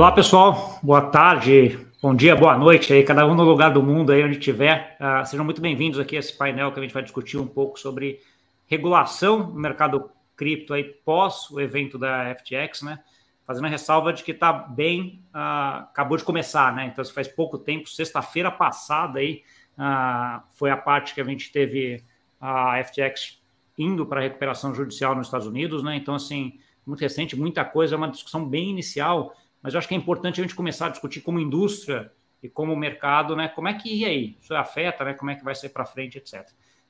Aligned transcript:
Olá, 0.00 0.10
pessoal. 0.10 0.80
Boa 0.82 1.02
tarde, 1.02 1.78
bom 2.00 2.14
dia, 2.14 2.34
boa 2.34 2.56
noite 2.56 2.90
aí, 2.90 3.04
cada 3.04 3.26
um 3.26 3.34
no 3.34 3.44
lugar 3.44 3.70
do 3.70 3.82
mundo 3.82 4.12
aí 4.12 4.24
onde 4.24 4.38
estiver. 4.38 4.96
Uh, 4.98 5.26
sejam 5.26 5.44
muito 5.44 5.60
bem-vindos 5.60 6.00
aqui 6.00 6.16
a 6.16 6.20
esse 6.20 6.32
painel 6.32 6.72
que 6.72 6.78
a 6.78 6.82
gente 6.82 6.94
vai 6.94 7.02
discutir 7.02 7.36
um 7.36 7.46
pouco 7.46 7.78
sobre 7.78 8.18
regulação 8.66 9.50
no 9.50 9.60
mercado 9.60 10.10
cripto 10.34 10.72
aí 10.72 10.84
pós 10.84 11.50
o 11.50 11.60
evento 11.60 11.98
da 11.98 12.34
FTX, 12.34 12.80
né? 12.80 13.00
Fazendo 13.46 13.66
a 13.66 13.68
ressalva 13.68 14.10
de 14.10 14.24
que 14.24 14.30
está 14.30 14.50
bem, 14.50 15.22
uh, 15.34 15.82
acabou 15.82 16.16
de 16.16 16.24
começar, 16.24 16.74
né? 16.74 16.86
Então, 16.86 17.04
faz 17.04 17.28
pouco 17.28 17.58
tempo, 17.58 17.86
sexta-feira 17.86 18.50
passada 18.50 19.18
aí, 19.18 19.42
uh, 19.76 20.42
foi 20.54 20.70
a 20.70 20.78
parte 20.78 21.12
que 21.12 21.20
a 21.20 21.24
gente 21.24 21.52
teve 21.52 22.02
a 22.40 22.82
FTX 22.82 23.38
indo 23.76 24.06
para 24.06 24.22
recuperação 24.22 24.74
judicial 24.74 25.14
nos 25.14 25.26
Estados 25.26 25.46
Unidos, 25.46 25.82
né? 25.82 25.94
Então, 25.94 26.14
assim, 26.14 26.58
muito 26.86 27.00
recente, 27.02 27.36
muita 27.36 27.66
coisa, 27.66 27.96
é 27.96 27.98
uma 27.98 28.08
discussão 28.08 28.48
bem 28.48 28.70
inicial 28.70 29.36
mas 29.62 29.74
eu 29.74 29.78
acho 29.78 29.88
que 29.88 29.94
é 29.94 29.96
importante 29.96 30.40
a 30.40 30.42
gente 30.42 30.54
começar 30.54 30.86
a 30.86 30.90
discutir 30.90 31.20
como 31.20 31.38
indústria 31.38 32.10
e 32.42 32.48
como 32.48 32.74
mercado, 32.74 33.36
né? 33.36 33.48
Como 33.48 33.68
é 33.68 33.74
que 33.74 33.94
e 33.94 34.04
aí? 34.04 34.36
Isso 34.40 34.54
afeta, 34.54 35.04
né? 35.04 35.14
Como 35.14 35.30
é 35.30 35.34
que 35.34 35.44
vai 35.44 35.54
ser 35.54 35.68
para 35.70 35.84
frente, 35.84 36.18
etc. 36.18 36.48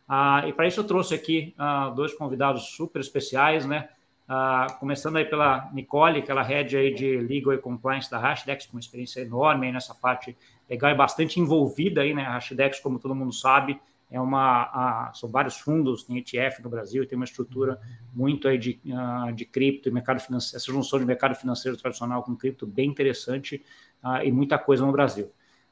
Ah, 0.08 0.44
e 0.46 0.52
para 0.52 0.66
isso 0.66 0.80
eu 0.80 0.84
trouxe 0.84 1.14
aqui 1.14 1.54
ah, 1.58 1.90
dois 1.90 2.14
convidados 2.14 2.70
super 2.70 3.00
especiais, 3.00 3.66
né? 3.66 3.88
Ah, 4.28 4.66
começando 4.78 5.16
aí 5.16 5.24
pela 5.24 5.68
Nicole, 5.72 6.22
que 6.22 6.30
ela 6.30 6.42
head 6.42 6.76
aí 6.76 6.94
de 6.94 7.16
Legal 7.16 7.52
e 7.52 7.58
Compliance 7.58 8.08
da 8.08 8.18
Hashdex, 8.18 8.66
com 8.66 8.76
uma 8.76 8.80
experiência 8.80 9.20
enorme 9.20 9.72
nessa 9.72 9.94
parte 9.94 10.36
legal 10.68 10.92
e 10.92 10.94
bastante 10.94 11.40
envolvida 11.40 12.02
aí, 12.02 12.14
né? 12.14 12.24
A 12.24 12.34
Hashdex, 12.34 12.78
como 12.78 13.00
todo 13.00 13.14
mundo 13.14 13.32
sabe, 13.32 13.80
é 14.10 14.20
uma, 14.20 14.62
a, 14.64 15.12
são 15.14 15.30
vários 15.30 15.56
fundos, 15.58 16.02
tem 16.02 16.18
ETF 16.18 16.62
no 16.62 16.68
Brasil, 16.68 17.06
tem 17.06 17.16
uma 17.16 17.24
estrutura 17.24 17.80
muito 18.12 18.48
aí 18.48 18.58
de, 18.58 18.80
uh, 18.86 19.32
de 19.32 19.44
cripto 19.44 19.88
e 19.88 19.92
mercado 19.92 20.20
financeiro, 20.20 20.56
essa 20.56 20.72
junção 20.72 20.98
de 20.98 21.04
mercado 21.04 21.34
financeiro 21.36 21.76
tradicional 21.76 22.22
com 22.24 22.34
cripto 22.34 22.66
bem 22.66 22.90
interessante 22.90 23.64
uh, 24.02 24.22
e 24.24 24.32
muita 24.32 24.58
coisa 24.58 24.84
no 24.84 24.90
Brasil. 24.90 25.30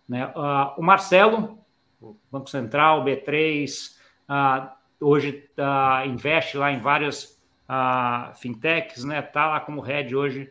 Né? 0.09 0.27
Uh, 0.29 0.79
o 0.81 0.83
Marcelo, 0.83 1.59
Banco 2.31 2.49
Central, 2.49 3.05
B3, 3.05 3.97
hoje 5.01 5.51
investe 6.07 6.57
lá 6.57 6.71
em 6.71 6.79
várias 6.79 7.37
fintechs, 8.37 9.03
né? 9.03 9.19
Está 9.19 9.49
lá 9.49 9.61
como 9.61 9.81
head 9.81 10.15
hoje 10.15 10.49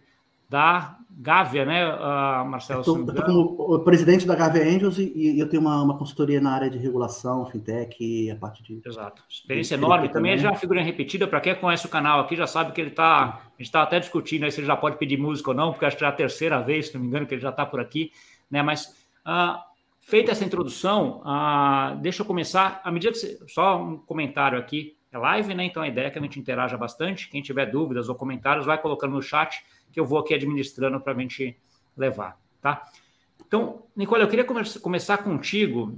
da 0.49 0.97
Gávea, 1.19 1.65
né, 1.65 1.83
uh, 1.95 2.45
Marcelo? 2.45 2.83
Eu 2.85 3.01
estou 3.01 3.25
como 3.25 3.79
presidente 3.79 4.27
da 4.27 4.35
Gávea 4.35 4.63
Angels 4.63 4.99
e, 4.99 5.11
e, 5.15 5.39
eu 5.39 5.49
tenho 5.49 5.61
uma, 5.61 5.81
uma 5.81 5.97
consultoria 5.97 6.39
na 6.39 6.51
área 6.51 6.69
de 6.69 6.77
regulação, 6.77 7.43
fintech 7.47 8.29
a 8.29 8.35
parte 8.35 8.61
de. 8.61 8.79
Exato. 8.85 9.23
Experiência 9.27 9.75
de 9.75 9.83
enorme. 9.83 10.09
Também 10.09 10.33
é 10.33 10.37
já 10.37 10.49
uma 10.49 10.55
figurinha 10.55 10.85
repetida. 10.85 11.27
Para 11.27 11.41
quem 11.41 11.55
conhece 11.55 11.87
o 11.87 11.89
canal 11.89 12.19
aqui, 12.19 12.35
já 12.35 12.45
sabe 12.45 12.71
que 12.71 12.79
ele 12.79 12.91
está. 12.91 13.23
A 13.23 13.49
gente 13.57 13.65
está 13.65 13.81
até 13.81 13.99
discutindo 13.99 14.43
aí 14.43 14.51
se 14.51 14.59
ele 14.59 14.67
já 14.67 14.77
pode 14.77 14.97
pedir 14.97 15.17
música 15.17 15.49
ou 15.49 15.55
não, 15.55 15.71
porque 15.71 15.85
acho 15.85 15.97
que 15.97 16.05
é 16.05 16.07
a 16.07 16.11
terceira 16.11 16.61
vez, 16.61 16.89
se 16.89 16.93
não 16.93 17.01
me 17.01 17.07
engano, 17.07 17.25
que 17.25 17.33
ele 17.33 17.41
já 17.41 17.49
está 17.49 17.65
por 17.65 17.79
aqui. 17.79 18.11
Né? 18.49 18.61
Mas 18.61 18.85
uh, 19.25 19.57
feita 19.99 20.31
essa 20.31 20.45
introdução, 20.45 21.23
uh, 21.25 21.97
deixa 21.99 22.21
eu 22.21 22.27
começar. 22.27 22.79
À 22.83 22.91
medida 22.91 23.11
que 23.11 23.17
você, 23.17 23.39
só 23.47 23.81
um 23.81 23.97
comentário 23.97 24.59
aqui. 24.59 24.95
É 25.09 25.17
live, 25.17 25.55
né? 25.55 25.63
Então 25.63 25.81
a 25.81 25.87
ideia 25.87 26.07
é 26.07 26.09
que 26.09 26.19
a 26.19 26.21
gente 26.21 26.37
interaja 26.37 26.77
bastante. 26.77 27.29
Quem 27.29 27.41
tiver 27.41 27.65
dúvidas 27.65 28.09
ou 28.09 28.13
comentários, 28.13 28.65
vai 28.65 28.77
colocando 28.77 29.13
no 29.13 29.21
chat 29.21 29.63
que 29.91 29.99
eu 29.99 30.05
vou 30.05 30.19
aqui 30.19 30.33
administrando 30.33 30.99
para 30.99 31.13
a 31.13 31.19
gente 31.19 31.57
levar, 31.95 32.39
tá? 32.61 32.89
Então, 33.45 33.83
Nicole, 33.95 34.21
eu 34.21 34.27
queria 34.27 34.45
começar 34.45 35.17
contigo, 35.19 35.97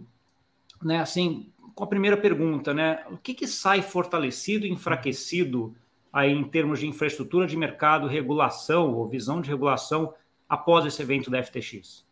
né, 0.82 1.00
assim, 1.00 1.52
com 1.74 1.84
a 1.84 1.88
primeira 1.88 2.18
pergunta, 2.18 2.74
né? 2.74 3.06
O 3.10 3.18
que, 3.18 3.34
que 3.34 3.48
sai 3.48 3.82
fortalecido 3.82 4.66
e 4.66 4.72
enfraquecido 4.72 5.76
aí 6.12 6.32
em 6.32 6.44
termos 6.44 6.80
de 6.80 6.88
infraestrutura 6.88 7.48
de 7.48 7.56
mercado, 7.56 8.08
regulação 8.08 8.94
ou 8.94 9.08
visão 9.08 9.42
de 9.42 9.50
regulação 9.50 10.14
após 10.48 10.86
esse 10.86 11.02
evento 11.02 11.30
da 11.32 11.42
FTX? 11.42 12.06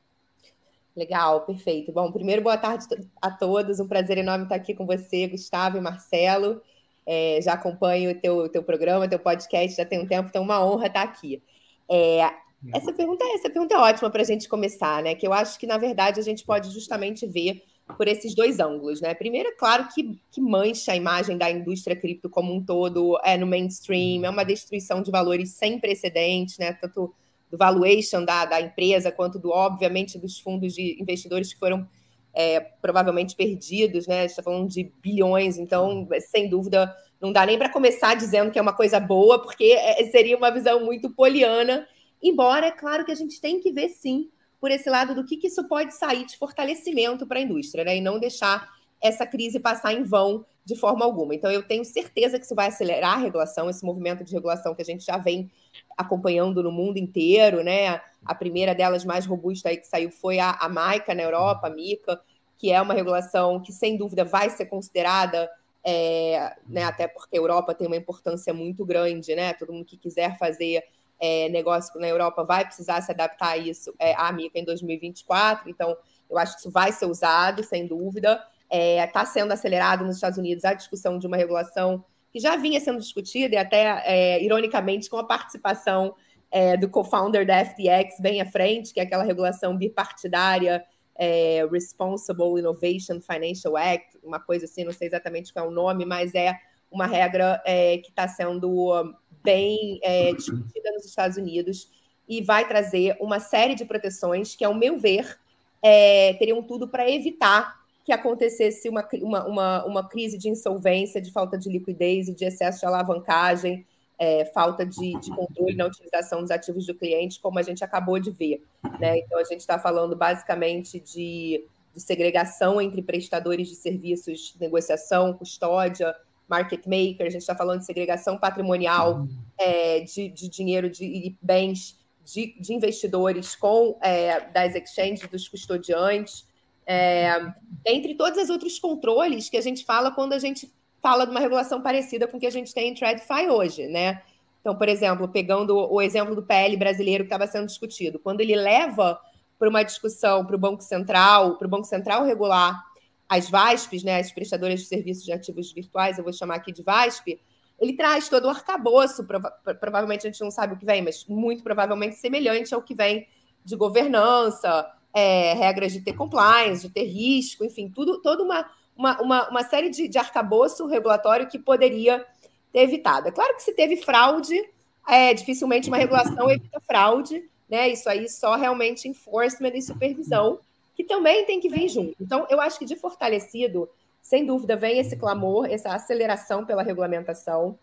Legal, 0.95 1.41
perfeito. 1.41 1.91
Bom, 1.91 2.12
primeiro, 2.12 2.41
boa 2.41 2.57
tarde 2.57 2.85
a 3.22 3.29
todos. 3.29 3.79
Um 3.79 3.88
prazer 3.88 4.18
enorme 4.18 4.46
estar 4.46 4.56
aqui 4.56 4.73
com 4.73 4.85
você, 4.85 5.28
Gustavo 5.28 5.78
e 5.78 5.81
Marcelo. 5.81 6.62
É, 7.06 7.40
já 7.41 7.53
acompanho 7.53 8.12
o 8.12 8.16
teu, 8.16 8.50
teu 8.50 8.63
programa, 8.63 9.07
teu 9.07 9.19
podcast 9.19 9.78
já 9.78 9.85
tem 9.85 10.02
um 10.02 10.07
tempo, 10.07 10.29
então 10.29 10.41
é 10.41 10.46
uma 10.46 10.66
honra 10.66 10.88
estar 10.88 11.03
aqui. 11.03 11.41
É, 11.90 12.31
essa 12.74 12.92
pergunta, 12.92 13.24
essa 13.36 13.50
pergunta 13.50 13.75
é 13.75 13.78
ótima 13.78 14.09
para 14.09 14.22
a 14.22 14.25
gente 14.25 14.50
começar, 14.50 15.03
né? 15.03 15.16
Que 15.16 15.28
eu 15.28 15.34
acho 15.34 15.59
que, 15.59 15.68
na 15.68 15.78
verdade, 15.78 16.20
a 16.20 16.24
gente 16.24 16.44
pode 16.44 16.72
justamente 16.72 17.25
ver 17.25 17.64
por 17.96 18.08
esses 18.08 18.36
dois 18.36 18.59
ângulos, 18.59 19.00
né? 19.00 19.14
Primeiro, 19.14 19.50
é 19.50 19.52
claro 19.53 19.88
que, 19.94 20.20
que 20.31 20.42
mancha 20.42 20.92
a 20.92 20.96
imagem 20.96 21.38
da 21.38 21.50
indústria 21.50 21.96
cripto 21.96 22.30
como 22.30 22.53
um 22.53 22.64
todo 22.64 23.18
é 23.24 23.38
no 23.38 23.47
mainstream, 23.47 24.26
é 24.26 24.30
uma 24.30 24.44
destruição 24.44 25.02
de 25.02 25.12
valores 25.12 25.52
sem 25.52 25.80
precedentes, 25.80 26.58
né? 26.58 26.74
Tanto 26.74 27.14
do 27.50 27.58
valuation 27.58 28.26
da, 28.26 28.44
da 28.44 28.59
empresa, 28.59 29.12
quanto 29.12 29.40
do, 29.40 29.52
obviamente, 29.52 30.18
dos 30.18 30.40
fundos 30.40 30.74
de 30.74 31.02
investidores 31.02 31.53
que 31.53 31.59
foram 31.59 31.88
é, 32.34 32.59
provavelmente 32.59 33.36
perdidos, 33.36 34.06
né? 34.06 34.26
Está 34.26 34.44
falando 34.44 34.68
de 34.68 34.92
bilhões, 35.02 35.58
então, 35.58 36.08
sem 36.30 36.50
dúvida, 36.50 36.94
não 37.19 37.31
dá 37.31 37.45
nem 37.45 37.57
para 37.57 37.69
começar 37.69 38.16
dizendo 38.16 38.51
que 38.51 38.59
é 38.59 38.61
uma 38.61 38.73
coisa 38.73 39.00
boa, 39.00 39.41
porque 39.41 39.66
é, 39.66 40.03
seria 40.11 40.38
uma 40.38 40.51
visão 40.51 40.83
muito 40.85 41.09
poliana. 41.09 41.88
Embora, 42.22 42.67
é 42.67 42.72
claro 42.72 43.05
que 43.05 43.11
a 43.11 43.16
gente 43.16 43.41
tem 43.41 43.59
que 43.59 43.72
ver, 43.72 43.89
sim, 43.89 44.29
por 44.59 44.72
esse 44.72 44.89
lado 44.89 45.13
do 45.16 45.23
que, 45.23 45.38
que 45.38 45.47
isso 45.47 45.67
pode 45.67 45.94
sair 45.94 46.25
de 46.25 46.38
fortalecimento 46.38 47.25
para 47.25 47.39
a 47.39 47.41
indústria, 47.41 47.83
né? 47.83 47.97
E 47.97 48.01
não 48.01 48.19
deixar 48.19 48.69
essa 49.01 49.25
crise 49.25 49.59
passar 49.59 49.94
em 49.94 50.03
vão 50.03 50.45
de 50.66 50.75
forma 50.75 51.05
alguma. 51.05 51.33
Então, 51.33 51.50
eu 51.50 51.63
tenho 51.63 51.85
certeza 51.85 52.38
que 52.38 52.45
isso 52.45 52.55
vai 52.55 52.67
acelerar 52.67 53.13
a 53.13 53.22
regulação, 53.22 53.69
esse 53.69 53.85
movimento 53.85 54.23
de 54.23 54.34
regulação 54.34 54.75
que 54.75 54.81
a 54.81 54.85
gente 54.85 55.05
já 55.05 55.17
vem 55.17 55.49
acompanhando 55.95 56.61
no 56.61 56.72
mundo 56.72 56.97
inteiro, 56.97 57.63
né? 57.63 58.01
A 58.25 58.35
primeira 58.35 58.75
delas 58.75 59.05
mais 59.05 59.25
robusta 59.25 59.69
aí 59.69 59.78
que 59.78 59.88
saiu 59.88 60.11
foi 60.11 60.39
a, 60.39 60.51
a 60.51 60.67
MICA 60.67 61.16
na 61.16 61.23
Europa, 61.23 61.67
a 61.67 61.69
MICA, 61.69 62.19
que 62.57 62.72
é 62.72 62.81
uma 62.81 62.94
regulação 62.94 63.61
que, 63.61 63.72
sem 63.72 63.95
dúvida, 63.95 64.25
vai 64.25 64.49
ser 64.49 64.66
considerada 64.66 65.49
é, 65.90 66.53
né, 66.68 66.84
até 66.84 67.08
porque 67.08 67.38
a 67.38 67.40
Europa 67.40 67.74
tem 67.74 67.88
uma 67.88 67.96
importância 67.96 68.53
muito 68.53 68.86
grande, 68.86 69.34
né? 69.34 69.53
Todo 69.53 69.72
mundo 69.72 69.86
que 69.86 69.96
quiser 69.96 70.38
fazer 70.38 70.84
é, 71.18 71.48
negócio 71.48 71.98
na 71.98 72.09
Europa 72.09 72.44
vai 72.44 72.66
precisar 72.66 73.00
se 73.02 73.09
adaptar 73.09 73.52
a 73.52 73.58
isso, 73.58 73.96
é, 73.97 74.14
à 74.16 74.30
MICA 74.34 74.59
em 74.59 74.66
2024, 74.66 75.70
então 75.70 75.96
eu 76.30 76.38
acho 76.38 76.56
que 76.56 76.59
isso 76.59 76.72
vai 76.72 76.92
ser 76.92 77.06
usado, 77.06 77.64
sem 77.64 77.88
dúvida. 77.88 78.44
Está 78.70 79.22
é, 79.22 79.26
sendo 79.26 79.53
acelerado 79.53 80.03
nos 80.03 80.16
Estados 80.16 80.38
Unidos 80.38 80.66
a 80.66 80.74
discussão 80.74 81.18
de 81.18 81.26
uma 81.26 81.38
regulação 81.38 82.03
que 82.34 82.40
já 82.42 82.58
vinha 82.58 82.81
sendo 82.81 83.00
discutida, 83.00 83.56
e 83.56 83.58
até, 83.58 84.03
é, 84.06 84.44
ironicamente, 84.44 85.09
com 85.09 85.16
a 85.16 85.24
participação 85.24 86.14
é, 86.52 86.76
do 86.76 86.90
co-founder 86.90 87.47
da 87.47 87.64
FTX 87.64 88.20
bem 88.20 88.42
à 88.42 88.46
frente, 88.46 88.94
que 88.94 89.00
é 89.00 89.03
aquela 89.03 89.24
regulação 89.24 89.78
bipartidária 89.78 90.84
é, 91.17 91.67
Responsible 91.72 92.59
Innovation 92.59 93.19
Financial 93.19 93.75
Act, 93.75 94.17
uma 94.23 94.39
coisa 94.39 94.66
assim, 94.66 94.83
não 94.83 94.94
sei 94.94 95.07
exatamente 95.07 95.51
qual 95.51 95.66
é 95.66 95.67
o 95.67 95.72
nome, 95.72 96.05
mas 96.05 96.33
é 96.35 96.53
uma 96.91 97.05
regra 97.05 97.61
é, 97.66 97.97
que 97.97 98.09
está 98.09 98.28
sendo 98.28 99.16
bem 99.44 100.00
é, 100.03 100.33
discutida 100.33 100.91
nos 100.91 101.05
Estados 101.05 101.38
Unidos 101.38 101.89
e 102.28 102.41
vai 102.41 102.67
trazer 102.67 103.16
uma 103.19 103.39
série 103.39 103.75
de 103.75 103.85
proteções 103.85 104.55
que, 104.55 104.66
ao 104.66 104.73
meu 104.73 104.97
ver, 104.97 105.38
é, 105.81 106.33
teriam 106.33 106.61
tudo 106.61 106.88
para 106.88 107.09
evitar 107.09 107.78
que 108.03 108.11
acontecesse 108.11 108.88
uma, 108.88 109.07
uma, 109.22 109.45
uma, 109.45 109.85
uma 109.85 110.07
crise 110.07 110.38
de 110.38 110.49
insolvência, 110.49 111.22
de 111.22 111.31
falta 111.31 111.57
de 111.57 111.69
liquidez 111.69 112.29
e 112.29 112.34
de 112.34 112.45
excesso 112.45 112.79
de 112.79 112.85
alavancagem 112.85 113.85
é, 114.19 114.45
falta 114.45 114.85
de, 114.85 115.19
de, 115.19 115.29
controle 115.29 115.75
na 115.75 115.85
utilização 115.85 116.41
dos 116.41 116.51
ativos 116.51 116.85
do 116.85 116.95
cliente, 116.95 117.39
como 117.39 117.59
a 117.59 117.63
gente 117.63 117.83
acabou 117.83 118.19
de 118.19 118.31
ver. 118.31 118.63
Né? 119.00 119.19
Então, 119.19 119.39
a 119.39 119.44
gente 119.44 119.59
está 119.59 119.78
falando 119.78 120.16
basicamente 120.16 121.00
de, 121.00 121.63
de, 121.94 122.01
segregação 122.01 122.81
entre 122.81 123.01
prestadores 123.01 123.67
de 123.67 123.75
serviços 123.75 124.55
negociação, 124.59 125.33
custódia, 125.33 126.16
market 126.50 126.85
maker, 126.85 127.28
a 127.28 127.29
gente 127.29 127.41
está 127.41 127.55
falando 127.55 127.79
de 127.79 127.85
segregação 127.85 128.38
patrimonial 128.38 129.28
é, 129.59 129.99
de, 129.99 130.29
de, 130.29 130.49
dinheiro 130.49 130.90
de, 130.90 131.35
bens 131.41 131.99
de, 132.23 132.55
investidores 132.70 133.55
com 133.55 133.97
é, 134.02 134.49
das 134.49 134.73
exchanges, 134.73 135.28
dos 135.29 135.47
custodiantes. 135.47 136.47
É, 136.90 137.53
entre 137.85 138.16
todos 138.16 138.41
os 138.41 138.49
outros 138.49 138.79
controles 138.79 139.49
que 139.49 139.58
a 139.58 139.61
gente 139.61 139.84
fala 139.84 140.09
quando 140.09 140.31
a 140.31 140.40
gente 140.40 140.73
fala 141.02 141.26
de 141.26 141.32
uma 141.32 141.40
regulação 141.40 141.82
parecida 141.82 142.28
com 142.28 142.38
o 142.38 142.40
que 142.40 142.47
a 142.47 142.52
gente 142.52 142.73
tem 142.73 142.90
em 142.90 142.94
TradFi 142.94 143.49
hoje, 143.49 143.88
né? 143.88 144.22
Então, 144.61 144.76
por 144.76 144.90
exemplo, 144.90 145.28
pegando 145.28 145.78
o 145.78 146.02
exemplo 146.02 146.35
do 146.35 146.44
PL 146.44 146.76
brasileiro 146.76 147.23
que 147.23 147.34
estava 147.34 147.47
sendo 147.47 147.67
discutido, 147.67 148.20
quando 148.20 148.41
ele 148.41 148.55
leva 148.55 149.20
para 149.58 149.70
uma 149.70 149.84
discussão 149.84 150.46
para 150.46 150.55
o 150.55 150.59
Banco 150.59 150.84
Central, 150.84 151.58
para 151.58 151.67
o 151.67 151.70
Banco 151.70 151.85
Central 151.85 152.26
regular 152.26 152.84
as 153.29 153.49
VASPs, 153.49 154.03
né, 154.03 154.20
as 154.20 154.32
prestadoras 154.32 154.79
de 154.79 154.85
serviços 154.85 155.23
de 155.23 155.32
ativos 155.32 155.72
virtuais, 155.72 156.17
eu 156.17 156.23
vou 156.23 156.34
chamar 156.34 156.55
aqui 156.55 156.72
de 156.72 156.82
VASP, 156.82 157.40
ele 157.79 157.94
traz 157.94 158.28
todo 158.28 158.46
o 158.46 158.49
arcabouço, 158.49 159.23
prova 159.26 159.52
provavelmente 159.79 160.26
a 160.26 160.32
gente 160.32 160.41
não 160.41 160.49
sabe 160.49 160.73
o 160.73 160.78
que 160.78 160.85
vem, 160.85 161.02
mas 161.02 161.26
muito 161.26 161.64
provavelmente 161.64 162.16
semelhante 162.16 162.73
ao 162.73 162.82
que 162.82 162.96
vem 162.96 163.28
de 163.64 163.76
governança, 163.76 164.90
é, 165.14 165.53
regras 165.53 165.91
de 165.91 166.02
ter 166.02 166.14
compliance, 166.14 166.88
de 166.88 166.94
ter 166.94 167.05
risco, 167.05 167.64
enfim, 167.64 167.90
tudo, 167.90 168.22
toda 168.22 168.44
uma, 168.44 168.66
uma, 168.97 169.22
uma, 169.22 169.49
uma 169.49 169.64
série 169.64 169.90
de, 169.90 170.08
de 170.08 170.17
arcabouço 170.17 170.88
regulatório 170.88 171.47
que 171.47 171.59
poderia 171.59 172.26
ter 172.73 172.79
evitado. 172.79 173.28
É 173.28 173.32
claro 173.32 173.55
que 173.55 173.64
se 173.64 173.73
teve 173.73 173.97
fraude, 173.97 174.59
é, 175.08 175.34
dificilmente 175.34 175.88
uma 175.88 175.97
regulação 175.97 176.49
evita 176.49 176.82
fraude, 176.82 177.44
né? 177.70 177.90
Isso 177.90 178.09
aí 178.09 178.28
só 178.29 178.55
realmente 178.55 179.08
enforcement 179.08 179.72
e 179.73 179.82
supervisão, 179.82 180.59
que 180.96 181.03
também 181.03 181.46
tem 181.46 181.59
que 181.59 181.70
vir 181.70 181.88
junto. 181.90 182.16
Então, 182.20 182.47
eu 182.49 182.59
acho 182.59 182.79
que 182.79 182.85
de 182.85 182.96
fortalecido, 182.96 183.90
sem 184.22 184.46
dúvida, 184.46 184.76
vem 184.76 184.99
esse 184.99 185.16
clamor, 185.16 185.67
essa 185.70 185.94
aceleração 185.94 186.66
pela 186.66 186.84
regulamentação. 186.84 187.78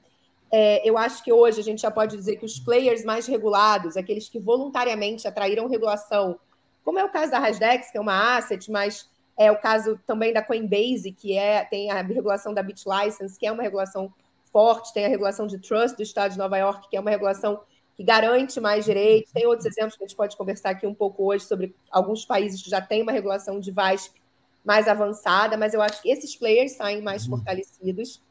É, 0.50 0.88
eu 0.88 0.98
acho 0.98 1.22
que 1.22 1.32
hoje 1.32 1.60
a 1.60 1.64
gente 1.64 1.82
já 1.82 1.90
pode 1.90 2.16
dizer 2.16 2.36
que 2.36 2.44
os 2.44 2.58
players 2.58 3.04
mais 3.04 3.26
regulados, 3.26 3.96
aqueles 3.96 4.28
que 4.28 4.38
voluntariamente 4.38 5.26
atraíram 5.26 5.68
regulação, 5.68 6.38
como 6.84 6.98
é 6.98 7.04
o 7.04 7.08
caso 7.08 7.30
da 7.30 7.38
Rasdex, 7.38 7.90
que 7.90 7.96
é 7.96 8.00
uma 8.00 8.36
asset, 8.36 8.70
mas 8.70 9.08
é 9.36 9.50
o 9.50 9.58
caso 9.58 9.98
também 10.06 10.32
da 10.32 10.42
Coinbase, 10.42 11.12
que 11.12 11.36
é, 11.36 11.64
tem 11.64 11.90
a 11.90 12.02
regulação 12.02 12.54
da 12.54 12.62
BitLicense, 12.62 13.38
que 13.38 13.46
é 13.46 13.52
uma 13.52 13.62
regulação 13.62 14.12
forte, 14.52 14.94
tem 14.94 15.04
a 15.04 15.08
regulação 15.08 15.46
de 15.46 15.58
trust 15.58 15.96
do 15.96 16.02
Estado 16.02 16.32
de 16.32 16.38
Nova 16.38 16.56
York, 16.56 16.88
que 16.88 16.96
é 16.96 17.00
uma 17.00 17.10
regulação 17.10 17.60
que 17.96 18.04
garante 18.04 18.60
mais 18.60 18.84
direitos. 18.84 19.32
Tem 19.32 19.46
outros 19.46 19.66
exemplos 19.66 19.96
que 19.96 20.04
a 20.04 20.06
gente 20.06 20.16
pode 20.16 20.36
conversar 20.36 20.70
aqui 20.70 20.86
um 20.86 20.94
pouco 20.94 21.24
hoje 21.24 21.44
sobre 21.44 21.74
alguns 21.90 22.24
países 22.24 22.62
que 22.62 22.70
já 22.70 22.80
têm 22.80 23.02
uma 23.02 23.12
regulação 23.12 23.58
de 23.58 23.70
VASP 23.72 24.20
mais 24.64 24.88
avançada, 24.88 25.56
mas 25.56 25.74
eu 25.74 25.82
acho 25.82 26.00
que 26.00 26.10
esses 26.10 26.34
players 26.36 26.72
saem 26.72 27.02
mais 27.02 27.24
uhum. 27.24 27.36
fortalecidos. 27.36 28.22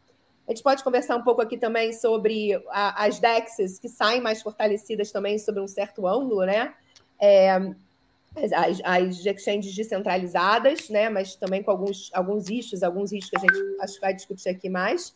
A 0.47 0.51
gente 0.51 0.63
pode 0.63 0.83
conversar 0.83 1.15
um 1.15 1.23
pouco 1.23 1.41
aqui 1.41 1.57
também 1.57 1.93
sobre 1.93 2.53
a, 2.69 3.05
as 3.05 3.19
DEXs, 3.19 3.79
que 3.79 3.87
saem 3.87 4.19
mais 4.19 4.41
fortalecidas 4.41 5.11
também 5.11 5.37
sobre 5.37 5.61
um 5.61 5.67
certo 5.67 6.07
ângulo, 6.07 6.45
né? 6.45 6.73
É, 7.19 7.57
as, 8.35 8.81
as 8.83 9.25
exchanges 9.25 9.75
descentralizadas, 9.75 10.89
né? 10.89 11.09
Mas 11.09 11.35
também 11.35 11.61
com 11.61 11.71
alguns, 11.71 12.09
alguns 12.13 12.49
issues, 12.49 12.83
alguns 12.83 13.11
issues 13.11 13.29
que 13.29 13.37
a 13.37 13.39
gente 13.39 13.81
acho 13.81 13.93
que 13.95 14.01
vai 14.01 14.13
discutir 14.13 14.49
aqui 14.49 14.69
mais. 14.69 15.15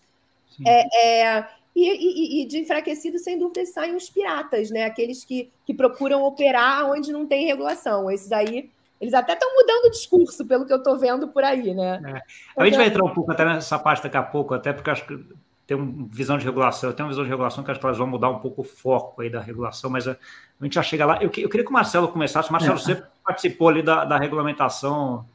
É, 0.66 1.28
é, 1.36 1.48
e, 1.75 1.90
e, 1.90 2.42
e, 2.42 2.46
de 2.48 2.58
enfraquecido, 2.60 3.19
sem 3.19 3.38
dúvida, 3.38 3.66
saem 3.66 3.96
os 3.96 4.10
piratas, 4.10 4.72
né? 4.72 4.86
Aqueles 4.86 5.24
que, 5.24 5.52
que 5.66 5.74
procuram 5.74 6.24
operar 6.24 6.90
onde 6.90 7.12
não 7.12 7.25
tem 7.25 7.46
regulação. 7.46 8.10
Esses 8.10 8.31
aí 8.31 8.69
eles 9.00 9.14
até 9.14 9.34
estão 9.34 9.54
mudando 9.54 9.86
o 9.86 9.92
discurso, 9.92 10.46
pelo 10.46 10.66
que 10.66 10.74
eu 10.74 10.78
estou 10.78 10.98
vendo 10.98 11.28
por 11.28 11.44
aí, 11.44 11.74
né? 11.74 12.02
É. 12.04 12.62
A 12.62 12.66
gente 12.66 12.78
vai 12.78 12.88
entrar 12.88 13.04
um 13.04 13.14
pouco 13.14 13.31
até 13.31 13.46
nessa 13.46 13.78
parte 13.78 14.04
daqui 14.04 14.18
a 14.18 14.24
pouco, 14.24 14.56
até 14.56 14.74
porque 14.74 14.90
acho 14.90 15.06
que 15.06 15.24
tem 15.68 15.75
uma 15.75 16.08
visão 16.10 16.38
de 16.38 16.46
regulação, 16.46 16.90
eu 16.90 16.96
tenho 16.96 17.06
uma 17.06 17.12
visão 17.12 17.25
de 17.25 17.30
regulação 17.30 17.64
que 17.64 17.69
acho 17.69 17.80
que 17.80 17.86
elas 17.86 17.98
vão 17.98 18.08
mudar 18.08 18.30
um 18.30 18.40
pouco 18.40 18.62
o 18.62 18.64
foco 18.64 19.22
aí 19.22 19.30
da 19.30 19.42
regulação, 19.42 19.90
mas 19.90 20.08
a, 20.08 20.12
a 20.12 20.64
gente 20.64 20.75
já 20.75 20.81
chega 20.81 21.06
lá. 21.06 21.18
Eu, 21.18 21.30
eu, 21.38 21.50
queria 21.50 21.64
que 21.64 21.69
o 21.69 21.74
Marcelo 21.74 22.08
começasse. 22.08 22.52
Marcelo, 22.52 22.75
é. 22.75 22.80
você 22.80 23.04
participou 23.24 23.68
ali 23.68 23.84
da, 23.84 24.06
da 24.06 24.18
regulamentação 24.18 25.25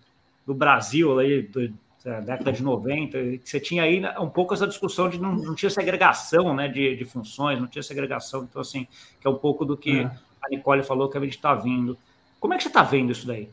do 0.46 0.54
Brasil, 0.54 1.18
aí, 1.18 1.42
do, 1.42 1.72
da 2.02 2.20
década 2.20 2.52
de 2.52 2.62
90, 2.62 3.18
que 3.18 3.40
você 3.44 3.60
tinha 3.60 3.82
aí 3.82 4.00
né, 4.00 4.18
um 4.18 4.28
pouco 4.28 4.54
essa 4.54 4.66
discussão 4.66 5.08
de 5.08 5.20
não, 5.20 5.34
não 5.34 5.54
tinha 5.54 5.70
segregação 5.70 6.54
né, 6.54 6.66
de, 6.66 6.96
de 6.96 7.04
funções, 7.04 7.60
não 7.60 7.66
tinha 7.66 7.82
segregação, 7.82 8.44
então, 8.44 8.60
assim, 8.60 8.88
que 9.20 9.26
é 9.26 9.30
um 9.30 9.36
pouco 9.36 9.64
do 9.64 9.76
que 9.76 10.00
é. 10.00 10.10
a 10.42 10.48
Nicole 10.50 10.82
falou 10.82 11.08
que 11.08 11.18
a 11.18 11.20
gente 11.20 11.36
está 11.36 11.54
vindo. 11.54 11.96
Como 12.40 12.54
é 12.54 12.56
que 12.56 12.62
você 12.62 12.70
está 12.70 12.82
vendo 12.82 13.12
isso 13.12 13.26
daí? 13.26 13.48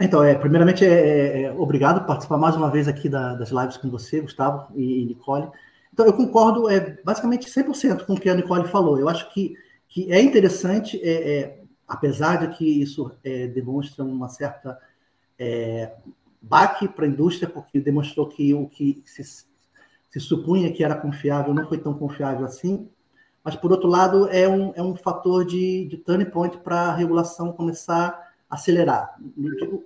Então, 0.00 0.22
é, 0.22 0.34
primeiramente, 0.34 0.84
é, 0.84 0.88
é, 0.88 1.42
é, 1.42 1.52
obrigado 1.52 2.00
por 2.00 2.08
participar 2.08 2.36
mais 2.36 2.56
uma 2.56 2.70
vez 2.70 2.88
aqui 2.88 3.08
da, 3.08 3.34
das 3.34 3.50
lives 3.50 3.76
com 3.76 3.88
você, 3.88 4.20
Gustavo 4.20 4.66
e, 4.74 5.02
e, 5.02 5.04
Nicole. 5.06 5.48
Então, 5.92 6.06
eu 6.06 6.12
concordo 6.12 6.68
é, 6.68 6.98
basicamente 7.04 7.50
100% 7.50 8.06
com 8.06 8.14
o 8.14 8.20
que 8.20 8.28
a 8.28 8.34
Nicole 8.34 8.68
falou. 8.68 8.98
Eu 8.98 9.08
acho 9.08 9.32
que, 9.32 9.54
que 9.88 10.12
é 10.12 10.20
interessante, 10.20 11.00
é, 11.02 11.40
é 11.40 11.58
apesar 11.86 12.36
de 12.46 12.56
que 12.56 12.64
isso 12.64 13.12
é, 13.22 13.46
demonstra 13.46 14.04
uma 14.04 14.28
certa 14.28 14.78
baque 16.40 16.86
para 16.86 17.04
a 17.04 17.08
indústria, 17.08 17.48
porque 17.48 17.80
demonstrou 17.80 18.28
que 18.28 18.54
o 18.54 18.68
que 18.68 19.02
se, 19.04 19.24
se 19.24 20.20
supunha 20.20 20.72
que 20.72 20.84
era 20.84 20.94
confiável 20.94 21.52
não 21.52 21.66
foi 21.66 21.78
tão 21.78 21.94
confiável 21.94 22.46
assim, 22.46 22.88
mas, 23.44 23.56
por 23.56 23.72
outro 23.72 23.88
lado, 23.88 24.28
é 24.28 24.48
um, 24.48 24.72
é 24.76 24.82
um 24.82 24.94
fator 24.94 25.44
de, 25.44 25.86
de 25.86 25.96
turning 25.96 26.30
point 26.30 26.58
para 26.58 26.82
a 26.82 26.94
regulação 26.94 27.52
começar 27.52 28.32
a 28.48 28.54
acelerar. 28.54 29.16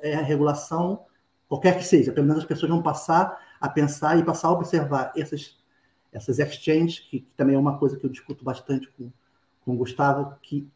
É 0.02 0.14
a 0.14 0.22
regulação, 0.22 1.04
qualquer 1.48 1.78
que 1.78 1.84
seja, 1.84 2.12
pelo 2.12 2.26
menos 2.26 2.42
as 2.42 2.48
pessoas 2.48 2.70
vão 2.70 2.82
passar 2.82 3.40
a 3.58 3.68
pensar 3.68 4.18
e 4.18 4.24
passar 4.24 4.48
a 4.48 4.52
observar 4.52 5.12
essas, 5.16 5.56
essas 6.16 6.38
exchanges, 6.38 7.00
que, 7.00 7.20
que 7.20 7.30
também 7.36 7.54
é 7.54 7.58
uma 7.58 7.78
coisa 7.78 7.96
que 7.96 8.04
eu 8.06 8.10
discuto 8.10 8.42
bastante 8.42 8.88
com, 8.96 9.12
com 9.62 9.74
o 9.74 9.76
Gustavo, 9.76 10.34
que 10.40 10.66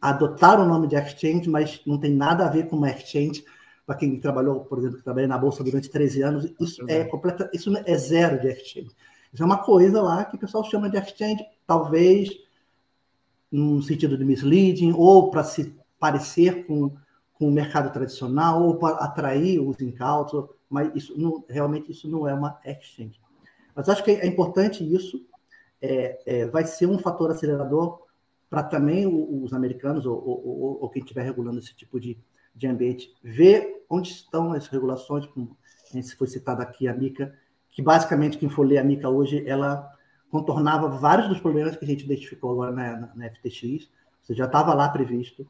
adotaram 0.00 0.64
o 0.64 0.68
nome 0.68 0.86
de 0.88 0.96
exchange, 0.96 1.48
mas 1.50 1.82
não 1.86 1.98
tem 1.98 2.10
nada 2.10 2.46
a 2.46 2.50
ver 2.50 2.66
com 2.66 2.76
uma 2.76 2.90
exchange. 2.90 3.44
Para 3.84 3.96
quem 3.96 4.18
trabalhou, 4.18 4.64
por 4.64 4.78
exemplo, 4.78 4.96
que 4.96 5.04
trabalha 5.04 5.28
na 5.28 5.36
Bolsa 5.36 5.62
durante 5.62 5.90
13 5.90 6.22
anos, 6.22 6.52
isso 6.58 6.82
é 6.88 7.04
completa, 7.04 7.50
isso 7.52 7.70
é 7.76 7.98
zero 7.98 8.40
de 8.40 8.48
exchange. 8.48 8.90
Isso 9.32 9.42
é 9.42 9.46
uma 9.46 9.58
coisa 9.58 10.00
lá 10.00 10.24
que 10.24 10.36
o 10.36 10.38
pessoal 10.38 10.64
chama 10.64 10.88
de 10.88 10.96
exchange, 10.96 11.44
talvez 11.66 12.30
num 13.52 13.82
sentido 13.82 14.16
de 14.16 14.24
misleading, 14.24 14.92
ou 14.92 15.30
para 15.30 15.44
se 15.44 15.76
parecer 16.00 16.66
com, 16.66 16.96
com 17.34 17.48
o 17.48 17.52
mercado 17.52 17.92
tradicional, 17.92 18.62
ou 18.62 18.76
para 18.76 18.96
atrair 18.96 19.60
os 19.60 19.78
incautos, 19.80 20.48
mas 20.70 20.90
isso 20.94 21.18
não, 21.20 21.44
realmente 21.48 21.92
isso 21.92 22.08
não 22.08 22.26
é 22.26 22.34
uma 22.34 22.58
exchange. 22.64 23.20
Mas 23.76 23.90
acho 23.90 24.02
que 24.02 24.10
é 24.10 24.26
importante 24.26 24.82
isso, 24.82 25.26
é, 25.82 26.18
é, 26.24 26.46
vai 26.46 26.64
ser 26.64 26.86
um 26.86 26.98
fator 26.98 27.30
acelerador 27.30 28.00
para 28.48 28.62
também 28.62 29.06
os 29.06 29.52
americanos, 29.52 30.06
ou, 30.06 30.16
ou, 30.16 30.78
ou, 30.80 30.88
quem 30.88 31.02
estiver 31.02 31.22
regulando 31.22 31.58
esse 31.58 31.74
tipo 31.74 32.00
de, 32.00 32.16
de 32.54 32.66
ambiente, 32.66 33.12
ver 33.22 33.84
onde 33.90 34.10
estão 34.10 34.52
as 34.52 34.66
regulações, 34.68 35.26
como 35.26 35.54
se 35.92 36.16
foi 36.16 36.26
citada 36.26 36.62
aqui 36.62 36.88
a 36.88 36.94
Mica, 36.94 37.34
que 37.68 37.82
basicamente 37.82 38.38
quem 38.38 38.48
for 38.48 38.66
ler 38.66 38.78
a 38.78 38.84
Mica 38.84 39.10
hoje, 39.10 39.46
ela 39.46 39.92
contornava 40.30 40.88
vários 40.88 41.28
dos 41.28 41.40
problemas 41.40 41.76
que 41.76 41.84
a 41.84 41.88
gente 41.88 42.04
identificou 42.04 42.52
agora 42.52 42.72
na, 42.72 43.14
na, 43.14 43.30
FTX, 43.30 43.90
você 44.22 44.34
já 44.34 44.46
estava 44.46 44.72
lá 44.72 44.88
previsto. 44.88 45.46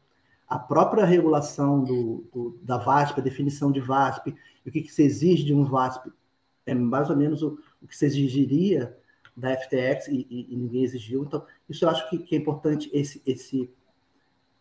A 0.49 0.59
própria 0.59 1.05
regulação 1.05 1.85
do, 1.85 2.25
do, 2.33 2.59
da 2.63 2.79
VASP, 2.79 3.21
a 3.21 3.23
definição 3.23 3.71
de 3.71 3.81
VASP, 3.81 4.35
o 4.67 4.71
que, 4.71 4.83
que 4.83 4.93
se 4.93 5.03
exige 5.03 5.45
de 5.45 5.55
um 5.55 5.65
VASP, 5.65 6.11
é 6.67 6.75
mais 6.75 7.09
ou 7.09 7.17
menos 7.17 7.43
o, 7.43 7.59
o 7.87 7.89
que 7.89 7.97
se 7.97 8.05
exigiria 8.05 8.95
da 9.37 9.57
FTX 9.57 10.09
e, 10.09 10.27
e, 10.29 10.53
e, 10.53 10.57
ninguém 10.57 10.83
exigiu. 10.83 11.23
Então, 11.23 11.47
isso 11.69 11.85
eu 11.85 11.89
acho 11.89 12.09
que, 12.11 12.19
que 12.19 12.35
é 12.35 12.39
importante 12.39 12.91
esse, 12.93 13.23
esse, 13.25 13.71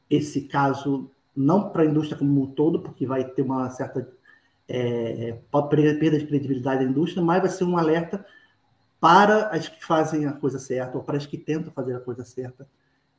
esse 0.10 0.42
caso, 0.44 1.10
não 1.36 1.70
para 1.70 1.84
a 1.84 1.86
indústria 1.86 2.18
como 2.18 2.44
um 2.44 2.48
todo, 2.48 2.82
porque 2.82 3.06
vai 3.06 3.24
ter 3.24 3.42
uma 3.42 3.70
certa 3.72 4.08
é, 4.68 5.38
perda 5.70 6.20
de 6.20 6.28
credibilidade 6.28 6.86
da 6.86 6.90
indústria, 6.90 7.24
mas 7.24 7.42
vai 7.42 7.50
ser 7.50 7.64
um 7.64 7.78
alerta 7.78 8.26
para 9.00 9.48
as 9.48 9.68
que 9.68 9.84
fazem 9.84 10.26
a 10.26 10.34
coisa 10.34 10.60
certa, 10.60 10.98
ou 10.98 11.04
para 11.04 11.18
as 11.18 11.26
que 11.26 11.38
tentam 11.38 11.72
fazer 11.72 11.96
a 11.96 12.00
coisa 12.00 12.24
certa. 12.24 12.68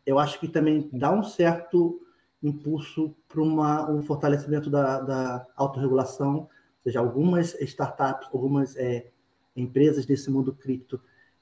Eu 0.04 0.19
acho 0.19 0.38
que 0.38 0.47
também 0.47 0.88
dá 0.92 1.11
um 1.11 1.23
certo 1.23 2.00
impulso 2.42 3.14
para 3.28 3.42
um 3.42 4.02
fortalecimento 4.02 4.71
da, 4.71 5.00
da 5.00 5.47
autorregulação, 5.57 6.37
ou 6.37 6.50
seja, 6.85 7.00
algumas 7.00 7.54
startups, 7.61 8.28
algumas 8.33 8.76
é, 8.76 9.11
empresas 9.56 10.04
desse 10.04 10.30
mundo 10.30 10.52
cripto 10.52 11.00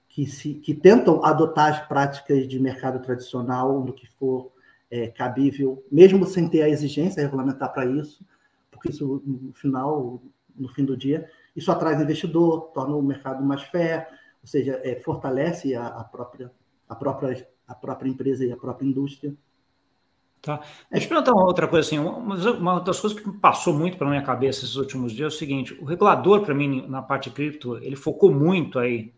que, 0.09 0.26
se, 0.26 0.54
que 0.54 0.73
tentam 0.73 1.25
adotar 1.25 1.73
as 1.73 1.88
práticas 1.88 2.47
de 2.47 2.61
mercado 2.61 3.00
tradicional 3.02 3.85
no 3.85 3.92
que 3.92 4.06
for 4.06 4.52
é, 4.90 5.09
cabível, 5.09 5.85
mesmo 5.90 6.25
sem 6.25 6.49
ter 6.49 6.62
a 6.62 6.68
exigência 6.68 7.21
regulamentar 7.21 7.73
para 7.73 7.85
isso, 7.85 8.25
porque 8.71 8.90
isso, 8.90 9.23
no 9.26 9.52
final, 9.52 10.23
no 10.54 10.68
fim 10.68 10.85
do 10.85 10.97
dia, 10.97 11.28
isso 11.56 11.73
atrai 11.73 12.00
investidor, 12.00 12.71
torna 12.73 12.94
o 12.94 13.02
mercado 13.02 13.44
mais 13.44 13.62
fair, 13.62 14.06
ou 14.40 14.47
seja, 14.47 14.80
é, 14.85 15.00
fortalece 15.00 15.75
a, 15.75 15.87
a, 15.87 16.04
própria, 16.04 16.52
a, 16.88 16.94
própria, 16.94 17.49
a 17.66 17.75
própria 17.75 18.09
empresa 18.09 18.44
e 18.44 18.52
a 18.52 18.56
própria 18.56 18.87
indústria. 18.87 19.35
Tá. 20.45 20.61
Deixa 20.91 21.07
eu 21.07 21.09
perguntar 21.09 21.33
uma 21.33 21.47
outra 21.47 21.67
coisa 21.67 21.89
assim. 21.89 21.99
Uma, 21.99 22.35
uma 22.53 22.81
das 22.81 23.01
coisas 23.01 23.19
que 23.19 23.33
passou 23.39 23.73
muito 23.73 23.97
pela 23.97 24.11
minha 24.11 24.23
cabeça 24.23 24.63
esses 24.63 24.77
últimos 24.77 25.11
dias 25.13 25.33
é 25.33 25.35
o 25.35 25.39
seguinte: 25.39 25.75
o 25.81 25.87
regulador, 25.87 26.43
para 26.43 26.55
mim, 26.55 26.87
na 26.87 27.01
parte 27.01 27.31
cripto, 27.31 27.79
ele 27.79 27.97
focou 27.97 28.31
muito 28.31 28.79
aí, 28.79 29.15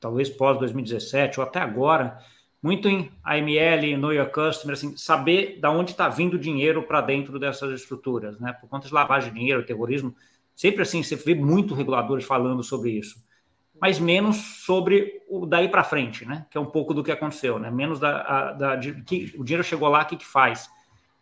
talvez 0.00 0.28
pós 0.28 0.58
2017 0.58 1.38
ou 1.38 1.46
até 1.46 1.60
agora, 1.60 2.18
muito 2.60 2.88
em 2.88 3.08
AML, 3.22 3.96
Know 3.98 4.12
Your 4.12 4.30
Customer, 4.32 4.74
assim, 4.74 4.96
saber 4.96 5.60
da 5.60 5.70
onde 5.70 5.92
está 5.92 6.08
vindo 6.08 6.34
o 6.34 6.38
dinheiro 6.40 6.82
para 6.82 7.02
dentro 7.02 7.38
dessas 7.38 7.80
estruturas, 7.80 8.40
né? 8.40 8.52
Por 8.52 8.68
conta 8.68 8.88
de 8.88 8.92
lavagem 8.92 9.32
de 9.32 9.38
dinheiro, 9.38 9.64
terrorismo, 9.64 10.12
sempre 10.56 10.82
assim, 10.82 11.04
você 11.04 11.14
vê 11.14 11.36
muito 11.36 11.72
reguladores 11.72 12.24
falando 12.24 12.64
sobre 12.64 12.90
isso 12.90 13.27
mas 13.80 13.98
menos 13.98 14.36
sobre 14.64 15.22
o 15.28 15.46
daí 15.46 15.68
para 15.68 15.84
frente, 15.84 16.26
né? 16.26 16.46
Que 16.50 16.58
é 16.58 16.60
um 16.60 16.66
pouco 16.66 16.92
do 16.92 17.02
que 17.02 17.12
aconteceu, 17.12 17.58
né? 17.58 17.70
Menos 17.70 18.00
da, 18.00 18.20
a, 18.22 18.52
da 18.52 18.76
de, 18.76 19.02
que 19.02 19.34
o 19.38 19.44
dinheiro 19.44 19.62
chegou 19.62 19.88
lá, 19.88 20.02
o 20.02 20.06
que, 20.06 20.16
que 20.16 20.26
faz? 20.26 20.68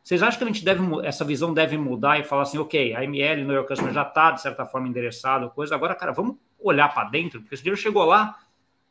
Vocês 0.02 0.22
acham 0.22 0.38
que 0.38 0.44
a 0.44 0.46
gente 0.46 0.64
deve 0.64 0.82
essa 1.04 1.24
visão 1.24 1.52
deve 1.52 1.76
mudar 1.76 2.18
e 2.18 2.24
falar 2.24 2.42
assim, 2.42 2.58
ok, 2.58 2.94
a 2.94 3.02
ML 3.04 3.44
no 3.44 3.52
York 3.52 3.68
Customer 3.68 3.92
já 3.92 4.02
está 4.02 4.30
de 4.30 4.40
certa 4.40 4.64
forma 4.64 4.88
endereçado, 4.88 5.50
coisa. 5.50 5.74
Agora, 5.74 5.94
cara, 5.94 6.12
vamos 6.12 6.36
olhar 6.60 6.92
para 6.94 7.08
dentro, 7.08 7.40
porque 7.40 7.54
esse 7.54 7.62
dinheiro 7.62 7.80
chegou 7.80 8.04
lá 8.04 8.36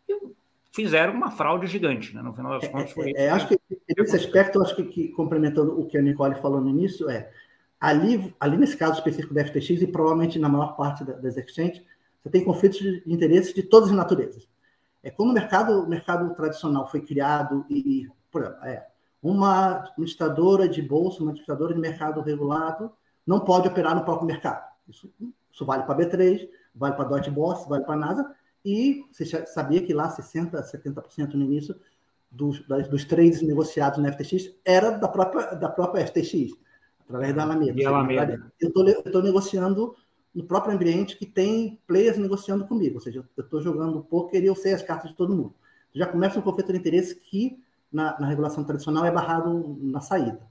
e 0.08 0.14
fizeram 0.74 1.14
uma 1.14 1.32
fraude 1.32 1.68
gigante, 1.68 2.14
né? 2.14 2.22
No 2.22 2.34
final 2.34 2.60
das 2.60 2.68
contas, 2.68 2.92
foi. 2.92 3.14
É, 3.16 3.26
é, 3.26 3.30
acho 3.30 3.48
que 3.48 3.58
nesse 3.98 4.16
aspecto, 4.16 4.62
acho 4.62 4.76
que, 4.76 4.84
que, 4.84 5.08
complementando 5.10 5.80
o 5.80 5.86
que 5.86 5.98
a 5.98 6.02
Nicole 6.02 6.36
falou 6.36 6.60
no 6.60 6.70
início, 6.70 7.10
é 7.10 7.32
ali, 7.80 8.36
ali 8.40 8.58
nesse 8.58 8.76
caso 8.76 8.94
específico 8.94 9.34
da 9.34 9.46
FTX 9.46 9.82
e 9.82 9.88
provavelmente 9.88 10.38
na 10.38 10.50
maior 10.50 10.76
parte 10.76 11.04
das 11.04 11.38
exchanges 11.38 11.82
você 12.26 12.32
tem 12.32 12.44
conflitos 12.44 12.80
de 12.80 13.04
interesses 13.06 13.54
de 13.54 13.62
todas 13.62 13.90
as 13.90 13.96
naturezas. 13.96 14.50
É 15.04 15.12
como 15.12 15.30
o 15.30 15.34
mercado, 15.34 15.84
o 15.84 15.88
mercado 15.88 16.34
tradicional 16.34 16.90
foi 16.90 17.02
criado 17.02 17.64
e, 17.70 18.10
por 18.32 18.42
exemplo, 18.42 18.66
é, 18.66 18.88
uma 19.22 19.84
administradora 19.84 20.68
de 20.68 20.82
bolsa, 20.82 21.22
uma 21.22 21.30
administradora 21.30 21.76
de 21.76 21.80
mercado 21.80 22.22
regulado, 22.22 22.92
não 23.28 23.42
pode 23.42 23.68
operar 23.68 23.96
no 23.96 24.04
próprio 24.04 24.26
mercado. 24.26 24.66
Isso, 24.90 25.14
isso 25.52 25.64
vale 25.64 25.84
para 25.84 25.96
B3, 25.96 26.50
vale 26.74 26.96
para 26.96 27.06
Deutsche 27.06 27.30
Boss, 27.30 27.68
vale 27.68 27.84
para 27.84 27.94
a 27.94 27.98
NASA, 27.98 28.36
e 28.64 29.06
você 29.12 29.46
sabia 29.46 29.84
que 29.84 29.94
lá 29.94 30.10
60%, 30.10 30.50
70% 30.52 31.36
no 31.36 31.44
início 31.44 31.76
dos, 32.32 32.66
dos 32.90 33.06
trades 33.06 33.44
negociados 33.44 34.00
no 34.00 34.12
FTX 34.12 34.52
era 34.66 34.90
da 34.98 35.08
própria, 35.08 35.54
da 35.54 35.70
própria 35.70 36.08
FTX, 36.08 36.56
através 37.02 37.36
da 37.36 37.44
Alameda. 37.44 37.80
E 37.80 37.86
Alameda. 37.86 38.52
Eu 38.60 38.70
estou 38.70 39.22
negociando 39.22 39.96
no 40.36 40.44
próprio 40.44 40.76
ambiente 40.76 41.18
que 41.18 41.26
tem 41.26 41.80
players 41.88 42.18
negociando 42.18 42.68
comigo, 42.68 42.96
ou 42.96 43.02
seja, 43.02 43.26
eu 43.38 43.44
estou 43.44 43.62
jogando 43.62 44.04
poker 44.04 44.44
e 44.44 44.48
eu 44.48 44.56
sei 44.56 44.74
as 44.74 44.84
cartas 44.84 45.12
de 45.12 45.16
todo 45.16 45.34
mundo. 45.34 45.56
Já 45.94 46.06
começa 46.06 46.38
um 46.38 46.42
conflito 46.42 46.74
de 46.74 46.78
interesse 46.78 47.16
que 47.16 47.58
na, 47.92 48.20
na 48.20 48.28
regulação 48.28 48.66
tradicional 48.66 49.06
é 49.06 49.12
barrado 49.12 49.78
na 49.82 50.02
saída. 50.02 50.42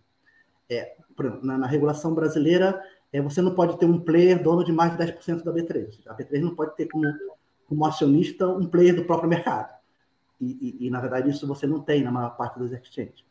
É, 0.71 0.97
na, 1.43 1.59
na, 1.59 1.67
regulação 1.67 2.15
brasileira, 2.15 2.83
é, 3.13 3.21
você 3.21 3.43
não 3.43 3.55
pode 3.55 3.79
ter 3.79 3.85
um 3.85 4.01
player 4.01 4.43
dono 4.43 4.65
de 4.65 4.73
mais 4.73 4.97
de 4.97 5.05
10% 5.05 5.45
da 5.45 5.53
B3. 5.53 6.01
A 6.07 6.15
B3 6.15 6.41
não 6.41 6.55
pode 6.55 6.75
ter 6.75 6.87
como, 6.87 7.05
como 7.69 7.85
acionista 7.85 8.49
um 8.49 8.67
player 8.67 8.97
do 8.97 9.05
próprio 9.05 9.29
mercado. 9.29 9.75
E, 10.41 10.79
e, 10.81 10.87
e, 10.87 10.91
na 10.91 11.01
verdade, 11.01 11.29
isso 11.29 11.47
você 11.47 11.67
não 11.67 11.81
tem 11.81 12.03
na 12.03 12.11
maior 12.11 12.31
parte 12.31 12.59
dos 12.59 12.73
exchanges. 12.73 13.23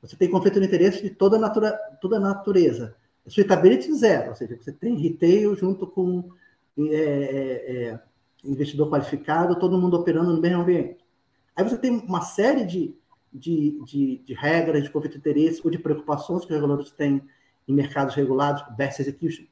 Você 0.00 0.16
tem 0.16 0.30
conflito 0.30 0.58
de 0.58 0.66
interesse 0.66 1.02
de 1.02 1.10
toda 1.10 1.38
natura, 1.38 1.72
toda 2.00 2.18
natureza. 2.18 2.96
Suitability 3.28 3.92
zero, 3.94 4.30
ou 4.30 4.36
seja, 4.36 4.56
você 4.56 4.72
tem 4.72 4.96
retail 4.96 5.54
junto 5.56 5.86
com 5.86 6.30
é, 6.78 6.94
é, 6.94 7.86
é, 7.86 8.00
investidor 8.44 8.88
qualificado, 8.90 9.58
todo 9.58 9.78
mundo 9.78 9.96
operando 9.96 10.32
no 10.32 10.40
mesmo 10.40 10.62
ambiente. 10.62 11.04
Aí 11.56 11.64
você 11.64 11.76
tem 11.76 11.90
uma 11.90 12.20
série 12.20 12.64
de, 12.64 12.94
de, 13.32 13.80
de, 13.84 14.22
de 14.24 14.34
regras 14.34 14.84
de 14.84 14.90
conflito 14.90 15.12
de 15.12 15.18
interesse 15.18 15.60
ou 15.64 15.70
de 15.70 15.78
preocupações 15.78 16.44
que 16.44 16.52
os 16.52 16.54
reguladores 16.54 16.92
têm 16.92 17.22
em 17.66 17.74
mercados 17.74 18.14
regulados, 18.14 18.62
best 18.76 19.00
execution. 19.00 19.44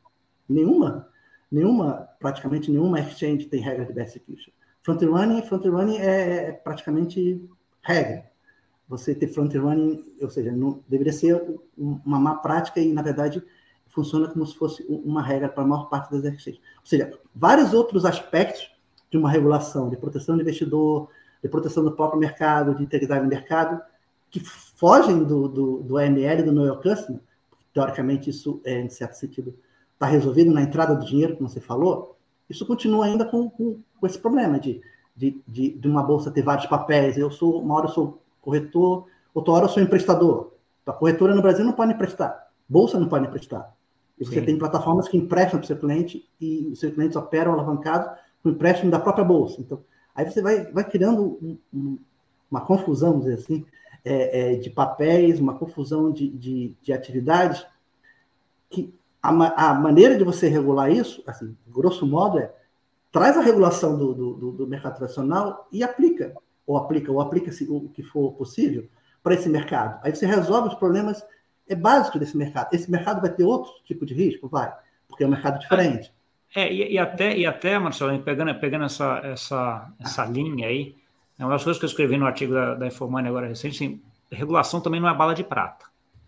Nenhuma, 0.49 1.09
nenhuma, 1.50 2.09
praticamente 2.21 2.71
nenhuma 2.71 3.00
exchange 3.00 3.47
tem 3.47 3.61
regra 3.61 3.85
de 3.85 3.92
best 3.92 4.16
execution. 4.16 4.52
Front 4.83 5.02
running, 5.02 5.42
front 5.42 5.64
running 5.64 5.99
é, 5.99 6.49
é 6.49 6.52
praticamente 6.52 7.45
regra. 7.83 8.25
Você 8.88 9.16
ter 9.16 9.26
front 9.26 9.52
running, 9.52 10.04
ou 10.23 10.30
seja, 10.30 10.52
não, 10.52 10.80
deveria 10.88 11.12
ser 11.12 11.45
uma 11.76 12.21
má 12.21 12.37
prática 12.37 12.80
e, 12.80 12.92
na 12.92 13.02
verdade, 13.02 13.42
funciona 13.96 14.28
como 14.28 14.46
se 14.46 14.54
fosse 14.54 14.84
uma 14.88 15.22
regra 15.22 15.48
para 15.48 15.64
a 15.64 15.66
maior 15.66 15.88
parte 15.88 16.10
das 16.12 16.22
exchanges. 16.22 16.60
Ou 16.78 16.86
seja, 16.86 17.18
vários 17.34 17.72
outros 17.72 18.04
aspectos 18.04 18.70
de 19.10 19.16
uma 19.16 19.30
regulação 19.30 19.88
de 19.88 19.96
proteção 19.96 20.36
do 20.36 20.42
investidor, 20.42 21.08
de 21.42 21.48
proteção 21.48 21.82
do 21.82 21.92
próprio 21.92 22.20
mercado, 22.20 22.74
de 22.74 22.82
integridade 22.82 23.24
do 23.24 23.28
mercado, 23.28 23.80
que 24.30 24.38
fogem 24.40 25.24
do, 25.24 25.48
do, 25.48 25.82
do 25.82 25.96
AML, 25.96 26.44
do 26.44 26.52
Know 26.52 26.66
Your 26.66 26.82
Customer, 26.82 27.20
teoricamente 27.72 28.30
isso, 28.30 28.60
é, 28.64 28.80
em 28.80 28.88
certo 28.88 29.14
sentido, 29.14 29.54
está 29.94 30.06
resolvido 30.06 30.52
na 30.52 30.62
entrada 30.62 30.94
do 30.94 31.06
dinheiro, 31.06 31.36
como 31.36 31.48
você 31.48 31.60
falou, 31.60 32.16
isso 32.48 32.66
continua 32.66 33.06
ainda 33.06 33.24
com, 33.24 33.50
com, 33.50 33.80
com 33.98 34.06
esse 34.06 34.18
problema 34.18 34.60
de, 34.60 34.80
de, 35.16 35.42
de, 35.46 35.70
de, 35.70 35.88
uma 35.88 36.02
bolsa 36.02 36.30
ter 36.30 36.42
vários 36.42 36.66
papéis. 36.66 37.16
Eu 37.16 37.30
sou, 37.30 37.60
uma 37.60 37.74
hora 37.74 37.86
eu 37.86 37.92
sou 37.92 38.22
corretor, 38.40 39.06
outra 39.34 39.52
hora 39.52 39.64
eu 39.64 39.68
sou 39.68 39.82
emprestador. 39.82 40.52
A 40.86 40.92
corretora 40.92 41.34
no 41.34 41.42
Brasil 41.42 41.64
não 41.64 41.72
pode 41.72 41.92
emprestar, 41.92 42.48
bolsa 42.68 43.00
não 43.00 43.08
pode 43.08 43.26
emprestar. 43.26 43.75
E 44.18 44.25
você 44.25 44.40
Sim. 44.40 44.46
tem 44.46 44.58
plataformas 44.58 45.08
que 45.08 45.16
emprestam 45.16 45.58
para 45.58 45.64
o 45.64 45.66
seu 45.66 45.76
cliente 45.76 46.28
e 46.40 46.68
os 46.73 46.80
seus 46.80 46.94
clientes 46.94 47.16
operam 47.16 47.52
alavancados 47.52 48.18
com 48.42 48.50
empréstimo 48.50 48.90
da 48.90 48.99
própria 48.99 49.25
bolsa. 49.25 49.61
Então, 49.61 49.82
Aí 50.16 50.25
você 50.25 50.40
vai, 50.40 50.64
vai 50.73 50.82
criando 50.82 51.38
um, 51.42 51.58
um, 51.73 51.99
uma 52.50 52.62
confusão, 52.62 53.11
vamos 53.11 53.26
dizer 53.26 53.38
assim, 53.38 53.66
é, 54.02 54.54
é, 54.54 54.56
de 54.56 54.70
papéis, 54.70 55.38
uma 55.38 55.58
confusão 55.58 56.11
de, 56.11 56.30
de, 56.30 56.75
de 56.82 56.92
atividades, 56.92 57.66
que 58.70 58.94
a, 59.23 59.28
a, 59.70 59.75
maneira 59.75 60.16
de 60.16 60.25
você 60.25 60.49
regular 60.49 60.90
isso, 60.90 61.23
assim, 61.26 61.54
grosso 61.68 62.06
modo, 62.06 62.38
é 62.38 62.50
traz 63.12 63.37
a 63.37 63.42
regulação 63.42 63.96
do, 63.96 64.14
do, 64.14 64.52
do 64.52 64.66
mercado 64.66 64.96
tradicional 64.96 65.68
e 65.70 65.82
aplica, 65.82 66.35
ou 66.66 66.76
aplica, 66.78 67.12
ou 67.12 67.20
aplica 67.20 67.50
o 67.68 67.88
que 67.90 68.02
for 68.02 68.32
possível 68.32 68.88
para 69.23 69.35
esse 69.35 69.49
mercado. 69.49 70.00
Aí 70.02 70.14
você 70.14 70.26
resolve 70.26 70.68
os 70.68 70.75
problemas 70.75 71.23
é 71.68 71.75
básico 71.75 72.18
desse 72.18 72.37
mercado. 72.37 72.73
Esse 72.73 72.90
mercado 72.90 73.20
vai 73.20 73.30
ter 73.30 73.44
outro 73.44 73.73
tipo 73.85 74.04
de 74.06 74.14
risco? 74.14 74.49
Vai, 74.49 74.73
porque 75.08 75.25
é 75.25 75.26
um 75.26 75.30
mercado 75.30 75.58
diferente. 75.58 76.12
É, 76.54 76.73
e, 76.73 76.92
e, 76.92 76.99
até, 76.99 77.37
e 77.37 77.44
até, 77.44 77.78
Marcelo, 77.78 78.18
pegando, 78.20 78.54
pegando 78.58 78.85
essa, 78.85 79.20
essa, 79.25 79.92
essa 80.00 80.25
linha 80.25 80.68
aí, 80.68 80.94
é 81.38 81.44
uma 81.44 81.52
das 81.52 81.64
coisas 81.64 81.78
que 81.78 81.85
eu 81.85 81.88
escrevi 81.88 82.16
no 82.16 82.26
artigo 82.26 82.54
da, 82.54 82.75
da 82.75 82.87
Informani 82.87 83.28
agora 83.28 83.46
recente, 83.46 83.76
assim, 83.76 84.00
regulação 84.30 84.80
também 84.80 85.00
não 85.00 85.08
é 85.08 85.14
bala 85.14 85.35
de 85.35 85.44
prata. 85.44 85.87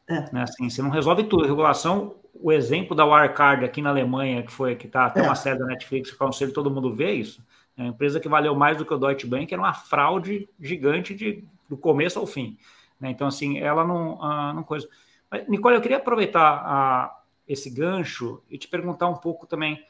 É. 0.09 0.33
Né? 0.33 0.43
Assim, 0.43 0.69
você 0.69 0.83
não 0.83 0.91
resolve 0.91 1.25
tudo. 1.25 1.47
Regulação, 1.47 2.15
o 2.35 2.53
exemplo 2.53 2.97
da 2.97 3.05
Wirecard 3.05 3.65
aqui 3.65 3.81
na 3.81 3.91
Alemanha, 3.91 4.43
que 4.43 4.53
foi 4.53 4.75
que 4.75 4.87
está 4.87 5.07
até 5.07 5.21
é. 5.21 5.23
uma 5.23 5.35
série 5.35 5.59
da 5.59 5.67
Netflix, 5.67 6.11
que 6.11 6.17
o 6.17 6.19
conselho 6.19 6.53
todo 6.53 6.71
mundo 6.71 6.95
vê 6.95 7.13
isso, 7.13 7.43
é 7.77 7.83
uma 7.83 7.91
empresa 7.91 8.19
que 8.19 8.29
valeu 8.29 8.55
mais 8.55 8.77
do 8.77 8.85
que 8.85 8.93
o 8.93 8.99
Deutsche 8.99 9.27
Bank, 9.27 9.53
era 9.53 9.63
uma 9.63 9.75
fraude 9.75 10.49
gigante 10.61 11.15
de, 11.15 11.45
do 11.69 11.77
começo 11.77 12.19
ao 12.19 12.27
fim. 12.27 12.59
Né? 13.01 13.11
Então, 13.11 13.27
assim, 13.29 13.59
ela 13.59 13.85
não, 13.85 14.23
ah, 14.23 14.53
não 14.53 14.63
coisa. 14.63 14.89
Mas, 15.31 15.49
Nicole, 15.49 15.77
eu 15.77 15.81
queria 15.81 15.99
aproveitar 15.99 16.63
ah, 16.65 17.23
esse 17.47 17.71
gancho 17.71 18.43
e 18.51 18.59
te 18.59 18.69
perguntar 18.69 19.09
um 19.09 19.17
pouco 19.17 19.47
também 19.47 19.83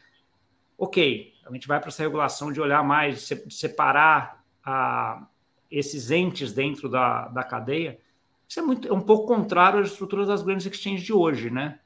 ok, 0.78 1.34
a 1.44 1.52
gente 1.52 1.66
vai 1.66 1.80
para 1.80 1.88
essa 1.88 2.04
regulação 2.04 2.52
de 2.52 2.60
olhar 2.60 2.84
mais, 2.84 3.26
de 3.26 3.54
separar 3.54 4.44
a, 4.64 5.26
esses 5.68 6.10
entes 6.10 6.52
dentro 6.52 6.88
da, 6.88 7.26
da 7.28 7.42
cadeia. 7.42 7.98
Isso 8.48 8.60
é, 8.60 8.62
muito, 8.62 8.88
é 8.88 8.92
um 8.92 9.00
pouco 9.00 9.26
contrário 9.26 9.80
às 9.80 9.90
estruturas 9.90 10.28
das 10.28 10.42
grandes 10.42 10.66
exchanges 10.66 11.02
de 11.02 11.12
hoje, 11.12 11.50
né? 11.50 11.80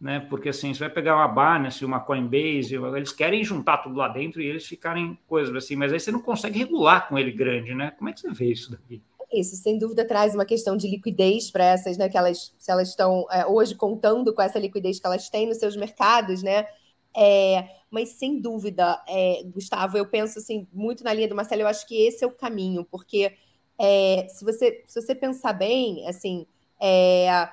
né? 0.00 0.18
Porque 0.18 0.48
assim, 0.48 0.72
você 0.72 0.80
vai 0.80 0.90
pegar 0.90 1.16
uma 1.16 1.28
Binance, 1.28 1.84
uma 1.84 2.00
Coinbase, 2.00 2.74
eles 2.96 3.12
querem 3.12 3.44
juntar 3.44 3.78
tudo 3.78 3.96
lá 3.96 4.08
dentro 4.08 4.40
e 4.40 4.46
eles 4.46 4.66
ficarem 4.66 5.18
coisas 5.28 5.54
assim, 5.54 5.76
mas 5.76 5.92
aí 5.92 6.00
você 6.00 6.10
não 6.10 6.20
consegue 6.20 6.58
regular 6.58 7.06
com 7.06 7.18
ele 7.18 7.30
grande, 7.30 7.74
né? 7.74 7.90
Como 7.92 8.08
é 8.08 8.12
que 8.12 8.20
você 8.20 8.30
vê 8.32 8.50
isso 8.50 8.70
daqui? 8.70 9.02
Isso, 9.32 9.56
sem 9.56 9.78
dúvida, 9.78 10.06
traz 10.06 10.34
uma 10.34 10.46
questão 10.46 10.76
de 10.76 10.88
liquidez 10.88 11.50
para 11.50 11.64
essas, 11.64 11.98
né? 11.98 12.08
Que 12.08 12.16
elas, 12.16 12.54
se 12.58 12.70
elas 12.70 12.88
estão 12.88 13.26
é, 13.30 13.46
hoje 13.46 13.74
contando 13.74 14.34
com 14.34 14.40
essa 14.40 14.58
liquidez 14.58 14.98
que 14.98 15.06
elas 15.06 15.28
têm 15.28 15.46
nos 15.46 15.58
seus 15.58 15.76
mercados, 15.76 16.42
né? 16.42 16.66
É, 17.14 17.68
mas 17.90 18.10
sem 18.10 18.40
dúvida, 18.40 19.02
é, 19.06 19.42
Gustavo, 19.46 19.98
eu 19.98 20.06
penso 20.06 20.38
assim, 20.38 20.66
muito 20.72 21.04
na 21.04 21.12
linha 21.12 21.28
do 21.28 21.34
Marcelo, 21.34 21.62
eu 21.62 21.66
acho 21.66 21.86
que 21.86 21.94
esse 22.06 22.24
é 22.24 22.26
o 22.26 22.30
caminho, 22.30 22.84
porque 22.84 23.34
é, 23.78 24.26
se, 24.28 24.44
você, 24.44 24.82
se 24.86 25.00
você 25.00 25.14
pensar 25.14 25.52
bem, 25.52 26.06
assim, 26.06 26.46
é, 26.80 27.48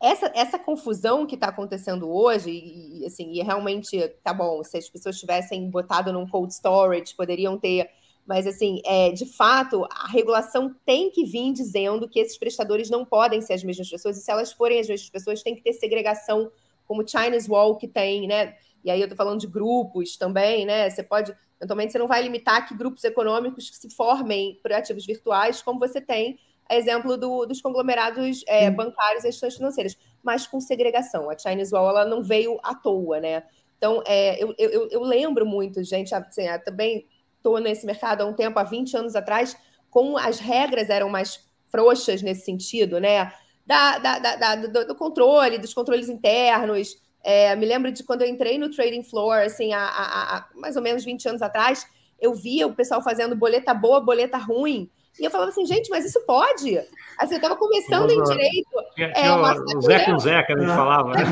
essa, 0.00 0.30
essa 0.34 0.58
confusão 0.58 1.26
que 1.26 1.34
está 1.34 1.48
acontecendo 1.48 2.10
hoje, 2.10 2.50
e, 2.50 3.06
assim, 3.06 3.32
e 3.32 3.42
realmente, 3.42 3.98
tá 4.22 4.32
bom, 4.32 4.62
se 4.62 4.76
as 4.76 4.88
pessoas 4.88 5.18
tivessem 5.18 5.68
botado 5.70 6.12
num 6.12 6.28
cold 6.28 6.52
storage, 6.52 7.14
poderiam 7.14 7.58
ter. 7.58 7.90
Mas, 8.26 8.46
assim, 8.46 8.82
é, 8.84 9.12
de 9.12 9.24
fato, 9.24 9.86
a 9.90 10.08
regulação 10.08 10.74
tem 10.84 11.10
que 11.10 11.24
vir 11.24 11.52
dizendo 11.52 12.08
que 12.08 12.18
esses 12.18 12.36
prestadores 12.36 12.90
não 12.90 13.04
podem 13.04 13.40
ser 13.40 13.52
as 13.52 13.62
mesmas 13.62 13.88
pessoas, 13.88 14.18
e 14.18 14.20
se 14.20 14.30
elas 14.30 14.52
forem 14.52 14.80
as 14.80 14.88
mesmas 14.88 15.08
pessoas, 15.08 15.42
tem 15.42 15.54
que 15.54 15.62
ter 15.62 15.72
segregação, 15.72 16.50
como 16.86 17.02
o 17.02 17.08
Chinese 17.08 17.48
Wall 17.50 17.76
que 17.76 17.86
tem, 17.86 18.26
né? 18.26 18.56
e 18.86 18.90
aí 18.90 19.00
eu 19.00 19.06
estou 19.06 19.16
falando 19.16 19.40
de 19.40 19.48
grupos 19.48 20.16
também, 20.16 20.64
né? 20.64 20.88
Você 20.88 21.02
pode, 21.02 21.34
eventualmente, 21.58 21.90
você 21.90 21.98
não 21.98 22.06
vai 22.06 22.22
limitar 22.22 22.68
que 22.68 22.76
grupos 22.76 23.02
econômicos 23.02 23.68
que 23.68 23.76
se 23.76 23.90
formem 23.90 24.60
por 24.62 24.72
ativos 24.72 25.04
virtuais, 25.04 25.60
como 25.60 25.80
você 25.80 26.00
tem 26.00 26.38
exemplo 26.70 27.16
do, 27.16 27.46
dos 27.46 27.60
conglomerados 27.60 28.44
é, 28.46 28.70
bancários 28.70 29.24
e 29.24 29.28
instituições 29.28 29.56
financeiras, 29.56 29.98
mas 30.22 30.46
com 30.46 30.60
segregação. 30.60 31.28
A 31.28 31.36
Chinese 31.36 31.74
Wall 31.74 31.90
ela 31.90 32.04
não 32.04 32.22
veio 32.22 32.60
à 32.62 32.76
toa, 32.76 33.18
né? 33.18 33.42
Então, 33.76 34.04
é, 34.06 34.40
eu, 34.42 34.54
eu, 34.56 34.88
eu, 34.88 35.02
lembro 35.02 35.44
muito, 35.44 35.82
gente, 35.82 36.14
assim, 36.14 36.44
também 36.64 37.06
estou 37.46 37.60
nesse 37.60 37.86
mercado 37.86 38.22
há 38.22 38.26
um 38.26 38.32
tempo, 38.32 38.58
há 38.58 38.64
20 38.64 38.96
anos 38.96 39.14
atrás, 39.14 39.56
como 39.88 40.18
as 40.18 40.40
regras 40.40 40.90
eram 40.90 41.08
mais 41.08 41.40
frouxas 41.68 42.20
nesse 42.20 42.44
sentido, 42.44 42.98
né? 42.98 43.32
Da, 43.64 43.98
da, 43.98 44.18
da, 44.18 44.56
do, 44.56 44.86
do 44.88 44.94
controle, 44.94 45.58
dos 45.58 45.72
controles 45.72 46.08
internos, 46.08 46.96
é, 47.22 47.56
me 47.56 47.66
lembro 47.66 47.90
de 47.90 48.04
quando 48.04 48.22
eu 48.22 48.28
entrei 48.28 48.58
no 48.58 48.70
trading 48.70 49.02
floor, 49.02 49.42
assim, 49.44 49.72
há, 49.72 49.84
há, 49.84 50.36
há, 50.36 50.48
mais 50.54 50.76
ou 50.76 50.82
menos 50.82 51.04
20 51.04 51.28
anos 51.28 51.42
atrás, 51.42 51.86
eu 52.20 52.34
via 52.34 52.66
o 52.66 52.74
pessoal 52.74 53.02
fazendo 53.02 53.34
boleta 53.34 53.74
boa, 53.74 54.00
boleta 54.00 54.38
ruim. 54.38 54.90
E 55.18 55.24
eu 55.24 55.30
falava 55.30 55.50
assim, 55.50 55.64
gente, 55.64 55.88
mas 55.88 56.04
isso 56.04 56.20
pode? 56.26 56.78
Assim, 57.18 57.34
eu 57.34 57.36
estava 57.36 57.56
começando 57.56 58.10
em 58.10 58.22
direito. 58.22 58.68
É, 58.98 59.32
o 59.32 59.80
Zé 59.80 60.04
com 60.04 60.18
Zé 60.18 60.42
que 60.42 60.52
a 60.52 60.58
gente 60.58 60.68
falava. 60.68 61.10
Né? 61.10 61.22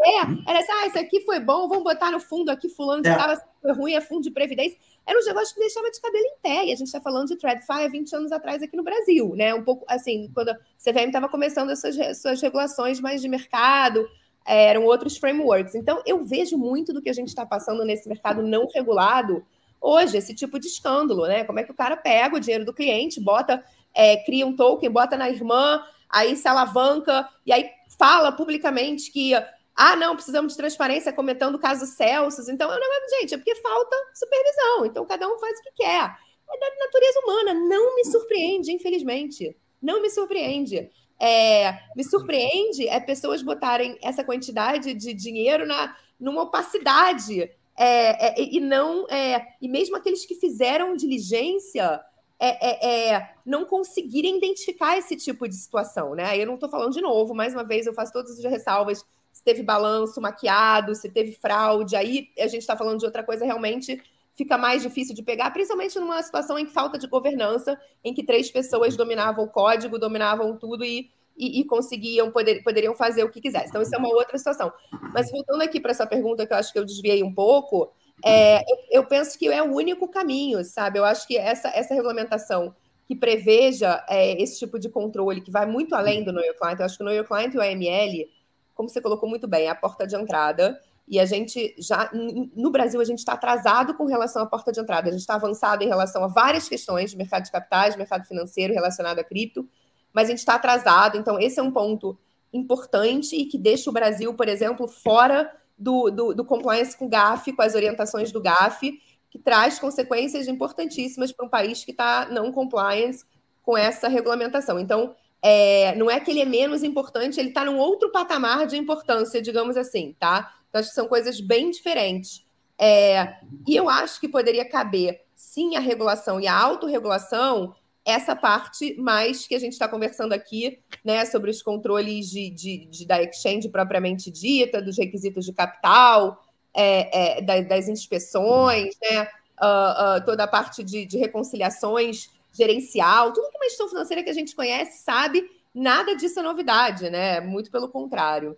É, 0.00 0.50
era 0.50 0.58
assim, 0.58 0.72
ah, 0.72 0.86
isso 0.86 0.98
aqui 0.98 1.20
foi 1.20 1.38
bom, 1.38 1.68
vamos 1.68 1.84
botar 1.84 2.10
no 2.10 2.18
fundo 2.18 2.50
aqui, 2.50 2.68
fulano 2.68 3.02
que 3.02 3.08
estava 3.08 3.34
é. 3.34 3.72
ruim, 3.72 3.94
é 3.94 4.00
fundo 4.00 4.22
de 4.22 4.30
previdência. 4.30 4.76
Era 5.08 5.18
um 5.18 5.24
negócio 5.24 5.54
que 5.54 5.60
deixava 5.60 5.90
de 5.90 5.98
cabelo 6.02 6.22
em 6.22 6.36
pé. 6.42 6.66
E 6.66 6.72
a 6.72 6.76
gente 6.76 6.88
está 6.88 7.00
falando 7.00 7.28
de 7.28 7.36
TradFi 7.36 7.84
há 7.84 7.88
20 7.88 8.14
anos 8.14 8.30
atrás 8.30 8.62
aqui 8.62 8.76
no 8.76 8.82
Brasil, 8.82 9.34
né? 9.34 9.54
Um 9.54 9.64
pouco 9.64 9.82
assim, 9.88 10.30
quando 10.34 10.50
a 10.50 10.54
CVM 10.76 11.06
estava 11.06 11.30
começando 11.30 11.70
as 11.70 11.80
suas, 11.80 12.42
regulações 12.42 13.00
mais 13.00 13.22
de 13.22 13.28
mercado, 13.28 14.06
eram 14.44 14.84
outros 14.84 15.16
frameworks. 15.16 15.74
Então, 15.74 16.02
eu 16.04 16.26
vejo 16.26 16.58
muito 16.58 16.92
do 16.92 17.00
que 17.00 17.08
a 17.08 17.14
gente 17.14 17.28
está 17.28 17.46
passando 17.46 17.86
nesse 17.86 18.06
mercado 18.06 18.42
não 18.42 18.68
regulado 18.74 19.42
hoje, 19.80 20.18
esse 20.18 20.34
tipo 20.34 20.58
de 20.58 20.66
escândalo, 20.66 21.26
né? 21.26 21.42
Como 21.44 21.58
é 21.58 21.64
que 21.64 21.70
o 21.70 21.74
cara 21.74 21.96
pega 21.96 22.36
o 22.36 22.40
dinheiro 22.40 22.66
do 22.66 22.74
cliente, 22.74 23.18
bota, 23.18 23.64
é, 23.94 24.18
cria 24.18 24.46
um 24.46 24.54
token, 24.54 24.90
bota 24.90 25.16
na 25.16 25.30
irmã, 25.30 25.82
aí 26.10 26.36
se 26.36 26.46
alavanca 26.46 27.26
e 27.46 27.52
aí 27.52 27.70
fala 27.98 28.30
publicamente 28.30 29.10
que 29.10 29.32
ah, 29.80 29.94
não, 29.94 30.16
precisamos 30.16 30.54
de 30.54 30.56
transparência 30.56 31.12
comentando 31.12 31.54
o 31.54 31.58
caso 31.60 31.86
Celsius. 31.86 32.48
Então, 32.48 32.68
não, 32.68 33.08
gente, 33.20 33.34
é 33.34 33.36
porque 33.36 33.54
falta 33.54 33.96
supervisão. 34.12 34.84
Então, 34.84 35.06
cada 35.06 35.28
um 35.28 35.38
faz 35.38 35.56
o 35.56 35.62
que 35.62 35.70
quer. 35.76 36.16
É 36.50 36.58
da 36.58 36.84
natureza 36.84 37.20
humana. 37.20 37.54
Não 37.54 37.94
me 37.94 38.04
surpreende, 38.04 38.72
infelizmente. 38.72 39.56
Não 39.80 40.02
me 40.02 40.10
surpreende. 40.10 40.90
É, 41.20 41.78
me 41.94 42.02
surpreende 42.02 42.88
é 42.88 42.98
pessoas 42.98 43.40
botarem 43.40 43.96
essa 44.02 44.24
quantidade 44.24 44.94
de 44.94 45.14
dinheiro 45.14 45.64
na, 45.64 45.96
numa 46.18 46.42
opacidade. 46.42 47.48
É, 47.76 48.30
é, 48.30 48.42
e 48.42 48.58
não 48.58 49.06
é, 49.08 49.46
e 49.62 49.68
mesmo 49.68 49.94
aqueles 49.94 50.26
que 50.26 50.34
fizeram 50.34 50.96
diligência 50.96 52.00
é, 52.40 53.12
é, 53.14 53.30
não 53.46 53.64
conseguirem 53.64 54.38
identificar 54.38 54.98
esse 54.98 55.14
tipo 55.14 55.46
de 55.46 55.54
situação, 55.54 56.16
né? 56.16 56.36
Eu 56.36 56.46
não 56.48 56.54
estou 56.54 56.68
falando 56.68 56.92
de 56.92 57.00
novo, 57.00 57.32
mais 57.32 57.54
uma 57.54 57.62
vez, 57.62 57.86
eu 57.86 57.94
faço 57.94 58.12
todas 58.12 58.44
as 58.44 58.50
ressalvas 58.50 59.04
se 59.38 59.44
teve 59.44 59.62
balanço 59.62 60.20
maquiado, 60.20 60.96
se 60.96 61.08
teve 61.08 61.30
fraude, 61.30 61.94
aí 61.94 62.28
a 62.36 62.48
gente 62.48 62.62
está 62.62 62.76
falando 62.76 62.98
de 62.98 63.06
outra 63.06 63.22
coisa 63.22 63.44
realmente 63.44 64.02
fica 64.34 64.58
mais 64.58 64.82
difícil 64.82 65.14
de 65.14 65.22
pegar, 65.22 65.52
principalmente 65.52 65.96
numa 65.96 66.20
situação 66.20 66.58
em 66.58 66.66
que 66.66 66.72
falta 66.72 66.98
de 66.98 67.06
governança, 67.06 67.80
em 68.02 68.12
que 68.12 68.24
três 68.24 68.50
pessoas 68.50 68.96
dominavam 68.96 69.44
o 69.44 69.48
código, 69.48 69.96
dominavam 69.96 70.56
tudo 70.56 70.84
e, 70.84 71.08
e, 71.36 71.60
e 71.60 71.64
conseguiam, 71.64 72.32
poder, 72.32 72.64
poderiam 72.64 72.96
fazer 72.96 73.22
o 73.22 73.30
que 73.30 73.40
quisessem. 73.40 73.68
Então, 73.68 73.80
isso 73.80 73.94
é 73.94 73.98
uma 73.98 74.08
outra 74.08 74.36
situação. 74.36 74.72
Mas 75.14 75.30
voltando 75.30 75.62
aqui 75.62 75.78
para 75.78 75.92
essa 75.92 76.06
pergunta, 76.06 76.44
que 76.44 76.52
eu 76.52 76.56
acho 76.56 76.72
que 76.72 76.78
eu 76.80 76.84
desviei 76.84 77.22
um 77.22 77.32
pouco, 77.32 77.92
é, 78.24 78.58
eu, 78.58 78.78
eu, 78.90 79.06
penso 79.06 79.38
que 79.38 79.46
é 79.46 79.62
o 79.62 79.72
único 79.72 80.08
caminho, 80.08 80.64
sabe? 80.64 80.98
Eu 80.98 81.04
acho 81.04 81.28
que 81.28 81.36
essa, 81.36 81.68
essa 81.68 81.94
regulamentação 81.94 82.74
que 83.06 83.14
preveja 83.14 84.04
é, 84.08 84.40
esse 84.42 84.58
tipo 84.58 84.80
de 84.80 84.88
controle, 84.88 85.40
que 85.40 85.50
vai 85.50 85.64
muito 85.64 85.94
além 85.94 86.24
do 86.24 86.32
Know 86.32 86.44
Your 86.44 86.56
Client, 86.56 86.80
eu 86.80 86.84
acho 86.86 86.96
que 86.96 87.04
o 87.04 87.06
Know 87.06 87.14
Your 87.14 87.26
Client 87.26 87.54
e 87.54 87.58
o 87.58 87.62
AML 87.62 88.38
como 88.78 88.88
você 88.88 89.00
colocou 89.00 89.28
muito 89.28 89.48
bem, 89.48 89.68
a 89.68 89.74
porta 89.74 90.06
de 90.06 90.14
entrada. 90.14 90.80
E 91.08 91.18
a 91.18 91.24
gente 91.24 91.74
já, 91.78 92.08
no 92.54 92.70
Brasil, 92.70 93.00
a 93.00 93.04
gente 93.04 93.18
está 93.18 93.32
atrasado 93.32 93.92
com 93.94 94.04
relação 94.04 94.40
à 94.40 94.46
porta 94.46 94.70
de 94.70 94.78
entrada. 94.78 95.08
A 95.08 95.10
gente 95.10 95.22
está 95.22 95.34
avançado 95.34 95.82
em 95.82 95.88
relação 95.88 96.22
a 96.22 96.28
várias 96.28 96.68
questões 96.68 97.10
de 97.10 97.16
mercado 97.16 97.42
de 97.42 97.50
capitais, 97.50 97.96
mercado 97.96 98.24
financeiro 98.24 98.72
relacionado 98.72 99.18
a 99.18 99.24
cripto, 99.24 99.68
mas 100.12 100.28
a 100.28 100.30
gente 100.30 100.38
está 100.38 100.54
atrasado. 100.54 101.18
Então, 101.18 101.40
esse 101.40 101.58
é 101.58 101.62
um 101.62 101.72
ponto 101.72 102.16
importante 102.52 103.34
e 103.34 103.46
que 103.46 103.58
deixa 103.58 103.90
o 103.90 103.92
Brasil, 103.92 104.32
por 104.34 104.48
exemplo, 104.48 104.86
fora 104.86 105.52
do, 105.76 106.08
do, 106.08 106.34
do 106.34 106.44
compliance 106.44 106.96
com 106.96 107.06
o 107.06 107.08
GAF, 107.08 107.52
com 107.52 107.62
as 107.62 107.74
orientações 107.74 108.30
do 108.30 108.40
GAF, 108.40 108.96
que 109.28 109.40
traz 109.40 109.80
consequências 109.80 110.46
importantíssimas 110.46 111.32
para 111.32 111.44
um 111.44 111.48
país 111.48 111.84
que 111.84 111.90
está 111.90 112.28
não 112.30 112.52
compliance 112.52 113.24
com 113.60 113.76
essa 113.76 114.06
regulamentação. 114.06 114.78
Então, 114.78 115.16
é, 115.42 115.94
não 115.94 116.10
é 116.10 116.18
que 116.18 116.30
ele 116.30 116.40
é 116.40 116.44
menos 116.44 116.82
importante, 116.82 117.38
ele 117.38 117.48
está 117.48 117.64
num 117.64 117.78
outro 117.78 118.10
patamar 118.10 118.66
de 118.66 118.76
importância, 118.76 119.40
digamos 119.40 119.76
assim, 119.76 120.14
tá? 120.18 120.52
Então, 120.68 120.80
acho 120.80 120.88
que 120.90 120.94
são 120.94 121.06
coisas 121.06 121.40
bem 121.40 121.70
diferentes. 121.70 122.44
É, 122.78 123.36
e 123.66 123.74
eu 123.74 123.88
acho 123.88 124.20
que 124.20 124.28
poderia 124.28 124.68
caber, 124.68 125.20
sim, 125.34 125.76
a 125.76 125.80
regulação 125.80 126.40
e 126.40 126.46
a 126.46 126.56
autorregulação, 126.56 127.74
essa 128.04 128.34
parte 128.34 128.94
mais 128.98 129.46
que 129.46 129.54
a 129.54 129.58
gente 129.58 129.72
está 129.72 129.88
conversando 129.88 130.32
aqui, 130.32 130.78
né, 131.04 131.24
sobre 131.24 131.50
os 131.50 131.62
controles 131.62 132.30
de, 132.30 132.50
de, 132.50 132.86
de, 132.86 133.06
da 133.06 133.22
exchange 133.22 133.68
propriamente 133.68 134.30
dita, 134.30 134.80
dos 134.80 134.96
requisitos 134.96 135.44
de 135.44 135.52
capital, 135.52 136.42
é, 136.74 137.38
é, 137.38 137.62
das 137.62 137.88
inspeções, 137.88 138.94
né, 139.02 139.28
uh, 139.60 140.18
uh, 140.18 140.24
toda 140.24 140.44
a 140.44 140.48
parte 140.48 140.82
de, 140.82 141.04
de 141.04 141.18
reconciliações 141.18 142.30
gerencial, 142.58 143.32
tudo 143.32 143.48
que 143.50 143.56
uma 143.56 143.68
gestão 143.68 143.88
financeira 143.88 144.22
que 144.22 144.30
a 144.30 144.34
gente 144.34 144.54
conhece 144.56 145.04
sabe, 145.04 145.48
nada 145.72 146.16
disso 146.16 146.40
é 146.40 146.42
novidade, 146.42 147.08
né? 147.08 147.40
Muito 147.40 147.70
pelo 147.70 147.88
contrário. 147.88 148.56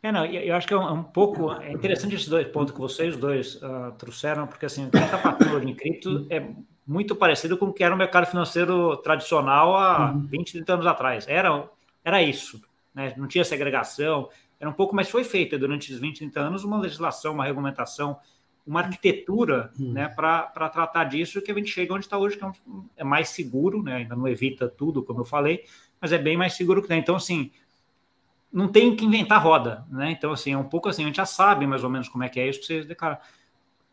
É, 0.00 0.12
não, 0.12 0.24
eu 0.26 0.54
acho 0.54 0.68
que 0.68 0.74
é 0.74 0.76
um, 0.76 0.86
é 0.86 0.92
um 0.92 1.02
pouco 1.02 1.50
é 1.50 1.72
interessante 1.72 2.14
esses 2.14 2.28
dois 2.28 2.46
pontos 2.48 2.74
que 2.74 2.80
vocês 2.80 3.16
dois 3.16 3.56
uh, 3.56 3.92
trouxeram, 3.98 4.46
porque 4.46 4.66
assim, 4.66 4.86
o 4.86 4.90
que 4.90 4.98
está 4.98 5.18
passando 5.18 5.56
hoje 5.56 5.66
em 5.66 5.74
cripto 5.74 6.26
é 6.30 6.46
muito 6.86 7.16
parecido 7.16 7.56
com 7.56 7.66
o 7.66 7.72
que 7.72 7.82
era 7.82 7.94
o 7.94 7.98
mercado 7.98 8.26
financeiro 8.26 8.98
tradicional 8.98 9.74
há 9.74 10.12
uhum. 10.12 10.26
20, 10.26 10.52
30 10.52 10.74
anos 10.74 10.86
atrás. 10.86 11.26
Era, 11.26 11.68
era 12.04 12.22
isso, 12.22 12.60
né? 12.94 13.14
não 13.16 13.26
tinha 13.26 13.42
segregação, 13.44 14.28
era 14.60 14.68
um 14.68 14.74
pouco, 14.74 14.94
mas 14.94 15.08
foi 15.08 15.24
feita 15.24 15.58
durante 15.58 15.90
esses 15.90 15.98
20, 15.98 16.18
30 16.18 16.40
anos 16.40 16.64
uma 16.64 16.78
legislação, 16.78 17.32
uma 17.32 17.44
regulamentação 17.44 18.18
uma 18.66 18.80
arquitetura 18.80 19.72
hum. 19.78 19.92
né, 19.92 20.08
para 20.08 20.68
tratar 20.68 21.04
disso 21.04 21.42
que 21.42 21.52
a 21.52 21.54
gente 21.54 21.70
chega 21.70 21.92
onde 21.92 22.06
está 22.06 22.16
hoje, 22.16 22.36
que 22.36 22.44
é, 22.44 22.46
um, 22.46 22.88
é, 22.96 23.04
mais 23.04 23.28
seguro, 23.28 23.82
né, 23.82 23.96
ainda 23.96 24.16
não 24.16 24.26
evita 24.26 24.68
tudo, 24.68 25.02
como 25.02 25.20
eu 25.20 25.24
falei, 25.24 25.64
mas 26.00 26.12
é 26.12 26.18
bem 26.18 26.36
mais 26.36 26.54
seguro 26.54 26.80
que 26.80 26.88
tem. 26.88 26.98
Então, 26.98 27.16
assim, 27.16 27.50
não 28.52 28.68
tem 28.68 28.94
que 28.94 29.04
inventar 29.04 29.42
roda, 29.42 29.84
né? 29.90 30.12
Então, 30.12 30.32
assim, 30.32 30.52
é 30.52 30.56
um 30.56 30.68
pouco 30.68 30.88
assim, 30.88 31.02
a 31.02 31.06
gente 31.06 31.16
já 31.16 31.26
sabe 31.26 31.66
mais 31.66 31.82
ou 31.82 31.90
menos 31.90 32.08
como 32.08 32.22
é 32.22 32.28
que 32.28 32.38
é 32.38 32.48
isso 32.48 32.60
que 32.60 32.66
vocês 32.66 32.86
declaram. 32.86 33.18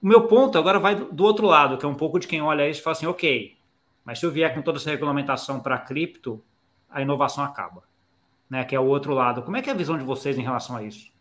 O 0.01 0.07
meu 0.07 0.27
ponto 0.27 0.57
agora 0.57 0.79
vai 0.79 0.95
do, 0.95 1.11
do 1.11 1.23
outro 1.23 1.47
lado, 1.47 1.77
que 1.77 1.85
é 1.85 1.89
um 1.89 1.95
pouco 1.95 2.19
de 2.19 2.27
quem 2.27 2.41
olha 2.41 2.69
isso 2.69 2.79
e 2.79 2.83
fala 2.83 2.95
assim, 2.95 3.07
ok, 3.07 3.57
mas 4.05 4.19
se 4.19 4.25
eu 4.25 4.31
vier 4.31 4.53
com 4.53 4.61
toda 4.61 4.77
essa 4.77 4.89
regulamentação 4.89 5.59
para 5.59 5.79
cripto, 5.79 6.43
a 6.89 7.01
inovação 7.01 7.43
acaba, 7.43 7.83
né? 8.49 8.63
Que 8.63 8.75
é 8.75 8.79
o 8.79 8.85
outro 8.85 9.13
lado. 9.13 9.41
Como 9.41 9.57
é 9.57 9.61
que 9.61 9.69
é 9.69 9.73
a 9.73 9.75
visão 9.75 9.97
de 9.97 10.03
vocês 10.03 10.37
em 10.37 10.43
relação 10.43 10.75
a 10.75 10.83
isso? 10.83 11.11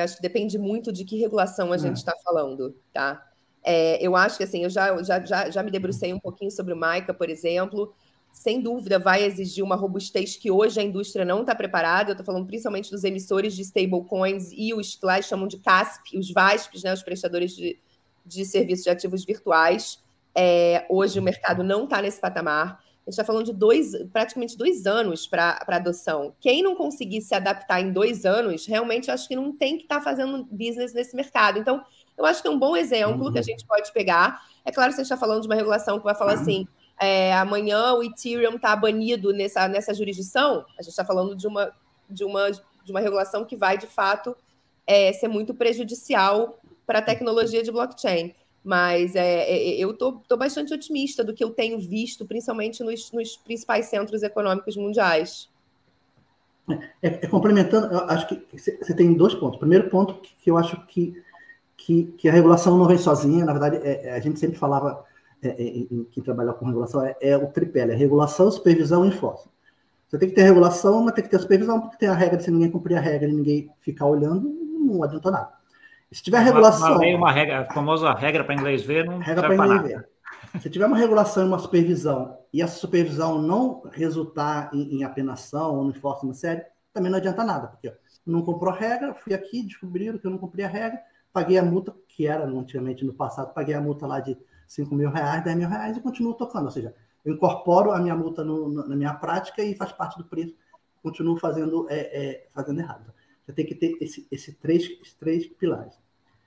Acho 0.00 0.16
que 0.16 0.22
depende 0.22 0.58
muito 0.58 0.92
de 0.92 1.04
que 1.04 1.18
regulação 1.18 1.72
a 1.72 1.76
gente 1.76 1.96
está 1.96 2.12
hum. 2.12 2.22
falando, 2.24 2.74
tá? 2.92 3.26
É, 3.64 4.04
eu 4.04 4.16
acho 4.16 4.38
que 4.38 4.44
assim, 4.44 4.64
eu 4.64 4.70
já, 4.70 5.02
já, 5.02 5.24
já, 5.24 5.50
já 5.50 5.62
me 5.62 5.70
debrucei 5.70 6.12
um 6.12 6.18
pouquinho 6.18 6.50
sobre 6.50 6.72
o 6.72 6.76
MICA, 6.76 7.12
por 7.12 7.28
exemplo. 7.28 7.94
Sem 8.32 8.62
dúvida, 8.62 8.98
vai 8.98 9.24
exigir 9.24 9.62
uma 9.62 9.76
robustez 9.76 10.36
que 10.36 10.50
hoje 10.50 10.80
a 10.80 10.82
indústria 10.82 11.24
não 11.24 11.42
está 11.42 11.54
preparada. 11.54 12.10
Eu 12.10 12.12
estou 12.14 12.24
falando 12.24 12.46
principalmente 12.46 12.90
dos 12.90 13.04
emissores 13.04 13.54
de 13.54 13.62
stablecoins 13.62 14.50
e 14.52 14.72
os 14.72 14.94
que 14.94 15.04
lá 15.04 15.20
chamam 15.20 15.46
de 15.46 15.58
CASP, 15.58 16.18
os 16.18 16.32
VASPs, 16.32 16.82
né, 16.82 16.94
os 16.94 17.02
prestadores 17.02 17.54
de, 17.54 17.78
de 18.24 18.44
serviços 18.46 18.84
de 18.84 18.90
ativos 18.90 19.24
virtuais. 19.24 20.02
É, 20.34 20.86
hoje 20.88 21.18
o 21.18 21.22
mercado 21.22 21.62
não 21.62 21.84
está 21.84 22.00
nesse 22.00 22.18
patamar. 22.20 22.82
A 23.04 23.10
gente 23.10 23.14
está 23.14 23.24
falando 23.24 23.46
de 23.46 23.52
dois, 23.52 23.92
praticamente 24.12 24.56
dois 24.56 24.86
anos 24.86 25.26
para 25.26 25.58
adoção. 25.66 26.32
Quem 26.40 26.62
não 26.62 26.76
conseguir 26.76 27.20
se 27.20 27.34
adaptar 27.34 27.80
em 27.80 27.92
dois 27.92 28.24
anos, 28.24 28.64
realmente 28.64 29.10
acho 29.10 29.26
que 29.26 29.34
não 29.34 29.52
tem 29.52 29.76
que 29.76 29.84
estar 29.84 29.98
tá 29.98 30.04
fazendo 30.04 30.44
business 30.44 30.94
nesse 30.94 31.16
mercado. 31.16 31.58
Então, 31.58 31.84
eu 32.16 32.24
acho 32.24 32.40
que 32.40 32.46
é 32.46 32.50
um 32.50 32.58
bom 32.58 32.76
exemplo 32.76 33.26
uhum. 33.26 33.32
que 33.32 33.38
a 33.40 33.42
gente 33.42 33.66
pode 33.66 33.92
pegar. 33.92 34.42
É 34.64 34.70
claro 34.70 34.90
que 34.90 34.96
você 34.96 35.02
está 35.02 35.16
falando 35.16 35.42
de 35.42 35.48
uma 35.48 35.56
regulação 35.56 35.98
que 35.98 36.04
vai 36.04 36.14
falar 36.14 36.36
uhum. 36.36 36.42
assim: 36.42 36.68
é, 37.00 37.34
amanhã 37.34 37.94
o 37.94 38.04
Ethereum 38.04 38.54
está 38.54 38.76
banido 38.76 39.32
nessa, 39.32 39.66
nessa 39.66 39.92
jurisdição. 39.92 40.64
A 40.78 40.82
gente 40.82 40.90
está 40.90 41.04
falando 41.04 41.34
de 41.34 41.48
uma, 41.48 41.72
de, 42.08 42.24
uma, 42.24 42.50
de 42.50 42.90
uma 42.90 43.00
regulação 43.00 43.44
que 43.44 43.56
vai, 43.56 43.76
de 43.76 43.88
fato, 43.88 44.36
é, 44.86 45.12
ser 45.12 45.26
muito 45.26 45.52
prejudicial 45.52 46.60
para 46.86 47.00
a 47.00 47.02
tecnologia 47.02 47.62
de 47.64 47.72
blockchain. 47.72 48.32
Mas 48.64 49.16
é, 49.16 49.50
é, 49.50 49.68
é 49.70 49.78
eu 49.78 49.90
estou 49.90 50.22
bastante 50.38 50.72
otimista 50.72 51.24
do 51.24 51.34
que 51.34 51.42
eu 51.42 51.50
tenho 51.50 51.80
visto, 51.80 52.24
principalmente 52.24 52.82
nos, 52.82 53.10
nos 53.12 53.36
principais 53.36 53.86
centros 53.86 54.22
econômicos 54.22 54.76
mundiais. 54.76 55.50
É, 57.02 57.24
é, 57.24 57.26
complementando, 57.26 57.92
eu 57.92 58.04
acho 58.04 58.28
que 58.28 58.46
você 58.56 58.94
tem 58.94 59.14
dois 59.14 59.34
pontos. 59.34 59.58
Primeiro 59.58 59.90
ponto 59.90 60.14
que, 60.20 60.34
que 60.36 60.50
eu 60.50 60.56
acho 60.56 60.86
que, 60.86 61.20
que, 61.76 62.04
que, 62.16 62.28
a 62.28 62.32
regulação 62.32 62.78
não 62.78 62.86
vem 62.86 62.98
sozinha, 62.98 63.44
na 63.44 63.52
verdade, 63.52 63.76
é, 63.82 64.08
é 64.08 64.12
a 64.12 64.20
gente 64.20 64.38
sempre 64.38 64.56
falava, 64.56 65.04
em 65.42 66.06
quem 66.12 66.22
trabalha 66.22 66.52
com 66.52 66.66
regulação, 66.66 67.04
é, 67.20 67.36
o 67.36 67.48
tripé, 67.48 67.80
é 67.80 67.94
regulação, 67.94 68.50
supervisão 68.50 69.04
e 69.04 69.08
enforcement. 69.08 69.50
Você 70.08 70.18
tem 70.18 70.28
que 70.28 70.34
ter 70.34 70.42
regulação, 70.42 71.02
mas 71.02 71.14
tem 71.14 71.24
que 71.24 71.30
ter 71.30 71.38
supervisão, 71.40 71.80
porque 71.80 71.96
tem 71.96 72.08
a 72.08 72.14
regra, 72.14 72.38
se 72.38 72.50
ninguém 72.50 72.70
cumprir 72.70 72.96
a 72.96 73.00
regra 73.00 73.28
e 73.28 73.32
ninguém 73.32 73.70
ficar 73.80 74.06
olhando, 74.06 74.48
não 74.78 75.02
adianta 75.02 75.30
nada. 75.30 75.61
Se 76.12 76.22
tiver 76.22 76.40
regulação. 76.40 76.96
Uma, 76.96 77.16
uma 77.16 77.32
regra, 77.32 77.60
a 77.60 77.72
famosa 77.72 78.12
regra 78.12 78.44
para 78.44 78.54
inglês 78.54 78.82
ver, 78.82 79.06
não 79.06 79.18
regra 79.18 79.42
para 79.42 79.54
inglês 79.54 79.82
ver. 79.82 80.08
Se 80.60 80.68
tiver 80.68 80.86
uma 80.86 80.96
regulação 80.96 81.44
e 81.44 81.48
uma 81.48 81.58
supervisão, 81.58 82.38
e 82.52 82.60
essa 82.60 82.78
supervisão 82.78 83.40
não 83.40 83.82
resultar 83.90 84.70
em, 84.74 84.96
em 84.96 85.04
apenação 85.04 85.76
ou 85.76 85.84
no 85.84 85.90
enforcement 85.90 86.34
sério, 86.34 86.62
também 86.92 87.10
não 87.10 87.18
adianta 87.18 87.42
nada, 87.42 87.68
porque 87.68 87.92
não 88.26 88.42
comprou 88.42 88.72
a 88.72 88.76
regra, 88.76 89.14
fui 89.14 89.32
aqui, 89.32 89.62
descobriram 89.62 90.18
que 90.18 90.26
eu 90.26 90.30
não 90.30 90.38
cumpri 90.38 90.62
a 90.62 90.68
regra, 90.68 91.00
paguei 91.32 91.56
a 91.56 91.62
multa, 91.62 91.94
que 92.06 92.26
era 92.26 92.44
antigamente 92.44 93.04
no 93.04 93.14
passado, 93.14 93.54
paguei 93.54 93.74
a 93.74 93.80
multa 93.80 94.06
lá 94.06 94.20
de 94.20 94.36
5 94.68 94.94
mil 94.94 95.10
reais, 95.10 95.42
10 95.42 95.56
mil 95.56 95.68
reais 95.68 95.96
e 95.96 96.00
continuo 96.00 96.34
tocando. 96.34 96.66
Ou 96.66 96.70
seja, 96.70 96.94
eu 97.24 97.32
incorporo 97.34 97.90
a 97.90 97.98
minha 97.98 98.14
multa 98.14 98.44
no, 98.44 98.68
na 98.86 98.94
minha 98.94 99.14
prática 99.14 99.62
e 99.62 99.74
faz 99.74 99.92
parte 99.92 100.18
do 100.18 100.24
preço, 100.24 100.54
continuo 101.02 101.38
fazendo, 101.38 101.86
é, 101.88 101.96
é, 101.96 102.46
fazendo 102.52 102.80
errado. 102.80 103.12
Você 103.44 103.52
tem 103.52 103.66
que 103.66 103.74
ter 103.74 103.96
esse, 104.00 104.26
esse 104.30 104.52
três, 104.52 104.84
esses 104.84 105.14
três 105.14 105.46
pilares. 105.46 105.94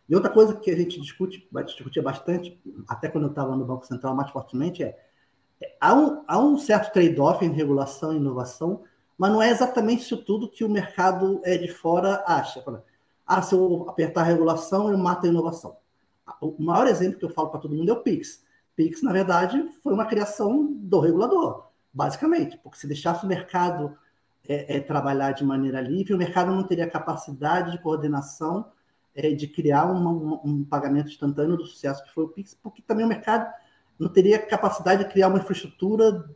E 0.07 0.15
outra 0.15 0.29
coisa 0.29 0.55
que 0.55 0.69
a 0.69 0.75
gente 0.75 0.99
discute, 1.01 1.47
vai 1.51 1.63
discutir 1.63 2.01
bastante, 2.01 2.59
até 2.87 3.09
quando 3.09 3.25
eu 3.25 3.29
estava 3.31 3.55
no 3.55 3.65
Banco 3.65 3.85
Central 3.85 4.15
mais 4.15 4.29
fortemente, 4.31 4.83
é, 4.83 4.97
é 5.61 5.75
há, 5.79 5.93
um, 5.93 6.23
há 6.27 6.39
um 6.39 6.57
certo 6.57 6.93
trade-off 6.93 7.43
em 7.43 7.51
regulação 7.51 8.13
e 8.13 8.17
inovação, 8.17 8.83
mas 9.17 9.31
não 9.31 9.41
é 9.41 9.49
exatamente 9.49 10.03
isso 10.03 10.17
tudo 10.17 10.49
que 10.49 10.63
o 10.63 10.69
mercado 10.69 11.41
é 11.43 11.57
de 11.57 11.67
fora 11.67 12.23
acha. 12.27 12.63
Ah, 13.25 13.41
se 13.41 13.55
eu 13.55 13.85
apertar 13.89 14.21
a 14.21 14.25
regulação, 14.25 14.91
eu 14.91 14.97
mato 14.97 15.25
a 15.25 15.29
inovação. 15.29 15.77
O 16.39 16.61
maior 16.61 16.87
exemplo 16.87 17.17
que 17.17 17.25
eu 17.25 17.29
falo 17.29 17.49
para 17.49 17.59
todo 17.59 17.75
mundo 17.75 17.89
é 17.89 17.93
o 17.93 18.01
Pix. 18.01 18.43
Pix, 18.75 19.01
na 19.01 19.11
verdade, 19.11 19.71
foi 19.81 19.93
uma 19.93 20.05
criação 20.05 20.71
do 20.71 20.99
regulador, 20.99 21.67
basicamente, 21.93 22.57
porque 22.57 22.77
se 22.77 22.87
deixasse 22.87 23.25
o 23.25 23.27
mercado 23.27 23.97
é, 24.47 24.77
é, 24.77 24.79
trabalhar 24.79 25.31
de 25.31 25.43
maneira 25.43 25.81
livre, 25.81 26.13
o 26.13 26.17
mercado 26.17 26.51
não 26.51 26.63
teria 26.63 26.89
capacidade 26.89 27.71
de 27.71 27.81
coordenação 27.81 28.71
é, 29.15 29.31
de 29.31 29.47
criar 29.47 29.85
uma, 29.85 30.11
um 30.43 30.63
pagamento 30.63 31.09
instantâneo 31.09 31.57
do 31.57 31.65
sucesso 31.65 32.03
que 32.03 32.13
foi 32.13 32.25
o 32.25 32.29
Pix, 32.29 32.53
porque 32.61 32.81
também 32.81 33.05
o 33.05 33.09
mercado 33.09 33.51
não 33.97 34.09
teria 34.09 34.37
capacidade 34.39 35.03
de 35.03 35.09
criar 35.09 35.29
uma 35.29 35.39
infraestrutura 35.39 36.29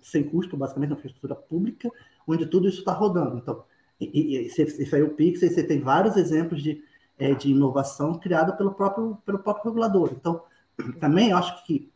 sem 0.00 0.22
custo, 0.22 0.56
basicamente 0.56 0.90
uma 0.90 0.98
infraestrutura 0.98 1.34
pública, 1.34 1.90
onde 2.26 2.46
tudo 2.46 2.68
isso 2.68 2.80
está 2.80 2.92
rodando. 2.92 3.38
Então, 3.38 3.64
e, 4.00 4.36
e, 4.36 4.46
isso 4.46 4.94
aí 4.94 5.02
o 5.02 5.14
Pix, 5.14 5.42
e 5.42 5.48
você 5.48 5.62
tem 5.62 5.80
vários 5.80 6.16
exemplos 6.16 6.62
de, 6.62 6.82
é, 7.18 7.34
de 7.34 7.50
inovação 7.50 8.18
criada 8.18 8.52
pelo 8.52 8.74
próprio, 8.74 9.16
pelo 9.24 9.38
próprio 9.38 9.70
regulador. 9.70 10.10
Então, 10.12 10.42
também 11.00 11.32
acho 11.32 11.64
que, 11.64 11.90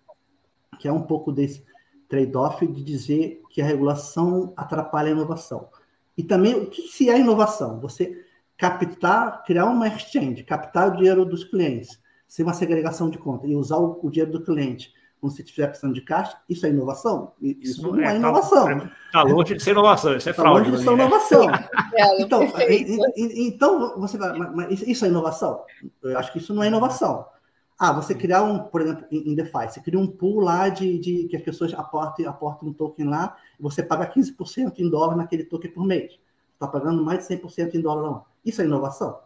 que 0.78 0.88
é 0.88 0.92
um 0.92 1.02
pouco 1.02 1.30
desse 1.30 1.62
trade-off 2.10 2.66
de 2.66 2.84
dizer 2.84 3.40
que 3.48 3.62
a 3.62 3.64
regulação 3.64 4.52
atrapalha 4.56 5.08
a 5.08 5.12
inovação. 5.12 5.68
E 6.18 6.22
também, 6.22 6.54
o 6.54 6.66
que 6.66 6.82
se 6.82 7.08
é 7.08 7.18
inovação? 7.18 7.80
Você 7.80 8.26
captar, 8.58 9.42
criar 9.44 9.64
uma 9.64 9.88
exchange, 9.88 10.44
captar 10.44 10.88
o 10.88 10.96
dinheiro 10.96 11.24
dos 11.24 11.44
clientes, 11.44 11.98
ser 12.28 12.42
uma 12.42 12.52
segregação 12.52 13.08
de 13.08 13.16
conta 13.16 13.46
e 13.46 13.56
usar 13.56 13.78
o, 13.78 13.98
o 14.02 14.10
dinheiro 14.10 14.32
do 14.32 14.44
cliente 14.44 14.92
como 15.20 15.30
se 15.30 15.42
estiver 15.42 15.66
precisando 15.66 15.92
de 15.92 16.00
caixa, 16.00 16.36
isso 16.48 16.64
é 16.64 16.70
inovação? 16.70 17.32
Isso, 17.42 17.58
isso 17.62 17.82
não 17.82 18.00
é, 18.00 18.14
é 18.14 18.16
inovação. 18.16 18.70
Está 18.70 18.90
tá 19.12 19.22
longe 19.22 19.54
de 19.54 19.62
ser 19.62 19.72
inovação, 19.72 20.16
isso 20.16 20.30
é 20.30 20.32
tá 20.32 20.42
fraude. 20.42 20.70
Está 20.70 20.70
longe 20.70 20.78
de 20.78 20.88
ser 20.88 20.94
inovação. 20.94 21.46
É, 21.92 22.22
então, 22.22 22.40
então, 23.18 24.00
você 24.00 24.16
vai, 24.16 24.32
mas 24.32 24.80
isso 24.82 25.04
é 25.04 25.08
inovação? 25.08 25.60
Eu 26.02 26.16
acho 26.16 26.32
que 26.32 26.38
isso 26.38 26.54
não 26.54 26.62
é 26.62 26.68
inovação. 26.68 27.26
Ah, 27.82 27.92
você 27.92 28.14
criar 28.14 28.42
um, 28.42 28.58
por 28.58 28.82
exemplo, 28.82 29.06
em 29.10 29.34
DeFi, 29.34 29.70
você 29.70 29.80
cria 29.80 29.98
um 29.98 30.06
pool 30.06 30.40
lá 30.40 30.68
de, 30.68 30.98
de 30.98 31.24
que 31.28 31.34
as 31.34 31.42
pessoas 31.42 31.72
aportem, 31.72 32.26
aportem 32.26 32.68
um 32.68 32.74
token 32.74 33.06
lá, 33.06 33.38
você 33.58 33.82
paga 33.82 34.06
15% 34.12 34.78
em 34.78 34.90
dólar 34.90 35.16
naquele 35.16 35.44
token 35.44 35.70
por 35.70 35.86
mês. 35.86 36.18
Está 36.52 36.68
pagando 36.68 37.02
mais 37.02 37.26
de 37.26 37.34
100% 37.34 37.74
em 37.74 37.80
dólar 37.80 38.02
não. 38.02 38.24
Isso 38.44 38.60
é 38.60 38.66
inovação? 38.66 39.20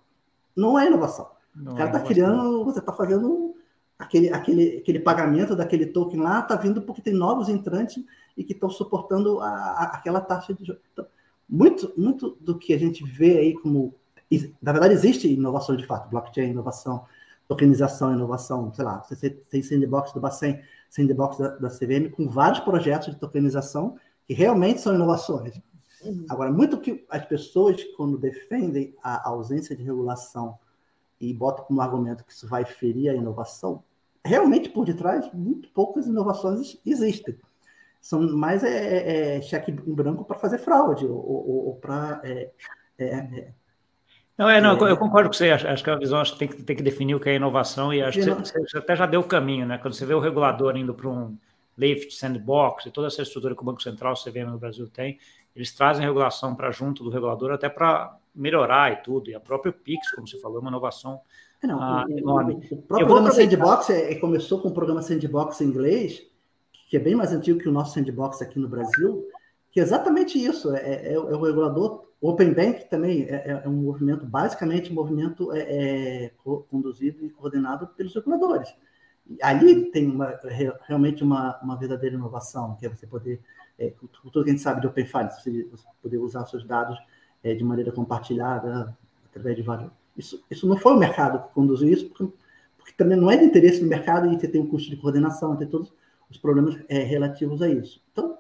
Não 0.55 0.79
é 0.79 0.87
inovação. 0.87 1.33
Não 1.53 1.73
o 1.73 1.77
cara 1.77 1.91
está 1.91 1.99
é 1.99 2.07
criando, 2.07 2.65
você 2.65 2.79
está 2.79 2.93
fazendo 2.93 3.57
aquele, 3.99 4.33
aquele, 4.33 4.79
aquele 4.79 5.01
pagamento 5.01 5.57
daquele 5.57 5.87
token 5.87 6.21
lá, 6.21 6.39
está 6.39 6.55
vindo 6.55 6.81
porque 6.83 7.03
tem 7.03 7.13
novos 7.13 7.49
entrantes 7.49 8.05
e 8.37 8.45
que 8.45 8.53
estão 8.53 8.71
suportando 8.71 9.41
a, 9.41 9.49
a, 9.49 9.83
aquela 9.97 10.21
taxa 10.21 10.55
de 10.55 10.65
juros. 10.65 10.81
Então, 10.93 11.05
muito, 11.49 11.93
muito 11.97 12.39
do 12.41 12.57
que 12.57 12.73
a 12.73 12.79
gente 12.79 13.05
vê 13.05 13.37
aí 13.37 13.55
como. 13.55 13.97
Na 14.63 14.71
verdade, 14.71 14.95
existe 14.95 15.27
inovação 15.27 15.77
de 15.77 15.85
fato, 15.85 16.09
blockchain, 16.09 16.51
inovação, 16.51 17.05
tokenização, 17.49 18.13
inovação, 18.13 18.73
sei 18.73 18.85
lá, 18.85 19.03
você 19.03 19.31
tem 19.31 19.63
sandbox 19.63 20.13
do 20.13 20.21
Bacen, 20.21 20.61
sandbox 20.89 21.39
da, 21.39 21.49
da 21.57 21.69
CVM, 21.69 22.11
com 22.11 22.29
vários 22.29 22.61
projetos 22.61 23.13
de 23.13 23.21
tokenização 23.21 23.97
que 24.27 24.35
realmente 24.35 24.81
são 24.81 24.95
inovações. 24.95 25.61
Uhum. 26.03 26.27
Agora, 26.29 26.53
muito 26.53 26.81
que 26.81 27.05
as 27.09 27.25
pessoas, 27.27 27.83
quando 27.97 28.19
defendem 28.19 28.95
a 29.03 29.29
ausência 29.29 29.77
de 29.77 29.83
regulação 29.83 30.59
e 31.21 31.33
botam 31.33 31.65
como 31.65 31.81
argumento 31.81 32.25
que 32.25 32.33
isso 32.33 32.47
vai 32.47 32.65
ferir 32.65 33.11
a 33.11 33.15
inovação, 33.15 33.83
realmente 34.25 34.69
por 34.69 34.85
detrás, 34.85 35.31
muito 35.33 35.69
poucas 35.71 36.07
inovações 36.07 36.79
existem. 36.85 37.39
São 38.01 38.21
mais 38.37 38.63
é, 38.63 38.69
é, 38.69 39.37
é 39.37 39.43
cheque 39.43 39.71
em 39.71 39.95
branco 39.95 40.25
para 40.25 40.39
fazer 40.39 40.59
fraude 40.59 41.07
ou, 41.07 41.17
ou, 41.17 41.67
ou 41.69 41.75
para 41.77 42.21
é, 42.23 42.51
é, 42.99 43.07
é 43.07 43.53
não, 44.37 44.49
é, 44.49 44.61
não, 44.61 44.87
é, 44.87 44.91
eu 44.91 44.97
concordo 44.97 45.29
com 45.29 45.35
você. 45.35 45.51
Acho, 45.51 45.69
acho, 45.69 45.85
que 45.85 45.91
a 45.91 45.97
visão 45.97 46.21
acho 46.21 46.33
que 46.33 46.39
tem, 46.39 46.49
que 46.49 46.63
tem 46.63 46.77
que 46.77 46.83
definir 46.83 47.15
o 47.15 47.21
que 47.21 47.29
é 47.29 47.37
inovação 47.37 47.93
e 47.93 48.03
acho 48.03 48.19
que 48.19 48.31
você, 48.31 48.59
você, 48.61 48.79
até 48.79 48.97
já 48.97 49.07
deu 49.07 49.21
o 49.21 49.25
caminho, 49.25 49.67
né? 49.67 49.79
Quando 49.79 49.95
você 49.95 50.05
vê 50.05 50.15
o 50.15 50.21
regulador 50.21 50.77
indo 50.77 50.95
para 50.95 51.09
um 51.09 51.37
Lift, 51.77 52.15
Sandbox 52.15 52.87
e 52.87 52.91
toda 52.91 53.07
essa 53.07 53.23
estrutura 53.23 53.55
que 53.55 53.63
o 53.63 53.65
Banco 53.65 53.83
Central, 53.83 54.17
você 54.17 54.31
vê 54.31 54.45
no 54.45 54.59
Brasil 54.59 54.89
tem, 54.89 55.19
eles 55.55 55.73
trazem 55.73 56.05
regulação 56.05 56.55
para 56.55 56.71
junto 56.71 57.05
do 57.05 57.11
regulador 57.11 57.53
até 57.53 57.69
para 57.69 58.17
melhorar 58.35 58.93
e 58.93 58.97
tudo. 58.97 59.31
E 59.31 59.35
a 59.35 59.41
própria 59.41 59.73
Pix, 59.73 60.11
como 60.11 60.27
você 60.27 60.39
falou, 60.39 60.59
é 60.59 60.61
uma 60.61 60.71
inovação 60.71 61.21
é, 61.63 61.67
não, 61.67 61.81
ah, 61.81 62.05
o, 62.09 62.19
enorme. 62.19 62.55
O, 62.55 62.75
o 62.75 62.83
próprio 62.83 63.07
programa 63.07 63.31
Sandbox 63.31 63.91
é, 63.91 64.13
é, 64.13 64.15
começou 64.17 64.61
com 64.61 64.69
o 64.69 64.75
programa 64.75 65.01
Sandbox 65.01 65.61
em 65.61 65.67
inglês, 65.67 66.23
que 66.89 66.97
é 66.97 67.01
bem 67.01 67.15
mais 67.15 67.33
antigo 67.33 67.59
que 67.59 67.69
o 67.69 67.73
nosso 67.73 67.95
Sandbox 67.95 68.43
aqui 68.43 68.59
no 68.59 68.69
Brasil, 68.69 69.29
que 69.71 69.81
é 69.81 69.83
exatamente 69.83 70.39
isso. 70.39 70.75
É, 70.75 70.81
é, 70.81 71.15
é 71.15 71.19
o 71.19 71.41
regulador 71.41 72.05
o 72.25 72.31
Open 72.31 72.55
Bank 72.55 72.89
também 72.89 73.25
é, 73.25 73.35
é, 73.35 73.63
é, 73.67 73.69
um 73.69 73.83
movimento, 73.83 74.25
basicamente, 74.25 74.91
um 74.91 74.95
movimento 74.95 75.53
é, 75.53 75.59
é 75.59 76.33
conduzido 76.71 77.23
e 77.23 77.29
coordenado 77.29 77.87
pelos 77.89 78.15
reguladores. 78.15 78.75
Ali 79.43 79.91
tem 79.91 80.11
uma, 80.11 80.41
realmente 80.87 81.23
uma, 81.23 81.61
uma 81.63 81.77
verdadeira 81.77 82.17
inovação, 82.17 82.77
que 82.77 82.87
é 82.87 82.89
você 82.89 83.07
poder, 83.07 83.43
é, 83.79 83.93
tudo 84.23 84.43
que 84.43 84.49
a 84.49 84.53
gente 84.55 84.63
sabe 84.63 84.81
de 84.81 84.87
Open 84.87 85.05
Finance, 85.05 85.43
você, 85.43 85.69
poder 86.01 86.17
usar 86.17 86.47
seus 86.47 86.65
dados 86.65 86.99
é, 87.43 87.55
de 87.55 87.63
maneira 87.63 87.93
compartilhada, 87.93 88.97
através 89.29 89.55
de 89.55 89.61
vários. 89.63 89.91
Isso, 90.17 90.43
isso 90.51 90.67
não 90.67 90.79
foi 90.79 90.95
o 90.95 90.99
mercado 90.99 91.47
que 91.47 91.53
conduziu 91.53 91.91
isso, 91.91 92.09
porque, 92.09 92.33
porque 92.79 92.93
também 92.97 93.19
não 93.19 93.31
é 93.31 93.37
de 93.37 93.45
interesse 93.45 93.83
do 93.83 93.87
mercado 93.87 94.33
e 94.33 94.41
você 94.41 94.49
tem 94.49 94.63
um 94.63 94.67
custo 94.67 94.89
de 94.89 94.97
coordenação, 94.97 95.57
tem 95.57 95.69
todos 95.69 95.93
os 96.31 96.39
problemas 96.39 96.75
relativos 96.89 97.61
a 97.61 97.69
isso. 97.69 98.03
Então, 98.13 98.39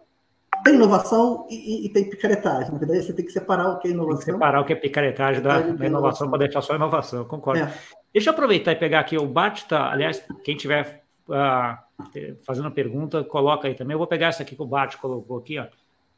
tem 0.64 0.74
inovação 0.74 1.46
e, 1.50 1.86
e, 1.86 1.88
tem 1.90 2.08
picaretagem. 2.08 2.72
Na 2.72 2.78
verdade, 2.78 3.02
você 3.02 3.12
tem 3.12 3.24
que 3.24 3.30
separar 3.30 3.68
o 3.68 3.78
que 3.78 3.88
é 3.88 3.90
inovação. 3.90 4.18
Tem 4.18 4.26
que 4.26 4.32
separar 4.32 4.60
o 4.60 4.64
que 4.64 4.72
é 4.72 4.76
picaretagem 4.76 5.42
da, 5.42 5.60
da 5.60 5.86
inovação 5.86 6.28
para 6.28 6.38
deixar 6.38 6.62
só 6.62 6.74
inovação, 6.74 7.24
concordo. 7.26 7.62
É. 7.62 7.74
Deixa 8.12 8.30
eu 8.30 8.32
aproveitar 8.32 8.72
e 8.72 8.76
pegar 8.76 9.00
aqui 9.00 9.18
o 9.18 9.26
Batista. 9.26 9.90
Aliás, 9.90 10.24
quem 10.42 10.56
tiver 10.56 11.04
uh, 11.28 12.34
fazendo 12.44 12.70
pergunta, 12.70 13.22
coloca 13.22 13.68
aí 13.68 13.74
também. 13.74 13.94
Eu 13.94 13.98
vou 13.98 14.06
pegar 14.06 14.28
essa 14.28 14.42
aqui 14.42 14.56
que 14.56 14.62
o 14.62 14.66
Bart 14.66 14.96
colocou 14.96 15.38
aqui. 15.38 15.58
Ó. 15.58 15.66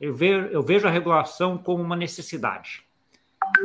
Eu, 0.00 0.14
vejo, 0.14 0.46
eu 0.46 0.62
vejo 0.62 0.86
a 0.86 0.90
regulação 0.90 1.58
como 1.58 1.82
uma 1.82 1.96
necessidade. 1.96 2.84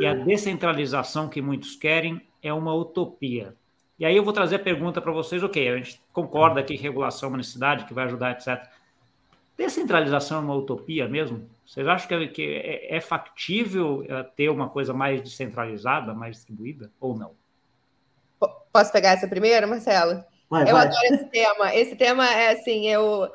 E 0.00 0.06
a 0.06 0.14
descentralização 0.14 1.28
que 1.28 1.40
muitos 1.40 1.76
querem 1.76 2.20
é 2.42 2.52
uma 2.52 2.74
utopia. 2.74 3.54
E 3.98 4.04
aí 4.04 4.16
eu 4.16 4.24
vou 4.24 4.32
trazer 4.32 4.56
a 4.56 4.58
pergunta 4.58 5.00
para 5.00 5.12
vocês, 5.12 5.42
ok, 5.42 5.68
a 5.68 5.76
gente 5.76 6.02
concorda 6.12 6.62
que 6.62 6.74
regulação 6.74 7.28
é 7.28 7.30
uma 7.32 7.38
necessidade, 7.38 7.84
que 7.84 7.94
vai 7.94 8.04
ajudar, 8.06 8.32
etc. 8.32 8.68
Descentralização 9.66 10.38
é 10.38 10.40
uma 10.40 10.54
utopia 10.54 11.08
mesmo? 11.08 11.48
Vocês 11.66 11.86
acham 11.86 12.08
que, 12.08 12.14
é, 12.14 12.26
que 12.28 12.86
é, 12.90 13.00
factível 13.00 14.04
é, 14.08 14.22
ter 14.22 14.48
uma 14.48 14.68
coisa 14.68 14.92
mais 14.92 15.22
descentralizada, 15.22 16.12
mais 16.12 16.36
distribuída, 16.36 16.90
ou 17.00 17.16
não? 17.16 17.32
Posso 18.72 18.92
pegar 18.92 19.12
essa 19.12 19.28
primeiro, 19.28 19.68
Marcelo? 19.68 20.24
Vai, 20.50 20.62
eu 20.62 20.74
vai. 20.74 20.86
adoro 20.86 21.14
esse 21.14 21.24
tema. 21.26 21.74
Esse 21.74 21.96
tema 21.96 22.30
é 22.30 22.52
assim, 22.52 22.88
eu. 22.88 23.30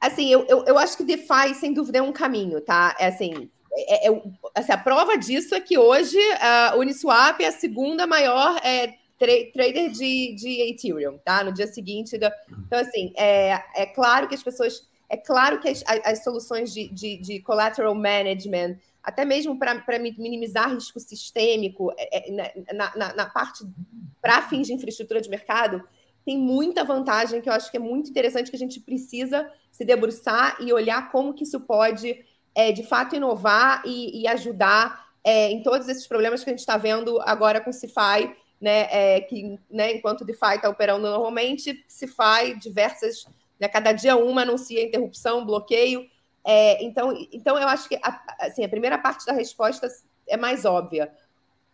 Assim, 0.00 0.28
eu, 0.30 0.44
eu, 0.46 0.64
eu 0.64 0.78
acho 0.78 0.96
que 0.96 1.04
DeFi, 1.04 1.54
sem 1.54 1.72
dúvida, 1.72 1.98
é 1.98 2.02
um 2.02 2.12
caminho, 2.12 2.60
tá? 2.60 2.96
É 2.98 3.06
assim, 3.06 3.50
é, 3.72 4.08
é, 4.08 4.22
assim, 4.54 4.72
a 4.72 4.78
prova 4.78 5.16
disso 5.16 5.54
é 5.54 5.60
que 5.60 5.78
hoje 5.78 6.18
a 6.40 6.74
Uniswap 6.76 7.40
é 7.40 7.46
a 7.46 7.52
segunda 7.52 8.06
maior 8.06 8.58
é, 8.64 8.94
tra 9.18 9.32
trader 9.52 9.90
de, 9.90 10.34
de 10.34 10.70
Ethereum, 10.70 11.18
tá? 11.18 11.44
No 11.44 11.52
dia 11.52 11.66
seguinte. 11.66 12.18
Da... 12.18 12.32
Então, 12.66 12.78
assim, 12.78 13.12
é, 13.16 13.62
é 13.76 13.86
claro 13.86 14.26
que 14.28 14.34
as 14.34 14.42
pessoas 14.42 14.88
é 15.10 15.16
claro 15.16 15.58
que 15.58 15.68
as, 15.68 15.82
as 15.86 16.22
soluções 16.22 16.72
de, 16.72 16.88
de, 16.88 17.16
de, 17.16 17.40
collateral 17.40 17.92
management, 17.96 18.78
até 19.02 19.24
mesmo 19.24 19.58
para 19.58 19.98
minimizar 19.98 20.72
risco 20.72 21.00
sistêmico, 21.00 21.92
é, 21.98 22.30
é, 22.30 22.72
na, 22.72 22.96
na, 22.96 23.14
na 23.14 23.26
parte 23.26 23.64
para 24.22 24.42
fins 24.42 24.68
de 24.68 24.72
infraestrutura 24.72 25.20
de 25.20 25.28
mercado, 25.28 25.82
tem 26.24 26.38
muita 26.38 26.84
vantagem 26.84 27.40
que 27.40 27.48
eu 27.48 27.52
acho 27.52 27.70
que 27.72 27.76
é 27.76 27.80
muito 27.80 28.08
interessante 28.08 28.50
que 28.50 28.56
a 28.56 28.58
gente 28.58 28.78
precisa 28.78 29.50
se 29.72 29.84
debruçar 29.84 30.56
e 30.60 30.72
olhar 30.72 31.10
como 31.10 31.34
que 31.34 31.42
isso 31.42 31.58
pode, 31.58 32.24
é, 32.54 32.70
de 32.70 32.84
fato, 32.84 33.16
inovar 33.16 33.82
e, 33.84 34.22
e 34.22 34.28
ajudar 34.28 35.08
é, 35.24 35.50
em 35.50 35.60
todos 35.60 35.88
esses 35.88 36.06
problemas 36.06 36.44
que 36.44 36.50
a 36.50 36.52
gente 36.52 36.60
está 36.60 36.76
vendo 36.76 37.20
agora 37.22 37.60
com 37.60 37.70
o 37.70 37.72
CIFI, 37.72 38.32
né, 38.60 38.86
é, 38.90 39.20
que 39.22 39.58
né, 39.68 39.92
enquanto 39.92 40.24
DeFi 40.24 40.54
está 40.54 40.68
operando 40.68 41.08
normalmente, 41.08 41.84
CIFI, 41.88 42.58
diversas 42.60 43.26
né? 43.60 43.68
Cada 43.68 43.92
dia 43.92 44.16
uma 44.16 44.42
anuncia 44.42 44.82
interrupção, 44.82 45.44
bloqueio. 45.44 46.08
É, 46.44 46.82
então, 46.82 47.14
então, 47.32 47.58
eu 47.58 47.68
acho 47.68 47.88
que 47.88 47.96
a, 48.02 48.22
assim, 48.40 48.64
a 48.64 48.68
primeira 48.68 48.96
parte 48.96 49.26
da 49.26 49.32
resposta 49.32 49.86
é 50.26 50.36
mais 50.36 50.64
óbvia. 50.64 51.12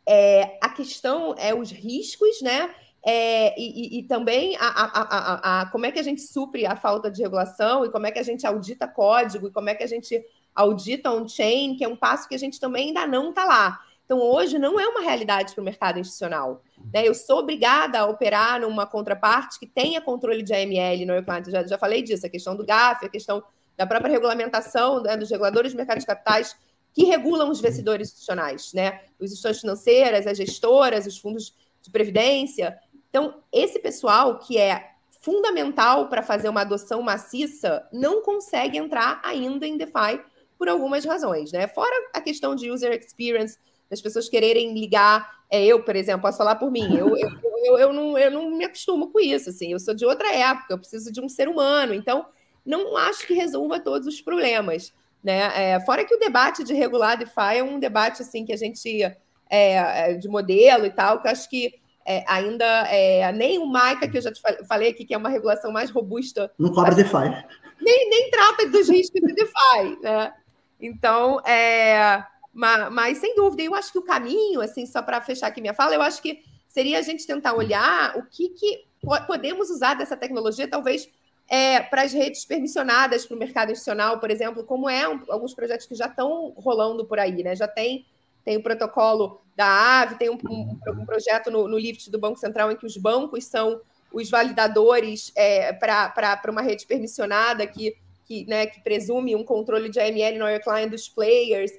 É, 0.05 0.59
a 0.61 0.69
questão 0.69 1.35
é 1.39 1.55
os 1.55 1.71
riscos, 1.71 2.43
né? 2.43 2.75
É, 3.09 3.55
e, 3.57 4.01
e, 4.01 4.03
também 4.03 4.57
a, 4.59 4.67
a, 4.67 5.61
a, 5.61 5.67
como 5.67 5.87
é 5.87 5.93
que 5.93 5.99
a 6.01 6.03
gente 6.03 6.23
supre 6.23 6.67
a 6.67 6.75
falta 6.75 7.09
de 7.09 7.23
regulação 7.23 7.85
e 7.85 7.91
como 7.91 8.05
é 8.05 8.11
que 8.11 8.19
a 8.19 8.23
gente 8.23 8.45
audita 8.45 8.89
código 8.89 9.47
e 9.47 9.53
como 9.53 9.69
é 9.69 9.77
que 9.77 9.85
a 9.85 9.87
gente 9.87 10.21
audita 10.53 11.13
on-chain, 11.13 11.77
que 11.77 11.85
é 11.85 11.89
um 11.89 11.95
passo 11.95 12.29
que 12.29 12.35
a 12.35 12.39
gente 12.39 12.59
também 12.59 12.89
ainda 12.89 13.07
não 13.07 13.31
está 13.31 13.45
lá. 13.45 13.79
Então, 14.07 14.21
hoje 14.21 14.57
não 14.57 14.79
é 14.79 14.87
uma 14.87 15.01
realidade 15.01 15.53
para 15.53 15.61
o 15.61 15.65
mercado 15.65 15.99
institucional. 15.99 16.63
Né? 16.95 17.07
Eu 17.07 17.13
sou 17.13 17.41
obrigada 17.41 17.99
a 17.99 18.07
operar 18.07 18.61
numa 18.61 18.87
contraparte 18.87 19.59
que 19.59 19.67
tenha 19.67 20.01
controle 20.01 20.43
de 20.43 20.55
AML 20.55 21.05
no 21.05 21.15
ECMAT. 21.15 21.51
Já, 21.51 21.67
já 21.67 21.77
falei 21.77 22.03
disso, 22.03 22.25
a 22.25 22.31
questão 22.31 22.55
do 22.55 22.65
GAF, 22.65 23.05
a 23.05 23.09
questão 23.09 23.43
da 23.77 23.85
própria 23.85 24.11
regulamentação 24.11 25.03
né, 25.03 25.17
dos 25.17 25.29
reguladores 25.29 25.73
de 25.73 25.77
mercado 25.77 25.99
de 25.99 26.07
capitais 26.07 26.57
que 26.95 27.05
regulam 27.05 27.51
os 27.51 27.59
investidores 27.59 28.09
institucionais, 28.09 28.73
né? 28.73 29.03
Os 29.19 29.27
instituições 29.27 29.61
financeiras, 29.61 30.27
as 30.27 30.39
gestoras, 30.39 31.07
os 31.07 31.19
fundos 31.19 31.55
de 31.83 31.91
previdência. 31.91 32.79
Então, 33.11 33.43
esse 33.53 33.79
pessoal 33.79 34.39
que 34.39 34.57
é 34.57 34.93
fundamental 35.21 36.09
para 36.09 36.23
fazer 36.23 36.49
uma 36.49 36.63
adoção 36.63 37.03
maciça 37.03 37.87
não 37.93 38.23
consegue 38.23 38.79
entrar 38.79 39.21
ainda 39.23 39.67
em 39.67 39.77
DeFi 39.77 40.23
por 40.57 40.71
algumas 40.71 41.05
razões, 41.05 41.53
né? 41.53 41.69
Fora 41.69 42.11
a 42.15 42.21
questão 42.21 42.55
de 42.55 42.71
user 42.71 42.93
experience, 42.93 43.59
das 43.91 44.01
pessoas 44.01 44.29
quererem 44.29 44.75
ligar. 44.75 45.37
É, 45.51 45.65
eu, 45.65 45.83
por 45.83 45.95
exemplo, 45.95 46.23
posso 46.23 46.39
falar 46.39 46.57
por 46.57 46.71
mim, 46.71 46.97
eu, 46.97 47.17
eu, 47.17 47.31
eu, 47.65 47.79
eu, 47.79 47.93
não, 47.93 48.19
eu 48.19 48.31
não 48.31 48.51
me 48.51 48.65
acostumo 48.65 49.11
com 49.11 49.21
isso, 49.21 49.51
assim, 49.51 49.73
eu 49.73 49.79
sou 49.79 49.95
de 49.95 50.05
outra 50.05 50.33
época, 50.35 50.75
eu 50.75 50.79
preciso 50.79 51.13
de 51.13 51.21
um 51.21 51.29
ser 51.29 51.49
humano, 51.49 51.95
então 51.95 52.27
não 52.65 52.97
acho 52.97 53.27
que 53.27 53.35
resolva 53.35 53.79
todos 53.79 54.09
os 54.09 54.21
problemas. 54.21 54.93
Né? 55.23 55.73
É, 55.73 55.81
fora 55.81 56.05
que 56.05 56.15
o 56.15 56.19
debate 56.19 56.65
de 56.65 56.75
regular 56.75 57.17
DeFi 57.17 57.59
é 57.59 57.63
um 57.63 57.79
debate 57.79 58.23
assim 58.23 58.45
que 58.45 58.53
a 58.53 58.57
gente 58.57 59.03
é, 59.03 59.15
é, 59.51 60.15
de 60.15 60.29
modelo 60.29 60.87
e 60.87 60.91
tal, 60.91 61.21
que 61.21 61.29
acho 61.29 61.49
que 61.49 61.75
é, 62.05 62.25
ainda 62.29 62.65
é, 62.89 63.33
nem 63.33 63.59
o 63.59 63.67
MAICA, 63.67 64.09
que 64.09 64.19
eu 64.19 64.23
já 64.23 64.33
te 64.33 64.41
falei 64.69 64.91
aqui, 64.91 65.05
que 65.05 65.15
é 65.15 65.19
uma 65.19 65.29
regulação 65.29 65.73
mais 65.73 65.91
robusta. 65.91 66.51
Não 66.59 66.73
cobra 66.73 66.95
DeFi. 66.95 67.45
Nem, 67.81 68.09
nem 68.09 68.31
trata 68.31 68.69
dos 68.69 68.89
riscos 68.89 69.21
de 69.21 69.35
DeFi. 69.35 70.01
Né? 70.03 70.33
Então, 70.81 71.41
é, 71.41 72.25
mas, 72.57 72.91
mas, 72.91 73.19
sem 73.19 73.35
dúvida, 73.35 73.63
eu 73.63 73.75
acho 73.75 73.93
que 73.93 73.99
o 73.99 74.03
caminho, 74.03 74.63
assim, 74.63 74.87
só 74.87 75.03
para 75.03 75.21
fechar 75.21 75.49
aqui 75.49 75.61
minha 75.61 75.75
fala, 75.75 75.95
eu 75.95 76.01
acho 76.01 76.23
que 76.23 76.43
seria 76.67 76.99
a 76.99 77.03
gente 77.03 77.27
tentar 77.27 77.53
olhar 77.53 78.17
o 78.17 78.23
que, 78.25 78.49
que 78.49 78.87
podemos 79.27 79.69
usar 79.69 79.93
dessa 79.93 80.17
tecnologia, 80.17 80.67
talvez 80.67 81.07
é, 81.49 81.81
para 81.81 82.03
as 82.03 82.15
redes 82.15 82.47
permissionadas 82.47 83.27
para 83.27 83.37
o 83.37 83.39
mercado 83.39 83.71
institucional, 83.71 84.19
por 84.19 84.31
exemplo, 84.31 84.65
como 84.65 84.89
é 84.89 85.07
um, 85.07 85.21
alguns 85.29 85.53
projetos 85.53 85.85
que 85.85 85.95
já 85.95 86.07
estão 86.07 86.55
rolando 86.57 87.05
por 87.05 87.19
aí, 87.19 87.43
né? 87.43 87.55
Já 87.55 87.69
tem, 87.69 88.07
tem 88.43 88.57
o 88.57 88.63
protocolo 88.63 89.43
da 89.55 90.01
AVE, 90.01 90.19
tem 90.19 90.31
um, 90.31 90.39
um, 90.49 90.79
um 91.03 91.05
projeto 91.05 91.51
no, 91.51 91.69
no 91.69 91.79
Lift 91.79 92.11
do 92.11 92.19
Banco 92.19 92.39
Central 92.39 92.73
em 92.73 92.77
que 92.77 92.87
os 92.87 92.97
bancos 92.97 93.45
são 93.45 93.83
os 94.11 94.31
validadores 94.31 95.31
é, 95.37 95.75
para 95.75 96.41
uma 96.49 96.63
rede 96.63 96.87
permissionada 96.87 97.67
que, 97.67 97.95
que, 98.25 98.47
né, 98.47 98.65
que 98.67 98.81
presume 98.81 99.37
um 99.37 99.45
controle 99.45 99.91
de 99.91 100.01
AML 100.01 100.39
no 100.39 100.61
client 100.61 100.91
dos 100.91 101.07
players, 101.07 101.71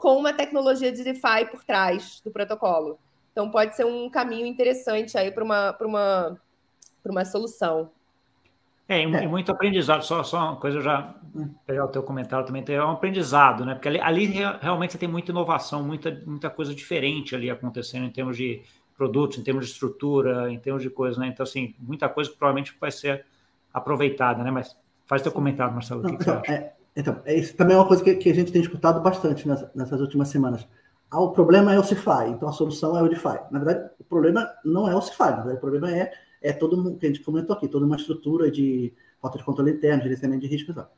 com 0.00 0.16
uma 0.16 0.32
tecnologia 0.32 0.90
de 0.90 1.04
DeFi 1.04 1.44
por 1.50 1.62
trás 1.62 2.20
do 2.24 2.30
protocolo. 2.30 2.98
Então 3.30 3.50
pode 3.50 3.76
ser 3.76 3.84
um 3.84 4.08
caminho 4.10 4.46
interessante 4.46 5.16
aí 5.16 5.30
para 5.30 5.44
uma, 5.44 5.76
uma, 5.80 6.40
uma 7.04 7.24
solução. 7.24 7.90
É, 8.88 9.02
e 9.02 9.28
muito 9.28 9.52
aprendizado, 9.52 10.02
só, 10.02 10.24
só 10.24 10.38
uma 10.38 10.56
coisa, 10.56 10.78
eu 10.78 10.82
já 10.82 11.14
pegar 11.64 11.84
o 11.84 11.88
teu 11.88 12.02
comentário 12.02 12.44
também, 12.44 12.64
é 12.66 12.84
um 12.84 12.90
aprendizado, 12.90 13.64
né? 13.64 13.74
Porque 13.74 13.86
ali, 13.86 14.00
ali 14.00 14.26
realmente 14.60 14.92
você 14.92 14.98
tem 14.98 15.08
muita 15.08 15.30
inovação, 15.30 15.80
muita, 15.80 16.10
muita 16.26 16.50
coisa 16.50 16.74
diferente 16.74 17.36
ali 17.36 17.48
acontecendo 17.48 18.04
em 18.04 18.10
termos 18.10 18.36
de 18.36 18.62
produtos, 18.96 19.38
em 19.38 19.44
termos 19.44 19.66
de 19.66 19.72
estrutura, 19.72 20.50
em 20.50 20.58
termos 20.58 20.82
de 20.82 20.90
coisas, 20.90 21.18
né? 21.18 21.28
Então, 21.28 21.44
assim, 21.44 21.72
muita 21.78 22.08
coisa 22.08 22.30
que 22.30 22.36
provavelmente 22.36 22.76
vai 22.80 22.90
ser 22.90 23.24
aproveitada, 23.72 24.42
né? 24.42 24.50
Mas 24.50 24.76
faz 25.06 25.22
teu 25.22 25.30
comentário, 25.30 25.72
Marcelo. 25.72 26.02
Não, 26.02 26.16
que 26.16 26.22
então, 26.22 26.42
que 26.42 26.50
é, 26.50 26.72
então, 27.00 27.20
é, 27.24 27.34
isso 27.34 27.56
também 27.56 27.76
é 27.76 27.78
uma 27.78 27.88
coisa 27.88 28.02
que, 28.02 28.14
que 28.14 28.30
a 28.30 28.34
gente 28.34 28.52
tem 28.52 28.62
escutado 28.62 29.00
bastante 29.00 29.46
nessas, 29.48 29.74
nessas 29.74 30.00
últimas 30.00 30.28
semanas. 30.28 30.66
Ah, 31.10 31.20
o 31.20 31.32
problema 31.32 31.74
é 31.74 31.78
o 31.78 31.84
CIFI, 31.84 32.28
então 32.28 32.48
a 32.48 32.52
solução 32.52 32.96
é 32.96 33.02
o 33.02 33.08
DeFi. 33.08 33.38
Na 33.50 33.58
verdade, 33.58 33.90
o 33.98 34.04
problema 34.04 34.48
não 34.64 34.88
é 34.88 34.94
o 34.94 35.00
CIFI, 35.00 35.30
na 35.30 35.36
verdade, 35.36 35.56
o 35.56 35.60
problema 35.60 35.90
é 35.90 36.12
é 36.40 36.52
todo 36.52 36.96
que 36.96 37.06
a 37.06 37.08
gente 37.08 37.22
comentou 37.22 37.54
aqui, 37.54 37.68
toda 37.68 37.84
uma 37.84 37.96
estrutura 37.96 38.50
de 38.50 38.92
falta 39.20 39.36
de 39.36 39.44
controle 39.44 39.72
interno, 39.72 40.02
gerenciamento 40.02 40.40
de 40.40 40.48
risco 40.48 40.70
e 40.70 40.74
tal. 40.74 40.90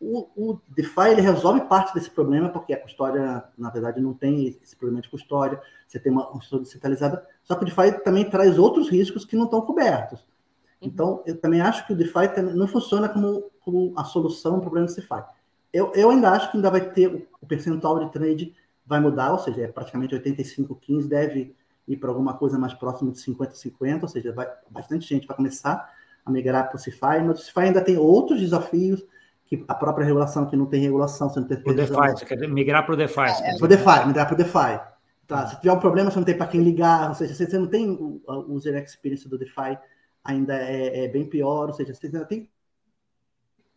O, 0.00 0.28
o 0.36 0.60
DeFi 0.68 1.10
ele 1.10 1.20
resolve 1.20 1.62
parte 1.62 1.94
desse 1.94 2.10
problema, 2.10 2.48
porque 2.48 2.72
a 2.72 2.80
custódia, 2.80 3.44
na 3.56 3.70
verdade, 3.70 4.00
não 4.00 4.14
tem 4.14 4.58
esse 4.62 4.76
problema 4.76 5.00
de 5.00 5.08
custódia, 5.08 5.60
você 5.86 5.98
tem 5.98 6.12
uma, 6.12 6.28
uma 6.28 6.38
estrutura 6.38 6.62
descentralizada, 6.62 7.26
só 7.42 7.54
que 7.54 7.62
o 7.62 7.66
DeFi 7.66 8.02
também 8.02 8.28
traz 8.28 8.58
outros 8.58 8.88
riscos 8.88 9.24
que 9.24 9.36
não 9.36 9.44
estão 9.44 9.60
cobertos. 9.62 10.20
Uhum. 10.20 10.26
Então, 10.82 11.22
eu 11.26 11.36
também 11.38 11.60
acho 11.60 11.86
que 11.86 11.92
o 11.92 11.96
DeFi 11.96 12.40
não 12.54 12.66
funciona 12.66 13.08
como, 13.08 13.44
como 13.66 13.92
a 13.96 14.04
solução 14.04 14.54
ao 14.54 14.60
problema 14.60 14.86
do 14.86 14.94
DeFi. 14.94 15.24
Eu, 15.72 15.92
eu 15.92 16.10
ainda 16.10 16.30
acho 16.30 16.52
que 16.52 16.56
ainda 16.56 16.70
vai 16.70 16.80
ter 16.80 17.08
o, 17.08 17.26
o 17.42 17.46
percentual 17.46 17.98
de 17.98 18.12
trade 18.12 18.54
vai 18.86 19.00
mudar, 19.00 19.32
ou 19.32 19.40
seja, 19.40 19.62
é 19.62 19.66
praticamente 19.66 20.14
85-15, 20.14 21.08
deve 21.08 21.52
ir 21.88 21.96
para 21.96 22.08
alguma 22.08 22.34
coisa 22.34 22.56
mais 22.56 22.72
próxima 22.72 23.10
de 23.10 23.18
50-50, 23.18 24.02
ou 24.02 24.08
seja, 24.08 24.32
vai, 24.32 24.48
bastante 24.70 25.08
gente 25.08 25.26
vai 25.26 25.36
começar 25.36 25.92
a 26.24 26.30
migrar 26.30 26.68
para 26.68 26.76
o 26.76 26.78
CIFI, 26.78 27.20
mas 27.26 27.40
o 27.40 27.42
CIFI 27.42 27.60
ainda 27.60 27.80
tem 27.80 27.98
outros 27.98 28.40
desafios, 28.40 29.04
que 29.46 29.64
a 29.66 29.74
própria 29.74 30.04
regulação, 30.04 30.46
que 30.46 30.56
não 30.56 30.66
tem 30.66 30.80
regulação, 30.80 31.28
você 31.28 31.40
não 31.40 31.48
tem... 31.48 31.58
O 31.58 31.74
DeFi, 31.74 31.92
você 31.92 32.24
quer 32.24 32.48
migrar 32.48 32.84
para 32.86 32.94
o 32.94 32.96
DeFi. 32.96 33.20
É, 33.20 33.56
para 33.56 33.64
o 33.64 33.68
DeFi, 33.68 34.06
migrar 34.06 34.26
para 34.26 34.34
o 34.34 34.36
DeFi. 34.36 34.80
Tá, 35.26 35.46
se 35.48 35.56
tiver 35.56 35.72
um 35.72 35.80
problema, 35.80 36.10
você 36.10 36.18
não 36.18 36.24
tem 36.24 36.36
para 36.36 36.46
quem 36.46 36.62
ligar, 36.62 37.08
ou 37.08 37.14
seja, 37.16 37.34
você 37.34 37.58
não 37.58 37.66
tem 37.66 37.90
o, 37.90 38.22
o 38.26 38.52
user 38.54 38.76
experience 38.80 39.28
do 39.28 39.36
DeFi, 39.36 39.76
ainda 40.24 40.54
é, 40.54 41.04
é, 41.04 41.08
bem 41.08 41.24
pior, 41.24 41.66
ou 41.66 41.72
seja, 41.72 41.92
você 41.92 42.06
ainda 42.06 42.24
tem 42.24 42.48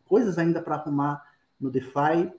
coisas 0.10 0.38
ainda 0.38 0.62
para 0.62 0.76
arrumar 0.76 1.24
no 1.60 1.70
DeFi, 1.70 2.32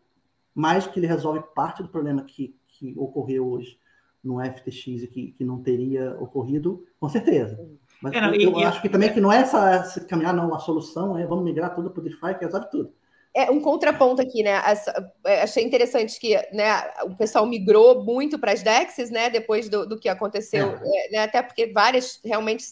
mais 0.54 0.86
que 0.86 0.98
ele 0.98 1.06
resolve 1.06 1.42
parte 1.54 1.82
do 1.82 1.88
problema 1.88 2.24
que, 2.24 2.54
que 2.66 2.92
ocorreu 2.98 3.48
hoje 3.48 3.78
no 4.22 4.38
FTX 4.44 5.06
que, 5.06 5.32
que 5.32 5.44
não 5.44 5.62
teria 5.62 6.14
ocorrido, 6.20 6.84
com 6.98 7.08
certeza. 7.08 7.58
Mas 8.02 8.12
é, 8.12 8.20
não, 8.20 8.34
eu, 8.34 8.58
e, 8.58 8.64
acho 8.64 8.82
que 8.82 8.88
também 8.88 9.12
que 9.12 9.20
não 9.20 9.32
é 9.32 9.38
essa, 9.38 9.70
essa 9.70 10.04
caminhar, 10.04 10.34
não, 10.34 10.52
a 10.54 10.58
solução 10.58 11.16
é 11.16 11.26
vamos 11.26 11.44
migrar 11.44 11.74
tudo 11.74 11.90
para 11.90 12.00
o 12.00 12.04
DeFi, 12.04 12.34
que 12.38 12.44
resolve 12.44 12.68
tudo. 12.70 12.92
É 13.32 13.48
um 13.50 13.60
contraponto 13.60 14.20
aqui, 14.20 14.42
né? 14.42 14.60
Essa, 14.66 15.12
é, 15.24 15.42
achei 15.42 15.62
interessante 15.64 16.18
que 16.18 16.34
né, 16.52 16.82
o 17.04 17.14
pessoal 17.14 17.46
migrou 17.46 18.04
muito 18.04 18.38
para 18.40 18.52
as 18.52 18.62
DEXs, 18.62 19.10
né? 19.10 19.30
Depois 19.30 19.68
do, 19.68 19.86
do 19.86 19.98
que 19.98 20.08
aconteceu, 20.08 20.70
é. 20.82 21.06
é. 21.06 21.10
né, 21.10 21.18
até 21.18 21.40
porque 21.40 21.66
várias 21.66 22.20
realmente 22.24 22.64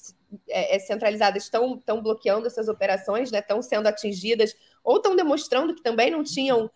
é, 0.49 0.75
é, 0.75 0.79
centralizadas 0.81 1.45
estão, 1.45 1.77
estão 1.77 2.03
bloqueando 2.03 2.49
essas 2.49 2.69
operações, 2.69 3.31
né? 3.31 3.39
Estão 3.39 3.63
sendo 3.63 3.87
atingidas 3.87 4.53
ou 4.83 4.97
estão 4.97 5.15
demonstrando 5.15 5.77
que 5.77 5.83
também 5.83 6.11
não 6.11 6.25
tinham, 6.25 6.69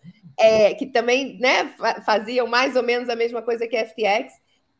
que 0.77 0.85
também 0.85 1.37
né, 1.39 1.73
faziam 2.05 2.45
mais 2.45 2.75
ou 2.75 2.83
menos 2.83 3.09
a 3.09 3.15
mesma 3.15 3.41
coisa 3.41 3.67
que 3.67 3.75
a 3.75 3.85
FTX. 3.85 4.33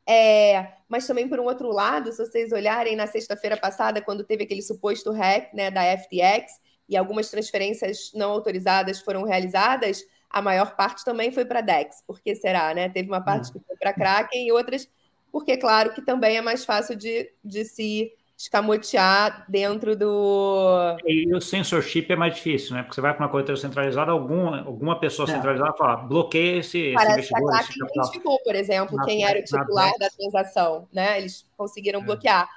É, 0.07 0.67
mas 0.87 1.07
também, 1.07 1.27
por 1.27 1.39
um 1.39 1.45
outro 1.45 1.71
lado, 1.71 2.11
se 2.11 2.17
vocês 2.17 2.51
olharem 2.51 2.95
na 2.95 3.07
sexta-feira 3.07 3.57
passada, 3.57 4.01
quando 4.01 4.23
teve 4.23 4.43
aquele 4.43 4.61
suposto 4.61 5.11
hack 5.11 5.53
né, 5.53 5.71
da 5.71 5.81
FTX 5.97 6.61
e 6.93 6.97
algumas 6.97 7.29
transferências 7.29 8.12
não 8.13 8.32
autorizadas 8.32 9.01
foram 9.01 9.23
realizadas, 9.23 10.06
a 10.29 10.41
maior 10.41 10.75
parte 10.75 11.03
também 11.03 11.32
foi 11.32 11.43
para 11.43 11.62
DEX. 11.62 12.03
Por 12.06 12.21
que 12.21 12.36
será? 12.36 12.73
Né? 12.73 12.88
Teve 12.89 13.10
uma 13.10 13.21
parte 13.21 13.49
hum. 13.49 13.53
que 13.53 13.65
foi 13.65 13.75
para 13.77 13.93
Kraken 13.93 14.47
e 14.47 14.51
outras, 14.51 14.89
porque, 15.32 15.58
claro, 15.58 15.93
que 15.93 16.01
também 16.01 16.38
é 16.38 16.41
mais 16.41 16.63
fácil 16.63 16.95
de, 16.95 17.32
de 17.43 17.65
se 17.65 18.13
escamotear 18.38 19.45
dentro 19.49 19.95
do. 19.95 20.97
E 21.06 21.34
o 21.36 21.41
censorship 21.41 22.08
é 22.10 22.15
mais 22.15 22.36
difícil, 22.36 22.75
né? 22.75 22.84
Porque 22.84 22.95
você 22.95 23.01
vai 23.01 23.13
para 23.13 23.25
uma 23.25 23.32
corretora 23.32 23.58
centralizada, 23.58 24.12
alguma, 24.12 24.62
alguma 24.63 24.99
pessoa 24.99 25.27
é. 25.29 25.34
centralizada 25.34 25.73
fala, 25.73 25.95
bloqueia 25.95 26.60
esse, 26.60 26.93
Parece 26.93 27.19
esse 27.19 27.34
investidor. 27.34 27.51
Parece 27.51 27.73
que 27.73 27.79
identificou, 27.79 28.39
por 28.43 28.56
exemplo, 28.56 28.97
na, 28.97 29.06
quem 29.06 29.25
era 29.25 29.39
o 29.39 29.43
titular 29.43 29.91
da 29.97 30.10
transação, 30.10 30.88
né? 30.93 31.19
Eles 31.19 31.47
conseguiram 31.58 32.01
é. 32.01 32.03
bloquear. 32.03 32.47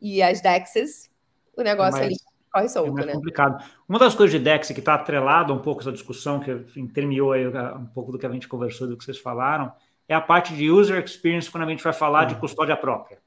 E 0.00 0.22
as 0.22 0.40
DEXs, 0.40 1.10
o 1.56 1.62
negócio 1.62 1.98
é 1.98 2.06
mais, 2.06 2.06
ali 2.06 2.31
corre 2.52 2.68
solto, 2.68 2.90
é 2.90 2.92
mais 2.92 3.06
né? 3.06 3.12
complicado. 3.12 3.64
Uma 3.88 3.98
das 3.98 4.14
coisas 4.14 4.38
de 4.38 4.44
DEX 4.44 4.68
que 4.68 4.80
está 4.80 4.94
atrelada 4.94 5.52
um 5.52 5.58
pouco 5.58 5.80
essa 5.80 5.92
discussão, 5.92 6.40
que 6.40 6.50
intermeou 6.76 7.32
aí 7.32 7.46
um 7.46 7.86
pouco 7.86 8.12
do 8.12 8.18
que 8.18 8.26
a 8.26 8.30
gente 8.30 8.46
conversou, 8.46 8.86
do 8.86 8.96
que 8.96 9.04
vocês 9.04 9.18
falaram, 9.18 9.72
é 10.08 10.14
a 10.14 10.20
parte 10.20 10.54
de 10.54 10.70
user 10.70 11.02
experience 11.02 11.50
quando 11.50 11.64
a 11.64 11.68
gente 11.68 11.82
vai 11.82 11.92
falar 11.92 12.26
de 12.26 12.34
custódia 12.36 12.76
própria 12.76 13.18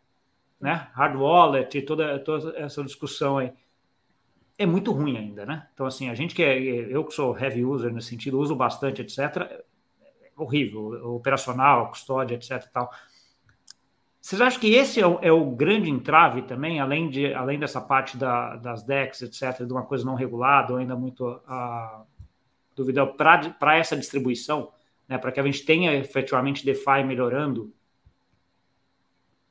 né? 0.60 0.88
Hard 0.94 1.16
wallet 1.16 1.78
e 1.78 1.82
toda, 1.82 2.20
toda 2.20 2.58
essa 2.58 2.84
discussão 2.84 3.38
aí. 3.38 3.54
É 4.58 4.66
muito 4.66 4.92
ruim 4.92 5.18
ainda, 5.18 5.46
né? 5.46 5.68
Então, 5.74 5.86
assim, 5.86 6.10
a 6.10 6.16
gente 6.16 6.34
que 6.34 6.42
é, 6.42 6.58
eu 6.58 7.04
que 7.04 7.14
sou 7.14 7.38
heavy 7.38 7.66
user 7.66 7.94
nesse 7.94 8.08
sentido, 8.08 8.40
uso 8.40 8.56
bastante, 8.56 9.02
etc., 9.02 9.20
é 9.42 9.64
horrível, 10.38 11.14
operacional, 11.16 11.90
custódia, 11.90 12.36
etc. 12.36 12.64
tal. 12.72 12.90
Vocês 14.26 14.42
acham 14.42 14.60
que 14.60 14.74
esse 14.74 15.00
é 15.00 15.06
o, 15.06 15.20
é 15.22 15.32
o, 15.32 15.52
grande 15.52 15.88
entrave 15.88 16.42
também, 16.42 16.80
além, 16.80 17.12
de, 17.12 17.32
além 17.32 17.60
dessa 17.60 17.80
parte 17.80 18.18
da, 18.18 18.56
das 18.56 18.82
DEX, 18.82 19.22
etc., 19.22 19.64
de 19.64 19.72
uma 19.72 19.86
coisa 19.86 20.04
não 20.04 20.16
regulada, 20.16 20.74
ou 20.74 20.80
ainda 20.80 20.96
muito 20.96 21.30
uh, 21.30 22.04
duvidosa, 22.76 23.14
para 23.14 23.78
essa 23.78 23.96
distribuição, 23.96 24.72
né, 25.08 25.20
para 25.20 25.32
que 25.32 25.40
a 25.40 25.44
gente 25.44 25.64
tenha 25.64 25.94
efetivamente 25.94 26.66
DeFi 26.66 27.04
melhorando? 27.06 27.72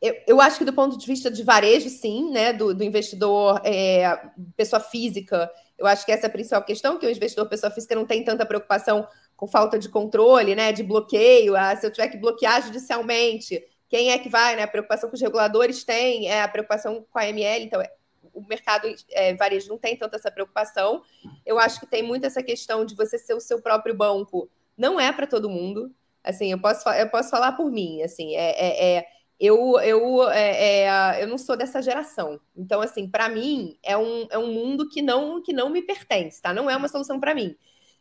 Eu, 0.03 0.17
eu, 0.27 0.41
acho 0.41 0.59
que 0.59 0.65
do 0.65 0.73
ponto 0.73 0.99
de 0.99 1.07
vista 1.07 1.31
de 1.31 1.45
varejo, 1.45 1.89
sim, 1.89 2.33
né, 2.33 2.53
do, 2.53 2.75
do 2.75 2.83
investidor 2.83 3.61
é, 3.65 4.29
pessoa 4.57 4.81
física, 4.81 5.49
eu 5.79 5.87
acho 5.87 6.05
que 6.05 6.11
essa 6.11 6.27
é 6.27 6.29
a 6.29 6.33
principal 6.33 6.65
questão, 6.65 6.99
que 6.99 7.07
o 7.07 7.11
investidor 7.11 7.49
pessoa 7.49 7.71
física 7.71 7.95
não 7.95 8.05
tem 8.05 8.25
tanta 8.25 8.45
preocupação 8.45 9.07
com 9.37 9.47
falta 9.47 9.79
de 9.79 9.89
controle, 9.89 10.57
né, 10.57 10.73
de 10.73 10.83
bloqueio, 10.83 11.55
ah, 11.55 11.77
se 11.77 11.87
eu 11.87 11.93
tiver 11.93 12.09
que 12.09 12.19
bloquear 12.19 12.61
judicialmente, 12.61 13.63
quem 13.89 14.11
é 14.11 14.19
que 14.19 14.29
vai, 14.29 14.57
né, 14.57 14.63
a 14.63 14.69
preocupação 14.69 15.09
que 15.09 15.17
os 15.17 15.21
reguladores 15.21 15.85
têm, 15.85 16.29
é 16.29 16.43
a 16.43 16.49
preocupação 16.49 17.05
com 17.11 17.19
a 17.19 17.29
ML, 17.29 17.65
então 17.65 17.81
é, 17.81 17.93
o 18.33 18.43
mercado 18.43 18.93
é, 19.11 19.35
varejo 19.35 19.69
não 19.69 19.79
tem 19.79 19.97
tanta 19.97 20.17
essa 20.17 20.31
preocupação, 20.31 21.03
eu 21.45 21.59
acho 21.59 21.79
que 21.81 21.87
tem 21.87 22.03
muito 22.03 22.27
essa 22.27 22.43
questão 22.43 22.85
de 22.85 22.95
você 22.95 23.19
ser 23.19 23.35
o 23.35 23.41
seu 23.41 23.61
próprio 23.61 23.95
banco, 23.95 24.51
não 24.77 24.99
é 24.99 25.13
para 25.13 25.27
todo 25.27 25.51
mundo, 25.51 25.95
assim, 26.23 26.51
eu 26.51 26.61
posso, 26.61 26.89
eu 26.89 27.09
posso 27.09 27.31
falar 27.31 27.53
por 27.53 27.71
mim, 27.71 28.03
assim, 28.03 28.35
é, 28.35 28.51
é, 28.51 28.97
é 28.97 29.07
eu, 29.39 29.79
eu, 29.81 30.31
é, 30.31 30.85
é, 30.85 31.23
eu 31.23 31.27
não 31.27 31.37
sou 31.37 31.57
dessa 31.57 31.83
geração. 31.83 32.41
Então, 32.57 32.81
assim, 32.81 33.09
para 33.09 33.29
mim, 33.29 33.77
é 33.83 33.97
um, 33.97 34.27
é 34.31 34.39
um 34.39 34.53
mundo 34.53 34.89
que 34.89 35.03
não, 35.03 35.43
que 35.43 35.53
não 35.53 35.69
me 35.69 35.83
pertence, 35.83 36.41
tá? 36.41 36.55
Não 36.55 36.71
é 36.71 36.77
uma 36.77 36.89
solução 36.89 37.19
para 37.19 37.35
mim. 37.35 37.55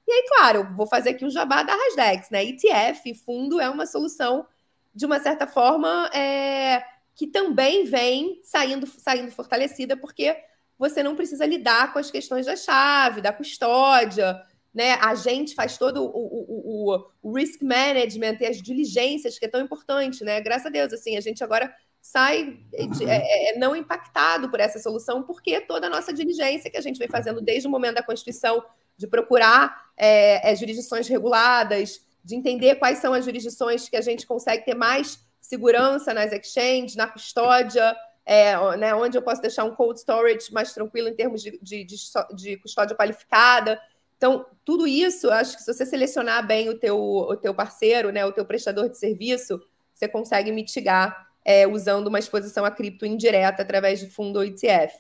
E 0.07 0.11
aí, 0.11 0.25
claro, 0.27 0.75
vou 0.75 0.85
fazer 0.85 1.11
aqui 1.11 1.25
o 1.25 1.29
jabá 1.29 1.63
da 1.63 1.73
Rasdex, 1.75 2.29
né? 2.29 2.43
ETF, 2.43 3.13
fundo, 3.25 3.59
é 3.59 3.69
uma 3.69 3.85
solução, 3.85 4.45
de 4.93 5.05
uma 5.05 5.19
certa 5.19 5.47
forma, 5.47 6.09
é, 6.13 6.83
que 7.15 7.27
também 7.27 7.85
vem 7.85 8.39
saindo, 8.43 8.87
saindo 8.87 9.31
fortalecida, 9.31 9.97
porque 9.97 10.35
você 10.77 11.01
não 11.01 11.15
precisa 11.15 11.45
lidar 11.45 11.93
com 11.93 11.99
as 11.99 12.11
questões 12.11 12.45
da 12.45 12.55
chave, 12.55 13.21
da 13.21 13.31
custódia, 13.31 14.41
né? 14.73 14.93
A 14.95 15.13
gente 15.15 15.53
faz 15.53 15.77
todo 15.77 16.03
o, 16.03 16.07
o, 16.07 16.93
o, 16.93 17.05
o 17.21 17.33
risk 17.35 17.61
management 17.61 18.37
e 18.41 18.45
as 18.45 18.61
diligências, 18.61 19.37
que 19.37 19.45
é 19.45 19.47
tão 19.49 19.61
importante, 19.61 20.23
né? 20.23 20.41
Graças 20.41 20.65
a 20.65 20.69
Deus, 20.69 20.91
assim, 20.91 21.15
a 21.15 21.21
gente 21.21 21.43
agora 21.43 21.73
sai 22.01 22.59
de, 22.97 23.05
é, 23.05 23.15
é, 23.15 23.51
é, 23.51 23.57
não 23.57 23.73
impactado 23.73 24.49
por 24.49 24.59
essa 24.59 24.77
solução, 24.77 25.23
porque 25.23 25.61
toda 25.61 25.87
a 25.87 25.89
nossa 25.89 26.11
diligência 26.11 26.69
que 26.69 26.77
a 26.77 26.81
gente 26.81 26.99
vem 26.99 27.07
fazendo 27.07 27.39
desde 27.39 27.67
o 27.67 27.71
momento 27.71 27.95
da 27.95 28.03
Constituição, 28.03 28.61
de 28.97 29.07
procurar 29.07 29.89
é, 29.95 30.51
é, 30.51 30.55
jurisdições 30.55 31.07
reguladas, 31.07 32.01
de 32.23 32.35
entender 32.35 32.75
quais 32.75 32.99
são 32.99 33.13
as 33.13 33.25
jurisdições 33.25 33.89
que 33.89 33.97
a 33.97 34.01
gente 34.01 34.25
consegue 34.25 34.63
ter 34.63 34.75
mais 34.75 35.19
segurança 35.41 36.13
nas 36.13 36.31
exchanges, 36.31 36.95
na 36.95 37.07
custódia, 37.07 37.95
é, 38.25 38.77
né, 38.77 38.95
onde 38.95 39.17
eu 39.17 39.21
posso 39.21 39.41
deixar 39.41 39.65
um 39.65 39.75
cold 39.75 39.99
storage 39.99 40.51
mais 40.53 40.73
tranquilo 40.73 41.09
em 41.09 41.15
termos 41.15 41.41
de, 41.41 41.59
de, 41.61 41.83
de, 41.83 41.95
de 42.33 42.57
custódia 42.57 42.95
qualificada. 42.95 43.79
Então, 44.15 44.45
tudo 44.63 44.87
isso, 44.87 45.29
acho 45.29 45.57
que 45.57 45.63
se 45.63 45.73
você 45.73 45.85
selecionar 45.85 46.47
bem 46.47 46.69
o 46.69 46.79
teu, 46.79 46.97
o 46.97 47.35
teu 47.35 47.53
parceiro, 47.53 48.11
né, 48.11 48.25
o 48.25 48.31
teu 48.31 48.45
prestador 48.45 48.89
de 48.89 48.97
serviço, 48.97 49.61
você 49.93 50.07
consegue 50.07 50.51
mitigar 50.51 51.27
é, 51.43 51.67
usando 51.67 52.07
uma 52.07 52.19
exposição 52.19 52.63
a 52.63 52.71
cripto 52.71 53.05
indireta 53.05 53.61
através 53.61 53.99
de 53.99 54.09
fundo 54.09 54.37
ou 54.37 54.45
ETF. 54.45 54.95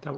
Tá 0.00 0.14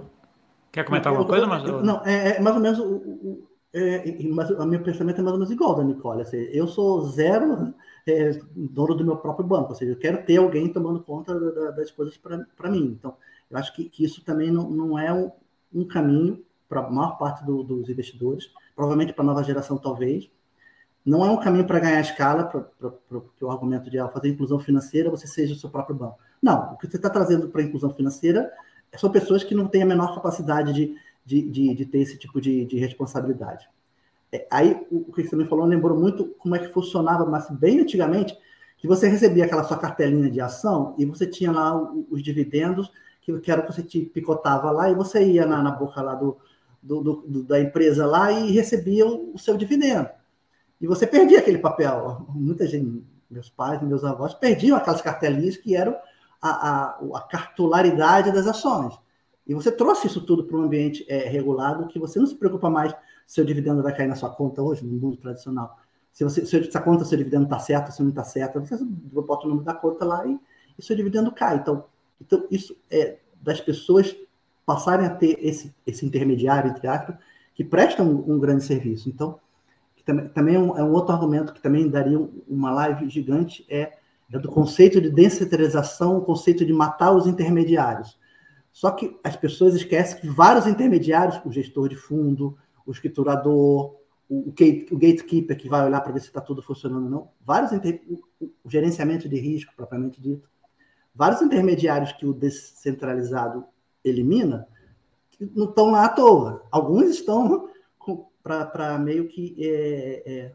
Quer 0.71 0.85
comentar 0.85 1.13
alguma 1.13 1.27
coisa? 1.27 1.47
Mas... 1.47 1.65
Não, 1.65 2.05
é, 2.05 2.37
é 2.37 2.41
mais 2.41 2.55
ou 2.55 2.63
menos 2.63 2.79
o, 2.79 2.97
o, 2.97 3.50
é, 3.73 4.23
mas 4.25 4.51
o 4.51 4.67
meu 4.67 4.83
pensamento 4.83 5.21
é 5.21 5.23
mais 5.23 5.33
ou 5.33 5.39
menos 5.39 5.53
igual 5.53 5.77
da 5.77 5.85
Nicole. 5.85 6.23
Assim, 6.23 6.37
eu 6.37 6.67
sou 6.67 7.07
zero 7.09 7.73
é, 8.07 8.39
dono 8.55 8.95
do 8.95 9.05
meu 9.05 9.17
próprio 9.17 9.47
banco, 9.47 9.71
ou 9.71 9.75
seja, 9.75 9.93
eu 9.93 9.99
quero 9.99 10.25
ter 10.25 10.39
alguém 10.39 10.73
tomando 10.73 11.01
conta 11.01 11.39
da, 11.39 11.71
das 11.71 11.91
coisas 11.91 12.17
para 12.17 12.71
mim. 12.71 12.97
Então, 12.99 13.17
eu 13.51 13.59
acho 13.59 13.75
que, 13.75 13.85
que 13.85 14.05
isso 14.05 14.25
também 14.25 14.51
não, 14.51 14.69
não 14.69 14.99
é 14.99 15.13
um, 15.13 15.31
um 15.73 15.85
caminho 15.87 16.45
para 16.69 16.81
a 16.81 16.91
maior 16.91 17.17
parte 17.17 17.45
do, 17.45 17.63
dos 17.63 17.89
investidores, 17.89 18.51
provavelmente 18.75 19.13
para 19.13 19.23
a 19.23 19.27
nova 19.27 19.45
geração, 19.45 19.79
talvez. 19.79 20.31
Não 21.05 21.25
é 21.25 21.31
um 21.31 21.41
caminho 21.41 21.67
para 21.67 21.81
ganhar 21.81 22.01
escala, 22.01 22.45
porque 22.45 23.45
o 23.45 23.51
argumento 23.51 23.89
de 23.91 23.99
ah, 23.99 24.09
fazer 24.09 24.29
inclusão 24.29 24.59
financeira, 24.59 25.11
você 25.11 25.27
seja 25.27 25.55
o 25.55 25.57
seu 25.57 25.71
próprio 25.71 25.97
banco. 25.97 26.19
Não, 26.43 26.75
o 26.75 26.77
que 26.77 26.87
você 26.87 26.97
está 26.97 27.09
trazendo 27.09 27.49
para 27.49 27.63
a 27.63 27.65
inclusão 27.65 27.91
financeira 27.91 28.53
são 28.97 29.11
pessoas 29.11 29.43
que 29.43 29.55
não 29.55 29.67
têm 29.67 29.83
a 29.83 29.87
menor 29.87 30.15
capacidade 30.15 30.73
de, 30.73 30.97
de, 31.25 31.43
de, 31.43 31.75
de 31.75 31.87
ter 31.87 31.99
esse 31.99 32.19
tipo 32.19 32.41
de, 32.41 32.65
de 32.65 32.79
responsabilidade. 32.79 33.69
É, 34.33 34.47
aí, 34.51 34.87
o 34.91 35.13
que 35.13 35.25
você 35.25 35.37
me 35.37 35.47
falou 35.47 35.67
lembrou 35.67 35.99
muito 35.99 36.27
como 36.39 36.55
é 36.55 36.59
que 36.59 36.73
funcionava, 36.73 37.27
mas 37.27 37.51
bem 37.51 37.81
antigamente, 37.81 38.37
que 38.79 38.87
você 38.87 39.09
recebia 39.09 39.45
aquela 39.45 39.65
sua 39.65 39.77
cartelinha 39.77 40.31
de 40.31 40.41
ação 40.41 40.95
e 40.99 41.05
você 41.05 41.27
tinha 41.27 41.53
lá 41.53 41.77
os 42.11 42.23
dividendos, 42.23 42.91
que, 43.21 43.39
que 43.41 43.51
era 43.51 43.61
o 43.61 43.67
que 43.67 43.73
você 43.73 43.83
te 43.83 44.01
picotava 44.01 44.71
lá, 44.71 44.91
e 44.91 44.95
você 44.95 45.25
ia 45.25 45.45
na, 45.45 45.63
na 45.63 45.71
boca 45.71 46.01
lá 46.01 46.15
do, 46.15 46.39
do, 46.83 47.03
do, 47.03 47.43
da 47.43 47.61
empresa 47.61 48.07
lá 48.07 48.33
e 48.33 48.53
recebia 48.53 49.07
o, 49.07 49.35
o 49.35 49.39
seu 49.39 49.57
dividendo. 49.57 50.09
E 50.81 50.87
você 50.87 51.07
perdia 51.07 51.41
aquele 51.41 51.59
papel. 51.59 52.27
Muita 52.31 52.67
gente, 52.67 53.05
meus 53.31 53.51
pais, 53.51 53.83
meus 53.83 54.03
avós, 54.03 54.33
perdiam 54.33 54.77
aquelas 54.77 55.03
cartelinhas 55.03 55.57
que 55.57 55.77
eram 55.77 55.95
a, 56.41 56.49
a, 56.49 57.01
a 57.17 57.21
cartularidade 57.21 58.33
das 58.33 58.47
ações. 58.47 58.95
E 59.51 59.55
você 59.55 59.73
trouxe 59.73 60.07
isso 60.07 60.21
tudo 60.21 60.45
para 60.45 60.57
um 60.57 60.63
ambiente 60.63 61.05
é, 61.09 61.29
regulado 61.29 61.89
que 61.89 61.99
você 61.99 62.21
não 62.21 62.27
se 62.29 62.37
preocupa 62.37 62.71
mais 62.71 62.93
se 63.27 63.35
seu 63.35 63.45
dividendo 63.45 63.83
vai 63.83 63.93
cair 63.93 64.07
na 64.07 64.15
sua 64.15 64.31
conta 64.31 64.63
hoje, 64.63 64.87
no 64.87 64.93
mundo 64.93 65.17
tradicional. 65.17 65.77
Se, 66.13 66.23
você, 66.23 66.47
se 66.47 66.57
essa 66.57 66.81
conta, 66.81 67.05
seu 67.05 67.19
dividendo 67.19 67.43
está 67.47 67.59
certo, 67.59 67.91
se 67.91 68.01
não 68.01 68.11
está 68.11 68.23
certo, 68.23 68.61
você 68.61 68.79
bota 68.81 69.47
o 69.47 69.51
nome 69.51 69.65
da 69.65 69.75
conta 69.75 70.05
lá 70.05 70.25
e, 70.25 70.39
e 70.79 70.83
seu 70.83 70.95
dividendo 70.95 71.33
cai. 71.33 71.57
Então, 71.57 71.83
então 72.21 72.47
isso 72.49 72.77
é 72.89 73.19
das 73.43 73.61
pessoas 73.61 74.15
passarem 74.65 75.05
a 75.05 75.11
ter 75.11 75.37
esse, 75.41 75.75
esse 75.85 76.07
intermediário, 76.07 76.71
entre 76.71 76.87
aspas, 76.87 77.17
que 77.53 77.65
prestam 77.65 78.07
um, 78.09 78.35
um 78.35 78.39
grande 78.39 78.63
serviço. 78.63 79.09
Então, 79.09 79.41
também, 80.07 80.29
também 80.29 80.55
é 80.55 80.61
um, 80.61 80.79
é 80.79 80.85
um, 80.85 80.93
outro 80.93 81.13
argumento 81.13 81.53
que 81.53 81.61
também 81.61 81.89
daria 81.89 82.25
uma 82.47 82.71
live 82.71 83.09
gigante, 83.09 83.67
é, 83.69 83.95
é 84.33 84.39
do 84.39 84.49
conceito 84.49 85.01
de 85.01 85.11
descentralização, 85.11 86.19
o 86.19 86.21
conceito 86.21 86.65
de 86.65 86.73
matar 86.73 87.11
os 87.11 87.27
intermediários. 87.27 88.20
Só 88.73 88.91
que 88.91 89.19
as 89.23 89.37
pessoas 89.37 89.75
esquecem 89.75 90.21
que 90.21 90.29
vários 90.29 90.67
intermediários, 90.67 91.41
o 91.45 91.51
gestor 91.53 91.89
de 91.89 91.97
fundo, 91.97 92.57
o 92.87 92.93
escriturador, 92.93 93.97
o, 94.29 94.53
gatekeeper 94.93 95.57
que 95.57 95.69
vai 95.69 95.85
olhar 95.85 96.01
para 96.01 96.13
ver 96.13 96.21
se 96.21 96.27
está 96.27 96.41
tudo 96.41 96.63
funcionando 96.63 97.05
ou 97.05 97.11
não, 97.11 97.29
vários 97.45 97.73
inter... 97.73 98.01
o 98.41 98.71
gerenciamento 98.71 99.29
de 99.29 99.41
risco, 99.41 99.73
propriamente 99.77 100.21
dito, 100.21 100.49
vários 101.15 101.43
intermediários 101.43 102.13
que 102.13 102.25
o 102.25 102.33
descentralizado 102.33 103.65
elimina, 104.05 104.67
não 105.41 105.69
estão 105.69 105.91
lá 105.91 106.05
à 106.05 106.09
toa. 106.09 106.65
Alguns 106.71 107.11
estão 107.11 107.69
para 108.43 108.99
meio 108.99 109.29
que 109.29 109.55
é, 109.59 110.23
é, 110.27 110.55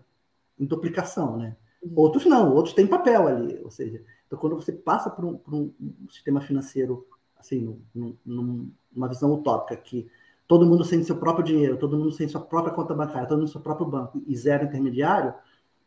em 0.60 0.66
duplicação, 0.66 1.38
né? 1.38 1.56
Uhum. 1.82 1.94
Outros 1.96 2.26
não, 2.26 2.54
outros 2.54 2.74
têm 2.74 2.88
papel 2.88 3.28
ali. 3.28 3.60
Ou 3.64 3.70
seja, 3.70 4.02
então 4.26 4.40
quando 4.40 4.56
você 4.56 4.72
passa 4.72 5.10
por 5.10 5.26
um, 5.26 5.38
por 5.38 5.54
um 5.54 5.72
sistema 6.10 6.42
financeiro, 6.42 7.08
assim, 7.46 7.80
num, 7.94 8.18
num, 8.26 8.72
numa 8.92 9.08
visão 9.08 9.32
utópica, 9.32 9.78
que 9.78 10.10
todo 10.48 10.66
mundo 10.66 10.88
tem 10.88 11.04
seu 11.04 11.18
próprio 11.18 11.46
dinheiro, 11.46 11.78
todo 11.78 11.98
mundo 11.98 12.16
tem 12.16 12.28
sua 12.28 12.42
própria 12.42 12.74
conta 12.74 12.94
bancária, 12.94 13.28
todo 13.28 13.40
mundo 13.40 13.50
seu 13.50 13.62
próprio 13.62 13.86
banco 13.88 14.22
e 14.26 14.36
zero 14.36 14.66
intermediário, 14.66 15.34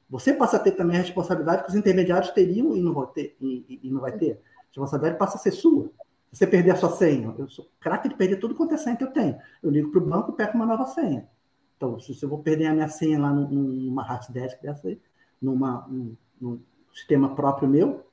você 0.09 0.33
passa 0.33 0.57
a 0.57 0.61
ter 0.61 0.73
também 0.73 0.97
a 0.97 1.03
responsabilidade 1.03 1.65
que 1.65 1.71
os 1.71 1.75
intermediários 1.75 2.31
teriam 2.31 2.75
e 2.75 2.81
não, 2.81 2.95
vai 2.95 3.07
ter, 3.09 3.37
e, 3.41 3.81
e 3.83 3.91
não 3.91 4.01
vai 4.01 4.13
ter. 4.13 4.33
A 4.33 4.69
responsabilidade 4.69 5.19
passa 5.19 5.37
a 5.37 5.41
ser 5.41 5.51
sua. 5.51 5.91
Você 6.33 6.47
perder 6.47 6.73
a 6.73 6.77
sua 6.77 6.91
senha, 6.91 7.35
eu 7.39 7.49
sou 7.49 7.71
craque 7.81 8.09
de 8.09 8.15
perder 8.15 8.37
tudo 8.37 8.55
quanto 8.55 8.75
é 8.75 8.77
senha 8.77 8.97
que 8.97 9.05
eu 9.05 9.11
tenho. 9.11 9.39
Eu 9.63 9.71
ligo 9.71 9.91
para 9.91 10.01
o 10.01 10.07
banco 10.07 10.33
e 10.33 10.35
pego 10.35 10.55
uma 10.55 10.67
nova 10.67 10.87
senha. 10.87 11.29
Então, 11.77 11.99
se 12.01 12.21
eu 12.23 12.29
vou 12.29 12.39
perder 12.39 12.67
a 12.67 12.75
minha 12.75 12.89
senha 12.89 13.19
lá 13.19 13.33
numa 13.33 14.03
hard 14.03 14.31
desk 14.31 14.61
dessa 14.61 14.89
aí, 14.89 15.01
numa, 15.41 15.87
num, 15.89 16.17
num 16.41 16.61
sistema 16.93 17.35
próprio 17.35 17.69
meu, 17.69 18.05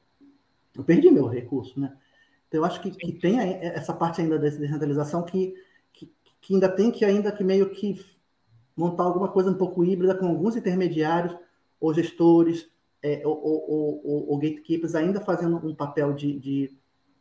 eu 0.75 0.83
perdi 0.83 1.09
meu 1.09 1.27
recurso, 1.27 1.79
né? 1.79 1.95
Então, 2.47 2.59
eu 2.59 2.65
acho 2.65 2.81
que, 2.81 2.91
que 2.91 3.13
tem 3.13 3.39
essa 3.39 3.93
parte 3.93 4.21
ainda 4.21 4.37
dessa 4.37 4.59
descentralização 4.59 5.23
que, 5.23 5.53
que, 5.91 6.11
que, 6.41 6.53
ainda 6.53 6.69
tem 6.69 6.91
que 6.91 7.03
ainda 7.03 7.31
que 7.31 7.43
meio 7.43 7.69
que 7.69 8.03
montar 8.75 9.03
alguma 9.03 9.27
coisa 9.27 9.49
um 9.49 9.57
pouco 9.57 9.83
híbrida 9.83 10.15
com 10.15 10.27
alguns 10.27 10.55
intermediários 10.55 11.35
ou 11.79 11.93
gestores 11.93 12.69
é, 13.01 13.21
ou, 13.25 13.33
ou, 13.33 14.01
ou, 14.03 14.29
ou, 14.31 14.37
gatekeepers 14.37 14.95
ainda 14.95 15.21
fazendo 15.21 15.57
um 15.57 15.75
papel 15.75 16.13
de, 16.13 16.39
de, 16.39 16.77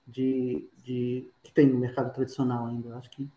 de, 0.07 0.69
de, 0.83 1.29
que 1.43 1.53
tem 1.53 1.67
no 1.67 1.79
mercado 1.79 2.13
tradicional 2.13 2.67
ainda. 2.67 2.89
Eu 2.89 2.97
acho 2.97 3.11
que 3.11 3.29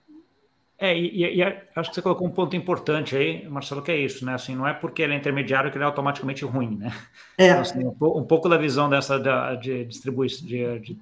é, 0.79 0.95
e, 0.95 1.39
e, 1.39 1.43
acho 1.43 1.89
que 1.89 1.95
você 1.95 2.01
colocou 2.03 2.27
um 2.27 2.31
ponto 2.31 2.55
importante 2.55 3.15
aí, 3.15 3.49
Marcelo, 3.49 3.81
que 3.81 3.91
é 3.91 3.97
isso, 3.97 4.23
né? 4.23 4.35
Assim, 4.35 4.55
não 4.55 4.67
é 4.67 4.73
porque 4.73 5.01
ele 5.01 5.13
é 5.13 5.17
intermediário 5.17 5.71
que 5.71 5.77
ele 5.77 5.83
é 5.83 5.87
automaticamente 5.87 6.45
ruim, 6.45 6.77
né? 6.77 6.93
É. 7.35 7.47
Então, 7.47 7.61
assim, 7.61 7.83
um, 7.83 8.17
um, 8.19 8.23
pouco 8.23 8.47
da 8.47 8.57
visão 8.57 8.87
dessa 8.87 9.17
da, 9.19 9.55
de 9.55 9.85
distribuição, 9.85 10.45
de, 10.45 10.79
de, 10.79 10.99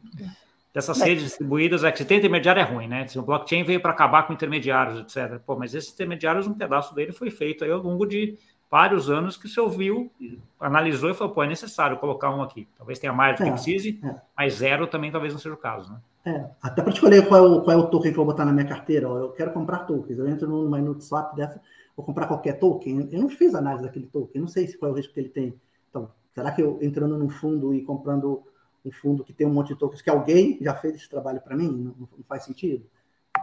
dessas 0.76 1.00
redes 1.00 1.24
distribuídas 1.24 1.86
é 1.86 1.92
que 1.92 2.00
se 2.00 2.06
tem 2.06 2.18
intermediário 2.18 2.60
é 2.60 2.64
ruim, 2.64 2.86
né? 2.86 3.08
Se 3.08 3.18
o 3.18 3.22
blockchain 3.22 3.64
veio 3.64 3.80
para 3.80 3.92
acabar 3.92 4.28
com 4.28 4.34
intermediários, 4.34 5.00
etc. 5.00 5.40
Pô, 5.40 5.56
mas 5.56 5.74
esses 5.74 5.94
intermediários, 5.94 6.48
um 6.48 6.54
pedaço 6.54 6.94
dele 6.94 7.14
foi 7.14 7.32
feito 7.32 7.64
aí 7.64 7.72
ao 7.72 7.80
longo 7.80 8.06
de 8.06 8.38
vários 8.70 9.10
anos 9.10 9.38
que 9.38 9.48
você 9.48 9.58
ouviu, 9.62 10.12
analisou 10.60 11.10
e 11.10 11.14
falou, 11.14 11.34
pô, 11.34 11.42
é 11.44 11.48
necessário 11.48 11.98
colocar 11.98 12.30
um 12.30 12.42
aqui. 12.42 12.68
Talvez 12.78 13.00
tenha 13.00 13.14
mais 13.14 13.38
do 13.38 13.44
que 13.44 13.50
é, 13.50 13.52
precise, 13.54 14.02
é. 14.04 14.16
mas 14.36 14.56
zero 14.56 14.86
também 14.86 15.10
talvez 15.10 15.32
não 15.32 15.40
seja 15.40 15.56
o 15.56 15.58
caso, 15.58 15.94
né? 15.94 16.00
É, 16.26 16.46
até 16.62 16.82
para 16.82 16.92
escolher 16.92 17.26
qual 17.26 17.46
é, 17.46 17.48
o, 17.48 17.62
qual 17.62 17.78
é 17.78 17.80
o 17.80 17.88
token 17.88 18.12
que 18.12 18.20
eu 18.20 18.26
vou 18.26 18.34
botar 18.34 18.44
na 18.44 18.52
minha 18.52 18.68
carteira. 18.68 19.08
Eu 19.08 19.30
quero 19.30 19.54
comprar 19.54 19.86
tokens. 19.86 20.20
Eu 20.20 20.28
entro 20.28 20.50
numa 20.50 21.00
swap 21.00 21.34
dessa, 21.36 21.62
vou 21.96 22.06
comprar 22.06 22.28
qualquer 22.28 22.60
token. 22.60 23.08
Eu 23.14 23.22
não 23.22 23.30
fiz 23.30 23.56
análise 23.56 23.86
daquele 23.86 24.08
token, 24.08 24.32
eu 24.36 24.42
não 24.42 24.48
sei 24.50 24.68
qual 24.74 24.90
é 24.90 24.94
o 24.94 24.98
risco 24.98 25.14
que 25.14 25.22
ele 25.22 25.30
tem. 25.30 25.54
Então, 25.90 26.10
será 26.34 26.52
que 26.52 26.62
eu 26.62 26.80
entrando 26.82 27.18
num 27.18 27.30
fundo 27.30 27.74
e 27.74 27.82
comprando 27.82 28.44
um 28.86 28.92
fundo 28.92 29.24
que 29.24 29.34
tem 29.34 29.48
um 29.48 29.54
monte 29.54 29.70
de 29.70 29.80
tokens, 29.80 30.02
que 30.02 30.10
alguém 30.10 30.58
já 30.62 30.76
fez 30.76 30.96
esse 30.96 31.10
trabalho 31.10 31.42
para 31.42 31.56
mim? 31.56 31.68
Não, 31.68 32.08
não, 32.18 32.24
faz 32.28 32.44
sentido? 32.44 32.90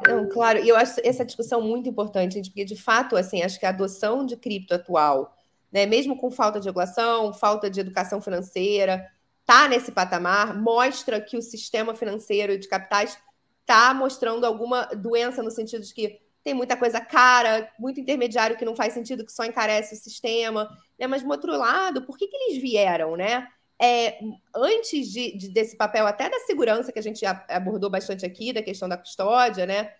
Não, 0.06 0.28
claro, 0.28 0.58
e 0.58 0.68
eu 0.68 0.76
acho 0.76 1.00
essa 1.04 1.24
discussão 1.24 1.60
muito 1.60 1.88
importante, 1.88 2.40
porque 2.42 2.64
de 2.64 2.76
fato, 2.76 3.16
assim, 3.16 3.42
acho 3.42 3.58
que 3.58 3.66
a 3.66 3.70
adoção 3.70 4.24
de 4.24 4.36
cripto 4.36 4.74
atual, 4.74 5.36
né, 5.70 5.84
mesmo 5.84 6.16
com 6.16 6.30
falta 6.30 6.58
de 6.58 6.66
regulação, 6.66 7.32
falta 7.32 7.68
de 7.68 7.80
educação 7.80 8.20
financeira, 8.20 9.06
está 9.40 9.68
nesse 9.68 9.92
patamar, 9.92 10.58
mostra 10.58 11.20
que 11.20 11.36
o 11.36 11.42
sistema 11.42 11.94
financeiro 11.94 12.58
de 12.58 12.68
capitais 12.68 13.18
está 13.60 13.92
mostrando 13.92 14.44
alguma 14.44 14.84
doença 14.86 15.42
no 15.42 15.50
sentido 15.50 15.84
de 15.84 15.92
que 15.92 16.20
tem 16.42 16.54
muita 16.54 16.76
coisa 16.76 17.00
cara, 17.00 17.70
muito 17.78 18.00
intermediário 18.00 18.56
que 18.56 18.64
não 18.64 18.74
faz 18.74 18.92
sentido, 18.92 19.24
que 19.24 19.32
só 19.32 19.44
encarece 19.44 19.94
o 19.94 19.98
sistema. 19.98 20.68
Né? 20.98 21.06
Mas, 21.06 21.22
do 21.22 21.30
outro 21.30 21.56
lado, 21.56 22.02
por 22.02 22.18
que, 22.18 22.26
que 22.26 22.36
eles 22.36 22.60
vieram, 22.60 23.16
né? 23.16 23.46
É, 23.80 24.18
antes 24.54 25.10
de, 25.10 25.36
de, 25.36 25.48
desse 25.48 25.76
papel 25.76 26.06
até 26.06 26.30
da 26.30 26.38
segurança 26.40 26.92
que 26.92 26.98
a 26.98 27.02
gente 27.02 27.24
abordou 27.26 27.90
bastante 27.90 28.24
aqui, 28.24 28.52
da 28.52 28.62
questão 28.62 28.88
da 28.88 28.96
custódia, 28.96 29.66
né? 29.66 29.92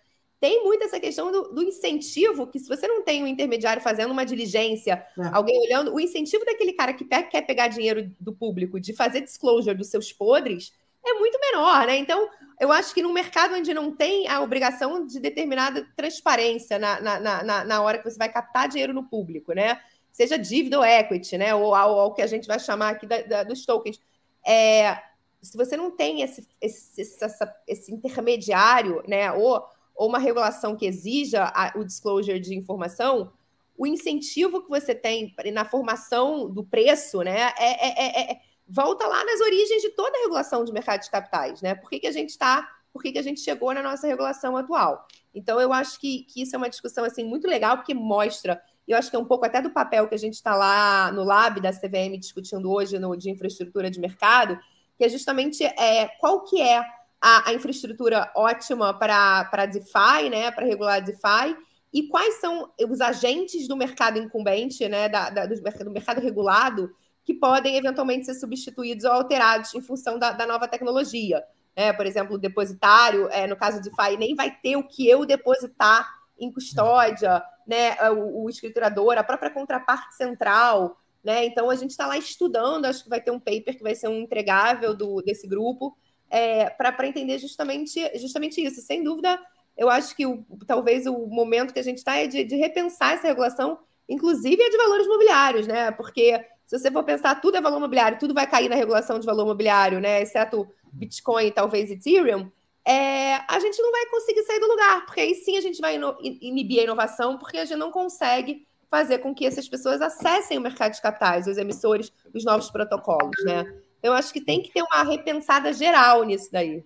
tem 0.43 0.61
muito 0.61 0.83
essa 0.83 0.99
questão 0.99 1.31
do, 1.31 1.53
do, 1.53 1.63
incentivo, 1.63 2.45
que 2.45 2.59
se 2.59 2.67
você 2.67 2.85
não 2.85 3.01
tem 3.01 3.23
um 3.23 3.27
intermediário 3.27 3.81
fazendo 3.81 4.11
uma 4.11 4.25
diligência, 4.25 4.95
é. 5.17 5.27
alguém 5.31 5.57
olhando, 5.57 5.95
o 5.95 6.01
incentivo 6.01 6.43
daquele 6.43 6.73
cara 6.73 6.91
que 6.91 7.05
quer 7.05 7.43
pegar 7.43 7.69
dinheiro 7.69 8.11
do 8.19 8.33
público, 8.33 8.77
de 8.77 8.91
fazer 8.91 9.21
disclosure 9.21 9.73
dos 9.73 9.87
seus 9.87 10.11
podres, 10.11 10.73
é 11.01 11.13
muito 11.13 11.39
menor, 11.39 11.87
né? 11.87 11.95
Então, 11.95 12.29
eu 12.59 12.73
acho 12.73 12.93
que 12.93 13.01
num 13.01 13.13
mercado 13.13 13.55
onde 13.55 13.73
não 13.73 13.89
tem 13.89 14.27
a 14.27 14.41
obrigação 14.41 15.07
de 15.07 15.17
determinada 15.17 15.87
transparência 15.95 16.77
na, 16.77 16.99
na, 16.99 17.43
na, 17.43 17.63
na 17.63 17.81
hora 17.81 17.97
que 17.97 18.09
você 18.09 18.17
vai 18.17 18.27
captar 18.27 18.67
dinheiro 18.67 18.93
no 18.93 19.05
público, 19.05 19.53
né? 19.53 19.79
Seja 20.13 20.37
dívida 20.37 20.77
ou 20.77 20.85
equity, 20.85 21.37
né? 21.37 21.53
Ou 21.53 21.75
ao, 21.75 22.13
que 22.13 22.21
a 22.21 22.27
gente 22.27 22.47
vai 22.47 22.59
chamar 22.59 22.91
aqui 22.91 23.05
da, 23.05 23.21
da, 23.23 23.43
dos 23.43 23.65
tokens. 23.65 23.99
É, 24.45 24.97
se 25.41 25.57
você 25.57 25.75
não 25.75 25.91
tem 25.91 26.21
esse, 26.21 26.47
esse, 26.61 27.01
esse, 27.01 27.25
esse 27.67 27.93
intermediário, 27.93 29.03
né? 29.05 29.33
Ou, 29.33 29.61
ou 29.93 30.07
uma 30.07 30.19
regulação 30.19 30.77
que 30.77 30.85
exija 30.85 31.51
a, 31.53 31.73
o 31.75 31.83
disclosure 31.83 32.39
de 32.39 32.55
informação, 32.55 33.33
o 33.77 33.85
incentivo 33.85 34.61
que 34.61 34.69
você 34.69 34.95
tem 34.95 35.35
na 35.51 35.65
formação 35.65 36.49
do 36.49 36.63
preço, 36.63 37.21
né? 37.23 37.51
é, 37.57 37.87
é, 37.87 38.21
é, 38.21 38.31
é 38.31 38.39
volta 38.67 39.05
lá 39.07 39.23
nas 39.25 39.41
origens 39.41 39.81
de 39.81 39.89
toda 39.89 40.17
a 40.17 40.21
regulação 40.21 40.63
de 40.63 40.71
mercado 40.71 41.01
de 41.01 41.09
capitais, 41.09 41.61
né? 41.61 41.75
Por 41.75 41.89
que, 41.89 41.99
que 41.99 42.07
a 42.07 42.11
gente 42.11 42.29
está, 42.29 42.67
por 42.91 43.01
que, 43.01 43.11
que 43.11 43.19
a 43.19 43.23
gente 43.23 43.41
chegou 43.41 43.73
na 43.73 43.83
nossa 43.83 44.07
regulação 44.07 44.55
atual? 44.55 45.05
Então, 45.33 45.59
eu 45.59 45.73
acho 45.73 45.99
que, 45.99 46.23
que 46.23 46.41
isso 46.41 46.55
é 46.55 46.57
uma 46.57 46.69
discussão 46.69 47.03
assim 47.03 47.23
muito 47.23 47.47
legal, 47.47 47.77
porque 47.77 47.93
mostra, 47.93 48.61
e 48.87 48.91
eu 48.91 48.97
acho 48.97 49.09
que 49.09 49.15
é 49.15 49.19
um 49.19 49.25
pouco 49.25 49.45
até 49.45 49.61
do 49.61 49.69
papel 49.69 50.07
que 50.07 50.15
a 50.15 50.19
gente 50.19 50.33
está 50.33 50.55
lá 50.55 51.11
no 51.11 51.23
Lab 51.23 51.59
da 51.61 51.71
CVM 51.71 52.17
discutindo 52.19 52.71
hoje 52.71 52.99
no, 52.99 53.15
de 53.15 53.29
infraestrutura 53.29 53.89
de 53.89 53.99
mercado, 53.99 54.59
que 54.97 55.05
é 55.05 55.09
justamente 55.09 55.63
é, 55.63 56.07
qual 56.19 56.43
que 56.43 56.61
é 56.61 56.83
a, 57.21 57.49
a 57.49 57.53
infraestrutura 57.53 58.29
ótima 58.35 58.93
para 58.93 59.65
DeFi, 59.65 60.29
né? 60.29 60.51
Para 60.51 60.65
regular 60.65 61.01
DeFi, 61.01 61.55
e 61.93 62.07
quais 62.07 62.35
são 62.41 62.69
os 62.89 62.99
agentes 62.99 63.67
do 63.67 63.77
mercado 63.77 64.19
incumbente, 64.19 64.87
né? 64.89 65.07
Da, 65.07 65.29
da 65.29 65.45
do, 65.45 65.55
do 65.55 65.91
mercado 65.91 66.19
regulado 66.19 66.93
que 67.23 67.33
podem 67.33 67.77
eventualmente 67.77 68.25
ser 68.25 68.33
substituídos 68.33 69.05
ou 69.05 69.11
alterados 69.11 69.73
em 69.73 69.81
função 69.81 70.19
da, 70.19 70.33
da 70.33 70.45
nova 70.45 70.67
tecnologia. 70.67 71.41
É, 71.73 71.93
por 71.93 72.05
exemplo, 72.05 72.35
o 72.35 72.37
depositário, 72.37 73.29
é, 73.31 73.47
no 73.47 73.55
caso 73.55 73.81
de 73.81 73.89
FI, 73.89 74.17
nem 74.17 74.35
vai 74.35 74.51
ter 74.51 74.75
o 74.75 74.83
que 74.83 75.07
eu 75.07 75.25
depositar 75.25 76.05
em 76.39 76.51
custódia, 76.51 77.43
né? 77.67 77.95
O, 78.11 78.43
o 78.43 78.49
escriturador, 78.49 79.17
a 79.17 79.23
própria 79.23 79.51
contraparte 79.51 80.15
central. 80.15 80.97
Né? 81.23 81.45
Então, 81.45 81.69
a 81.69 81.75
gente 81.75 81.91
está 81.91 82.05
lá 82.05 82.17
estudando, 82.17 82.85
acho 82.85 83.03
que 83.03 83.09
vai 83.09 83.21
ter 83.21 83.31
um 83.31 83.39
paper 83.39 83.77
que 83.77 83.83
vai 83.83 83.95
ser 83.95 84.09
um 84.09 84.19
entregável 84.19 84.93
do, 84.93 85.21
desse 85.21 85.47
grupo, 85.47 85.95
é, 86.29 86.69
para 86.69 87.07
entender 87.07 87.37
justamente, 87.37 88.01
justamente 88.19 88.61
isso. 88.61 88.81
Sem 88.81 89.03
dúvida, 89.03 89.39
eu 89.77 89.89
acho 89.89 90.15
que 90.15 90.25
o, 90.25 90.43
talvez 90.67 91.05
o 91.05 91.27
momento 91.27 91.73
que 91.73 91.79
a 91.79 91.83
gente 91.83 91.99
está 91.99 92.17
é 92.17 92.27
de, 92.27 92.43
de 92.43 92.55
repensar 92.55 93.13
essa 93.13 93.27
regulação, 93.27 93.79
inclusive 94.09 94.61
a 94.61 94.69
de 94.69 94.77
valores 94.77 95.05
imobiliários, 95.05 95.67
né? 95.67 95.91
Porque 95.91 96.43
se 96.65 96.77
você 96.77 96.91
for 96.91 97.03
pensar, 97.03 97.39
tudo 97.39 97.57
é 97.57 97.61
valor 97.61 97.77
imobiliário, 97.77 98.19
tudo 98.19 98.33
vai 98.33 98.47
cair 98.47 98.67
na 98.67 98.75
regulação 98.75 99.19
de 99.19 99.25
valor 99.25 99.43
imobiliário, 99.43 99.99
né? 99.99 100.21
Exceto 100.21 100.67
Bitcoin 100.91 101.45
e 101.45 101.51
talvez 101.51 101.89
Ethereum, 101.89 102.51
é, 102.85 103.35
a 103.47 103.59
gente 103.59 103.81
não 103.81 103.91
vai 103.91 104.05
conseguir 104.07 104.43
sair 104.43 104.59
do 104.59 104.67
lugar, 104.67 105.05
porque 105.05 105.21
aí 105.21 105.35
sim 105.35 105.57
a 105.57 105.61
gente 105.61 105.79
vai 105.79 105.99
inibir 106.41 106.81
a 106.81 106.83
inovação, 106.83 107.37
porque 107.37 107.57
a 107.57 107.65
gente 107.65 107.77
não 107.77 107.91
consegue 107.91 108.67
fazer 108.89 109.19
com 109.19 109.33
que 109.33 109.45
essas 109.45 109.67
pessoas 109.67 110.01
acessem 110.01 110.57
o 110.57 110.61
mercado 110.61 110.93
de 110.93 111.01
capitais, 111.01 111.47
os 111.47 111.57
emissores, 111.57 112.11
os 112.33 112.45
novos 112.45 112.69
protocolos, 112.69 113.43
né? 113.43 113.61
Então, 113.97 114.11
eu 114.11 114.13
acho 114.13 114.33
que 114.33 114.41
tem 114.41 114.61
que 114.61 114.71
ter 114.71 114.83
uma 114.83 115.03
repensada 115.03 115.71
geral 115.71 116.23
nisso 116.23 116.49
daí. 116.51 116.83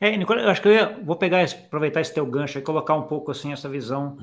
É, 0.00 0.16
Nicole, 0.16 0.42
eu 0.42 0.48
acho 0.48 0.62
que 0.62 0.68
eu 0.68 0.72
ia, 0.72 1.00
vou 1.04 1.16
pegar, 1.16 1.44
aproveitar 1.44 2.00
esse 2.00 2.14
teu 2.14 2.24
gancho 2.24 2.58
e 2.58 2.62
colocar 2.62 2.94
um 2.94 3.02
pouco 3.02 3.30
assim 3.30 3.52
essa 3.52 3.68
visão 3.68 4.16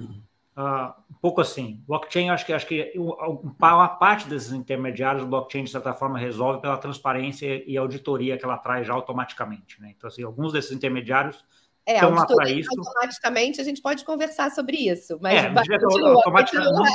Uh, 0.60 0.92
um 1.10 1.16
pouco 1.22 1.40
assim, 1.40 1.82
blockchain, 1.88 2.32
acho 2.32 2.46
que 2.46 2.52
acho 2.52 2.68
que 2.68 2.92
uma 2.98 3.88
parte 3.88 4.28
desses 4.28 4.52
intermediários, 4.52 5.24
o 5.24 5.26
blockchain 5.26 5.64
de 5.64 5.70
certa 5.70 5.94
forma 5.94 6.20
resolve 6.20 6.60
pela 6.60 6.76
transparência 6.76 7.64
e 7.66 7.78
auditoria 7.78 8.38
que 8.38 8.44
ela 8.44 8.58
traz 8.58 8.86
já 8.86 8.94
automaticamente, 8.94 9.82
né? 9.82 9.94
Então 9.96 10.10
assim, 10.10 10.22
alguns 10.22 10.52
desses 10.52 10.74
intermediários 10.74 11.46
é, 11.90 11.96
estão 11.96 12.12
lá 12.12 12.24
para 12.24 12.52
isso. 12.52 12.70
Automaticamente 12.78 13.60
a 13.60 13.64
gente 13.64 13.82
pode 13.82 14.06
conversar 14.06 14.52
sobre 14.52 14.78
isso, 14.78 15.18
mas 15.20 15.44
é, 15.44 15.50
vai, 15.50 15.66
continua. 15.66 16.24
Não, 16.24 16.86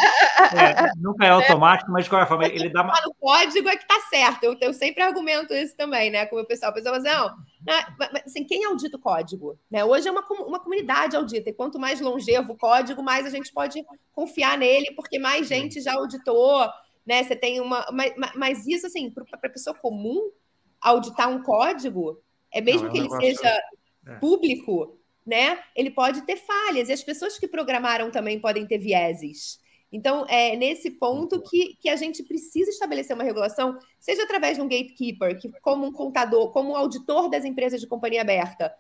é, 0.56 0.92
nunca 0.96 1.24
é 1.26 1.30
automático, 1.30 1.90
mas 1.90 2.04
de 2.04 2.10
qualquer 2.10 2.28
forma 2.28 2.46
ele 2.46 2.68
dá 2.68 2.82
uma... 2.82 2.92
O 3.08 3.14
código 3.14 3.68
é 3.68 3.76
que 3.76 3.82
está 3.82 4.00
certo. 4.08 4.44
Eu, 4.44 4.56
eu, 4.60 4.72
sempre 4.72 5.02
argumento 5.02 5.52
isso 5.52 5.76
também, 5.76 6.10
né? 6.10 6.26
Com 6.26 6.36
o 6.36 6.46
pessoal, 6.46 6.70
o 6.70 6.74
pessoal 6.74 6.94
fala 6.94 7.08
assim, 7.08 7.36
não, 7.66 8.22
assim, 8.24 8.44
quem 8.44 8.64
audita 8.64 8.96
o 8.96 9.00
código? 9.00 9.58
Né? 9.68 9.84
Hoje 9.84 10.06
é 10.06 10.12
uma, 10.12 10.24
uma 10.46 10.60
comunidade 10.60 11.16
audita, 11.16 11.50
e 11.50 11.54
quanto 11.54 11.76
mais 11.76 12.00
longevo 12.00 12.52
o 12.52 12.56
código, 12.56 13.02
mais 13.02 13.26
a 13.26 13.30
gente 13.30 13.52
pode 13.52 13.84
confiar 14.12 14.56
nele, 14.56 14.92
porque 14.94 15.18
mais 15.18 15.48
gente 15.48 15.80
já 15.80 15.94
auditou, 15.94 16.68
né? 17.04 17.24
Você 17.24 17.34
tem 17.34 17.60
uma. 17.60 17.84
Mas, 17.90 18.14
mas 18.36 18.66
isso, 18.66 18.86
assim, 18.86 19.10
para 19.10 19.24
a 19.32 19.48
pessoa 19.48 19.74
comum, 19.74 20.30
auditar 20.80 21.28
um 21.28 21.42
código, 21.42 22.22
é 22.52 22.60
mesmo 22.60 22.82
não, 22.82 22.90
é 22.90 22.92
que 22.92 22.98
ele 22.98 23.10
seja 23.10 23.60
é. 24.06 24.14
público, 24.16 24.98
né? 25.26 25.58
Ele 25.74 25.90
pode 25.90 26.22
ter 26.22 26.36
falhas, 26.36 26.88
e 26.88 26.92
as 26.92 27.02
pessoas 27.02 27.38
que 27.38 27.48
programaram 27.48 28.10
também 28.10 28.38
podem 28.38 28.66
ter 28.66 28.78
vieses. 28.78 29.58
Então, 29.90 30.26
é 30.28 30.56
nesse 30.56 30.90
ponto 30.90 31.40
que, 31.40 31.76
que 31.80 31.88
a 31.88 31.94
gente 31.94 32.22
precisa 32.24 32.68
estabelecer 32.70 33.14
uma 33.14 33.22
regulação, 33.22 33.78
seja 34.00 34.24
através 34.24 34.56
de 34.56 34.62
um 34.62 34.68
gatekeeper, 34.68 35.38
que, 35.38 35.48
como 35.60 35.86
um 35.86 35.92
contador, 35.92 36.50
como 36.50 36.72
um 36.72 36.76
auditor 36.76 37.30
das 37.30 37.44
empresas 37.44 37.80
de 37.80 37.86
companhia 37.86 38.22
aberta, 38.22 38.74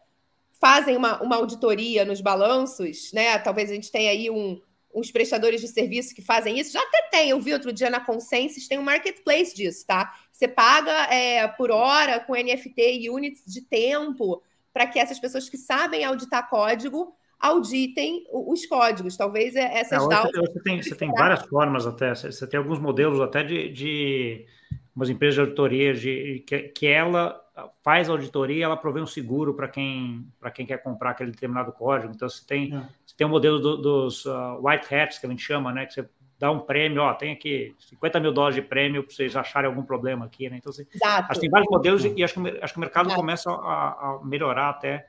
fazem 0.60 0.96
uma, 0.96 1.22
uma 1.22 1.36
auditoria 1.36 2.04
nos 2.04 2.20
balanços, 2.20 3.12
né? 3.12 3.38
Talvez 3.38 3.70
a 3.70 3.74
gente 3.74 3.92
tenha 3.92 4.10
aí 4.10 4.28
um, 4.28 4.60
uns 4.94 5.10
prestadores 5.10 5.60
de 5.60 5.68
serviço 5.68 6.14
que 6.14 6.22
fazem 6.22 6.58
isso. 6.58 6.72
Já 6.72 6.82
até 6.82 7.02
tem, 7.10 7.30
eu 7.30 7.40
vi 7.40 7.52
outro 7.52 7.72
dia 7.72 7.90
na 7.90 8.00
Consensus, 8.00 8.66
tem 8.66 8.78
um 8.78 8.82
marketplace 8.82 9.54
disso, 9.54 9.86
tá? 9.86 10.14
Você 10.32 10.48
paga 10.48 11.14
é, 11.14 11.46
por 11.46 11.70
hora 11.70 12.18
com 12.18 12.34
NFT 12.34 13.00
e 13.00 13.10
units 13.10 13.44
de 13.46 13.60
tempo 13.60 14.42
para 14.74 14.88
que 14.88 14.98
essas 14.98 15.20
pessoas 15.20 15.48
que 15.48 15.56
sabem 15.56 16.04
auditar 16.04 16.50
código 16.50 17.16
auditem 17.38 18.24
os 18.32 18.66
códigos. 18.66 19.16
Talvez 19.16 19.54
é, 19.54 19.78
essas 19.78 20.02
é, 20.02 20.04
você, 20.04 20.40
você, 20.40 20.62
tem, 20.62 20.82
você 20.82 20.94
tem 20.94 21.12
várias 21.12 21.42
formas 21.46 21.86
até, 21.86 22.14
você 22.14 22.46
tem 22.46 22.58
alguns 22.58 22.80
modelos 22.80 23.20
até 23.20 23.44
de, 23.44 23.68
de 23.70 24.46
umas 24.94 25.08
empresas 25.08 25.34
de 25.36 25.40
auditoria 25.40 25.94
de, 25.94 26.44
que, 26.46 26.58
que 26.68 26.86
ela 26.86 27.40
faz 27.84 28.08
auditoria 28.08 28.64
ela 28.64 28.76
provê 28.76 29.00
um 29.00 29.06
seguro 29.06 29.54
para 29.54 29.68
quem, 29.68 30.26
quem 30.54 30.66
quer 30.66 30.78
comprar 30.82 31.10
aquele 31.10 31.30
determinado 31.30 31.72
código. 31.72 32.12
Então, 32.12 32.28
você 32.28 32.44
tem, 32.44 32.74
é. 32.74 32.80
você 33.06 33.14
tem 33.16 33.26
o 33.26 33.28
um 33.28 33.32
modelo 33.32 33.60
do, 33.60 33.76
dos 33.76 34.24
uh, 34.26 34.58
white 34.60 34.92
hats, 34.92 35.18
que 35.18 35.26
a 35.26 35.30
gente 35.30 35.42
chama, 35.42 35.72
né? 35.72 35.86
Que 35.86 35.94
você 35.94 36.08
dá 36.38 36.50
um 36.50 36.60
prêmio, 36.60 37.02
ó, 37.02 37.14
tem 37.14 37.32
aqui 37.32 37.74
50 37.78 38.20
mil 38.20 38.32
dólares 38.32 38.56
de 38.56 38.62
prêmio 38.62 39.02
para 39.02 39.14
vocês 39.14 39.36
acharem 39.36 39.68
algum 39.68 39.82
problema 39.82 40.26
aqui, 40.26 40.48
né? 40.50 40.56
Então, 40.56 40.70
assim, 40.70 40.84
acho 41.02 41.28
que 41.34 41.40
tem 41.40 41.50
vários 41.50 41.70
modelos 41.70 42.04
e 42.04 42.24
acho 42.24 42.34
que, 42.34 42.58
acho 42.60 42.72
que 42.72 42.78
o 42.78 42.80
mercado 42.80 43.06
Exato. 43.06 43.20
começa 43.20 43.50
a, 43.50 43.54
a, 43.54 44.20
melhorar 44.24 44.70
até 44.70 45.06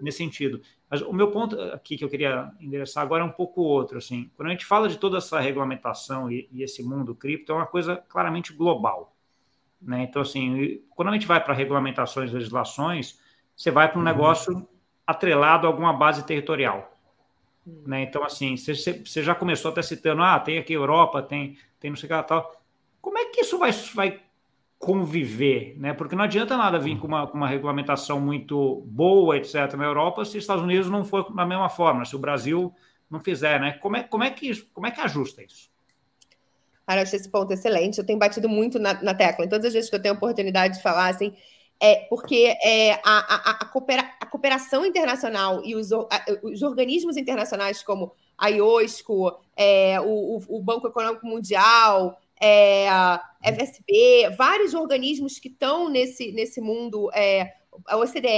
nesse 0.00 0.18
sentido. 0.18 0.60
Mas 0.90 1.00
o 1.02 1.12
meu 1.12 1.30
ponto 1.30 1.60
aqui 1.72 1.96
que 1.96 2.04
eu 2.04 2.08
queria 2.08 2.50
endereçar 2.60 3.02
agora 3.02 3.22
é 3.22 3.26
um 3.26 3.30
pouco 3.30 3.62
outro, 3.62 3.98
assim. 3.98 4.30
Quando 4.36 4.48
a 4.48 4.50
gente 4.50 4.66
fala 4.66 4.88
de 4.88 4.98
toda 4.98 5.18
essa 5.18 5.40
regulamentação 5.40 6.30
e, 6.30 6.48
e 6.52 6.62
esse 6.62 6.82
mundo 6.82 7.14
cripto, 7.14 7.52
é 7.52 7.54
uma 7.54 7.66
coisa 7.66 7.96
claramente 8.08 8.52
global, 8.52 9.14
né? 9.80 10.02
Então, 10.02 10.22
assim, 10.22 10.82
quando 10.90 11.08
a 11.08 11.12
gente 11.12 11.26
vai 11.26 11.42
para 11.42 11.54
regulamentações 11.54 12.30
e 12.30 12.34
legislações, 12.34 13.18
você 13.56 13.70
vai 13.70 13.88
para 13.88 13.98
um 13.98 14.00
uhum. 14.00 14.06
negócio 14.06 14.68
atrelado 15.06 15.66
a 15.66 15.70
alguma 15.70 15.92
base 15.92 16.24
territorial. 16.24 16.93
Né? 17.66 18.02
Então, 18.02 18.22
assim, 18.24 18.56
você, 18.56 19.22
já 19.22 19.34
começou 19.34 19.70
até 19.70 19.82
citando, 19.82 20.22
ah, 20.22 20.38
tem 20.38 20.58
aqui 20.58 20.72
Europa, 20.72 21.22
tem, 21.22 21.56
tem 21.80 21.90
não 21.90 21.96
sei 21.96 22.08
o 22.08 22.16
que 22.16 22.28
tal. 22.28 22.62
Como 23.00 23.18
é 23.18 23.26
que 23.26 23.40
isso 23.40 23.58
vai, 23.58 23.72
vai 23.94 24.20
conviver? 24.78 25.74
Né? 25.78 25.94
Porque 25.94 26.14
não 26.14 26.24
adianta 26.24 26.56
nada 26.56 26.78
vir 26.78 26.98
com 26.98 27.06
uma, 27.06 27.26
com 27.26 27.36
uma 27.36 27.48
regulamentação 27.48 28.20
muito 28.20 28.82
boa, 28.86 29.36
etc., 29.36 29.74
na 29.74 29.84
Europa, 29.84 30.24
se 30.24 30.36
os 30.36 30.44
Estados 30.44 30.62
Unidos 30.62 30.90
não 30.90 31.04
for 31.04 31.34
da 31.34 31.46
mesma 31.46 31.68
forma, 31.68 32.04
se 32.04 32.14
o 32.14 32.18
Brasil 32.18 32.74
não 33.10 33.20
fizer, 33.20 33.60
né? 33.60 33.72
Como 33.74 33.96
é, 33.96 34.02
como 34.02 34.24
é, 34.24 34.30
que, 34.30 34.54
como 34.72 34.86
é 34.86 34.90
que 34.90 35.00
ajusta 35.00 35.42
isso? 35.42 35.70
Cara, 36.86 37.00
eu 37.00 37.02
achei 37.04 37.18
esse 37.18 37.30
ponto 37.30 37.52
excelente. 37.52 37.98
Eu 37.98 38.04
tenho 38.04 38.18
batido 38.18 38.48
muito 38.48 38.78
na, 38.78 39.02
na 39.02 39.14
tecla. 39.14 39.44
Em 39.44 39.48
todas 39.48 39.66
as 39.66 39.72
vezes 39.72 39.88
que 39.88 39.96
eu 39.96 40.02
tenho 40.02 40.14
a 40.14 40.16
oportunidade 40.16 40.76
de 40.76 40.82
falar, 40.82 41.08
assim, 41.08 41.34
é, 41.84 42.06
porque 42.08 42.56
é, 42.64 42.94
a, 42.94 43.00
a, 43.04 43.50
a, 43.60 43.64
coopera, 43.66 44.10
a, 44.18 44.24
cooperação 44.24 44.86
internacional 44.86 45.62
e 45.62 45.76
os, 45.76 45.90
os, 46.42 46.62
organismos 46.62 47.18
internacionais 47.18 47.82
como 47.82 48.10
a 48.38 48.48
IOSCO, 48.48 49.38
é, 49.54 50.00
o, 50.00 50.40
o, 50.48 50.62
Banco 50.62 50.88
Econômico 50.88 51.26
Mundial, 51.26 52.18
é, 52.40 52.88
a 52.88 53.20
FSB, 53.42 54.30
vários 54.34 54.72
organismos 54.72 55.38
que 55.38 55.48
estão 55.48 55.90
nesse, 55.90 56.32
nesse 56.32 56.58
mundo, 56.58 57.10
é, 57.12 57.52
a 57.86 57.98
OCDE, 57.98 58.28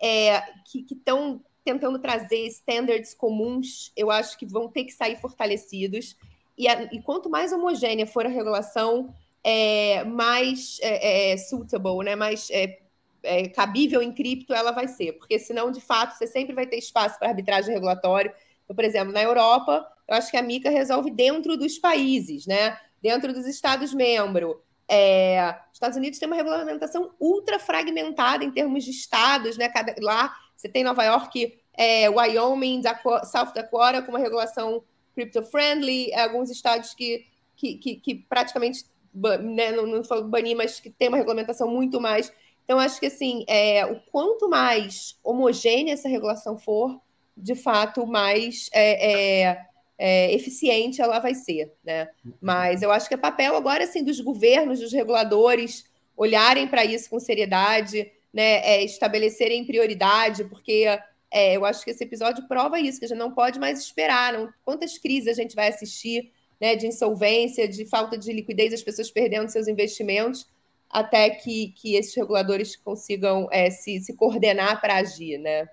é, 0.00 0.40
que 0.64 0.86
estão 0.90 1.42
tentando 1.62 1.98
trazer 1.98 2.46
standards 2.46 3.12
comuns, 3.12 3.92
eu 3.94 4.10
acho 4.10 4.38
que 4.38 4.46
vão 4.46 4.66
ter 4.66 4.84
que 4.84 4.92
sair 4.92 5.20
fortalecidos. 5.20 6.16
E, 6.56 6.66
e 6.66 7.02
quanto 7.02 7.28
mais 7.28 7.52
homogênea 7.52 8.06
for 8.06 8.24
a 8.24 8.30
regulação, 8.30 9.14
é, 9.48 10.02
mais 10.02 10.78
é, 10.82 11.32
é, 11.32 11.36
suitable, 11.36 12.04
né? 12.04 12.16
mais 12.16 12.50
é, 12.50 12.80
é, 13.22 13.48
cabível 13.48 14.02
em 14.02 14.12
cripto, 14.12 14.52
ela 14.52 14.72
vai 14.72 14.88
ser, 14.88 15.12
porque 15.12 15.38
senão, 15.38 15.70
de 15.70 15.80
fato, 15.80 16.18
você 16.18 16.26
sempre 16.26 16.52
vai 16.52 16.66
ter 16.66 16.78
espaço 16.78 17.16
para 17.16 17.28
arbitragem 17.28 17.72
regulatória. 17.72 18.34
Então, 18.64 18.74
por 18.74 18.84
exemplo, 18.84 19.12
na 19.12 19.22
Europa, 19.22 19.86
eu 20.08 20.16
acho 20.16 20.32
que 20.32 20.36
a 20.36 20.42
MICA 20.42 20.68
resolve 20.68 21.12
dentro 21.12 21.56
dos 21.56 21.78
países, 21.78 22.44
né? 22.44 22.76
dentro 23.00 23.32
dos 23.32 23.46
Estados-membros. 23.46 24.56
É, 24.88 25.54
Estados 25.72 25.96
Unidos 25.96 26.18
tem 26.18 26.26
uma 26.26 26.36
regulamentação 26.36 27.12
ultra 27.20 27.60
fragmentada 27.60 28.44
em 28.44 28.50
termos 28.50 28.84
de 28.84 28.90
estados, 28.90 29.56
né? 29.56 29.68
Cada, 29.68 29.94
lá 30.00 30.34
você 30.56 30.68
tem 30.68 30.82
Nova 30.82 31.04
York, 31.04 31.56
é, 31.74 32.08
Wyoming, 32.08 32.80
Dakota, 32.80 33.26
South 33.26 33.52
Dakota 33.54 34.02
com 34.02 34.10
uma 34.10 34.18
regulação 34.18 34.82
crypto-friendly, 35.14 36.12
alguns 36.14 36.50
estados 36.50 36.94
que, 36.94 37.26
que, 37.56 37.74
que, 37.76 37.96
que 37.96 38.14
praticamente, 38.14 38.84
né, 39.40 39.72
não, 39.72 39.86
não 39.86 40.04
falo 40.04 40.28
banir, 40.28 40.56
mas 40.56 40.78
que 40.78 40.90
tem 40.90 41.08
uma 41.08 41.16
regulamentação 41.16 41.68
muito 41.68 42.00
mais. 42.00 42.32
Então, 42.64 42.78
acho 42.78 42.98
que 43.00 43.06
assim, 43.06 43.44
é, 43.48 43.86
o 43.86 44.00
quanto 44.10 44.48
mais 44.48 45.18
homogênea 45.22 45.94
essa 45.94 46.08
regulação 46.08 46.58
for, 46.58 47.00
de 47.36 47.54
fato, 47.54 48.06
mais 48.06 48.68
é, 48.72 49.12
é, 49.50 49.66
é, 49.98 50.34
eficiente 50.34 51.00
ela 51.00 51.18
vai 51.18 51.34
ser, 51.34 51.72
né? 51.84 52.08
Mas 52.40 52.82
eu 52.82 52.90
acho 52.90 53.08
que 53.08 53.14
é 53.14 53.18
papel 53.18 53.56
agora, 53.56 53.84
assim, 53.84 54.02
dos 54.02 54.20
governos, 54.20 54.80
dos 54.80 54.92
reguladores, 54.92 55.84
olharem 56.16 56.66
para 56.66 56.84
isso 56.84 57.08
com 57.08 57.20
seriedade, 57.20 58.10
né? 58.32 58.58
É, 58.66 58.84
estabelecerem 58.84 59.64
prioridade, 59.64 60.44
porque 60.44 60.86
é, 61.30 61.56
eu 61.56 61.64
acho 61.64 61.84
que 61.84 61.90
esse 61.90 62.02
episódio 62.02 62.48
prova 62.48 62.80
isso, 62.80 62.98
que 62.98 63.04
a 63.04 63.08
gente 63.08 63.18
não 63.18 63.30
pode 63.30 63.60
mais 63.60 63.78
esperar. 63.78 64.32
Não, 64.32 64.52
quantas 64.64 64.98
crises 64.98 65.28
a 65.28 65.40
gente 65.40 65.54
vai 65.54 65.68
assistir, 65.68 66.32
né? 66.60 66.76
De 66.76 66.86
insolvência, 66.86 67.68
de 67.68 67.84
falta 67.86 68.16
de 68.16 68.32
liquidez, 68.32 68.72
as 68.72 68.82
pessoas 68.82 69.10
perdendo 69.10 69.48
seus 69.48 69.68
investimentos, 69.68 70.48
até 70.90 71.30
que, 71.30 71.72
que 71.76 71.94
esses 71.96 72.14
reguladores 72.14 72.76
consigam 72.76 73.48
é, 73.50 73.70
se, 73.70 74.00
se 74.00 74.14
coordenar 74.14 74.80
para 74.80 74.96
agir, 74.96 75.38
né? 75.38 75.68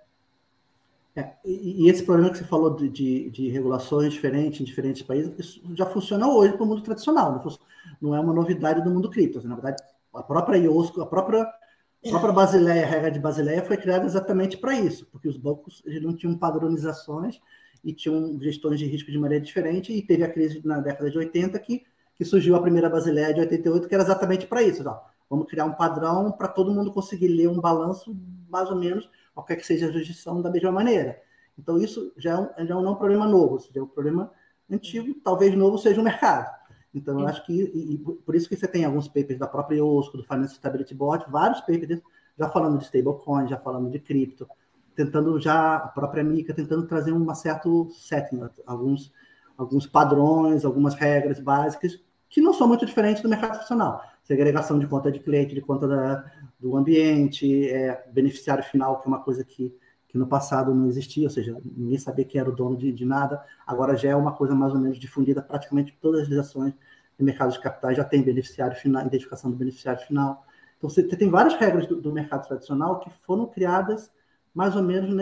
É, 1.15 1.31
e, 1.45 1.87
esse 1.87 2.03
problema 2.03 2.31
que 2.31 2.39
você 2.39 2.43
falou 2.43 2.75
de, 2.75 2.89
de, 2.89 3.29
de, 3.29 3.49
regulações 3.49 4.11
diferentes 4.13 4.59
em 4.59 4.63
diferentes 4.63 5.03
países, 5.03 5.31
isso 5.37 5.61
já 5.75 5.85
funciona 5.85 6.27
hoje 6.27 6.53
para 6.53 6.63
o 6.63 6.65
mundo 6.65 6.81
tradicional, 6.81 7.33
não, 7.33 7.59
não, 8.01 8.15
é 8.15 8.19
uma 8.19 8.33
novidade 8.33 8.83
do 8.83 8.89
mundo 8.89 9.11
cripto. 9.11 9.37
Assim, 9.37 9.47
na 9.47 9.53
verdade, 9.53 9.81
a 10.11 10.23
própria 10.23 10.57
IOSCO, 10.57 11.01
a 11.01 11.05
própria, 11.05 11.43
a 11.43 12.09
própria 12.09 12.33
Basileia, 12.33 12.83
a 12.83 12.89
regra 12.89 13.11
de 13.11 13.19
Basileia 13.19 13.61
foi 13.61 13.77
criada 13.77 14.05
exatamente 14.05 14.57
para 14.57 14.73
isso, 14.73 15.05
porque 15.11 15.27
os 15.27 15.37
bancos 15.37 15.83
eles 15.85 16.01
não 16.01 16.15
tinham 16.15 16.35
padronizações 16.35 17.39
e 17.83 17.93
tinham 17.93 18.39
gestões 18.39 18.79
de 18.79 18.85
risco 18.85 19.11
de 19.11 19.17
maneira 19.17 19.43
diferente, 19.43 19.91
e 19.91 20.01
teve 20.01 20.23
a 20.23 20.31
crise 20.31 20.61
na 20.65 20.79
década 20.79 21.09
de 21.09 21.17
80 21.17 21.59
que, 21.59 21.83
que 22.15 22.23
surgiu 22.23 22.55
a 22.55 22.61
primeira 22.61 22.89
Basileia 22.89 23.33
de 23.33 23.41
88, 23.41 23.87
que 23.87 23.93
era 23.93 24.03
exatamente 24.03 24.47
para 24.47 24.63
isso. 24.63 24.87
Ó, 24.87 24.99
vamos 25.29 25.47
criar 25.47 25.65
um 25.65 25.73
padrão 25.73 26.31
para 26.31 26.47
todo 26.47 26.73
mundo 26.73 26.91
conseguir 26.91 27.27
ler 27.27 27.49
um 27.49 27.59
balanço 27.59 28.15
mais 28.49 28.69
ou 28.69 28.75
menos 28.75 29.09
qualquer 29.33 29.55
que 29.55 29.65
seja 29.65 29.87
a 29.87 29.91
jurisdição, 29.91 30.41
da 30.41 30.49
mesma 30.49 30.71
maneira. 30.71 31.19
Então, 31.57 31.77
isso 31.77 32.11
já 32.17 32.31
é 32.31 32.37
um, 32.37 32.67
já 32.67 32.75
não 32.75 32.87
é 32.87 32.89
um 32.91 32.95
problema 32.95 33.27
novo, 33.27 33.59
seja, 33.59 33.79
é 33.79 33.83
um 33.83 33.87
problema 33.87 34.31
antigo, 34.69 35.13
talvez 35.23 35.55
novo 35.55 35.77
seja 35.77 35.99
o 35.99 36.03
mercado. 36.03 36.49
Então, 36.93 37.19
eu 37.19 37.27
acho 37.27 37.43
que, 37.45 37.53
e, 37.53 37.95
e, 37.95 37.97
por 37.97 38.35
isso 38.35 38.47
que 38.47 38.55
você 38.55 38.67
tem 38.67 38.85
alguns 38.85 39.07
papers 39.07 39.39
da 39.39 39.47
própria 39.47 39.77
IOSCO, 39.77 40.17
do 40.17 40.23
Financial 40.23 40.55
Stability 40.55 40.93
Board, 40.93 41.25
vários 41.29 41.59
papers 41.61 42.01
já 42.37 42.49
falando 42.49 42.77
de 42.77 42.85
stablecoin, 42.85 43.47
já 43.47 43.57
falando 43.57 43.89
de 43.89 43.99
cripto, 43.99 44.47
tentando 44.95 45.39
já, 45.39 45.75
a 45.75 45.87
própria 45.87 46.23
MICA, 46.23 46.53
tentando 46.53 46.85
trazer 46.85 47.11
um 47.11 47.33
certo 47.33 47.89
setting, 47.91 48.41
alguns, 48.65 49.11
alguns 49.57 49.87
padrões, 49.87 50.65
algumas 50.65 50.93
regras 50.95 51.39
básicas, 51.39 51.99
que 52.29 52.41
não 52.41 52.53
são 52.53 52.67
muito 52.67 52.85
diferentes 52.85 53.21
do 53.21 53.29
mercado 53.29 53.51
profissional. 53.51 54.01
Segregação 54.23 54.79
de 54.79 54.87
conta 54.87 55.11
de 55.11 55.19
cliente, 55.19 55.53
de 55.53 55.61
conta 55.61 55.87
da, 55.87 56.25
do 56.59 56.75
ambiente, 56.75 57.69
é, 57.69 58.03
beneficiário 58.11 58.63
final, 58.63 58.99
que 58.99 59.07
é 59.07 59.09
uma 59.09 59.19
coisa 59.19 59.43
que, 59.43 59.75
que 60.07 60.17
no 60.17 60.25
passado 60.25 60.73
não 60.73 60.87
existia, 60.87 61.25
ou 61.25 61.29
seja, 61.29 61.57
ninguém 61.63 61.97
sabia 61.97 62.25
quem 62.25 62.39
era 62.39 62.49
o 62.49 62.55
dono 62.55 62.77
de, 62.77 62.91
de 62.91 63.05
nada, 63.05 63.43
agora 63.67 63.97
já 63.97 64.09
é 64.09 64.15
uma 64.15 64.31
coisa 64.31 64.55
mais 64.55 64.73
ou 64.73 64.79
menos 64.79 64.97
difundida, 64.97 65.41
praticamente 65.41 65.97
todas 66.01 66.31
as 66.31 66.37
ações 66.37 66.73
de 67.17 67.23
mercado 67.23 67.51
de 67.51 67.59
capitais 67.59 67.97
já 67.97 68.03
tem 68.03 68.21
beneficiário 68.21 68.75
final, 68.75 69.05
identificação 69.05 69.51
do 69.51 69.57
beneficiário 69.57 70.01
final. 70.01 70.45
Então, 70.77 70.89
você 70.89 71.03
tem 71.03 71.29
várias 71.29 71.55
regras 71.55 71.87
do, 71.87 71.99
do 72.01 72.11
mercado 72.11 72.47
tradicional 72.47 72.99
que 72.99 73.09
foram 73.25 73.45
criadas 73.45 74.11
mais 74.53 74.75
ou 74.75 74.83
menos 74.83 75.13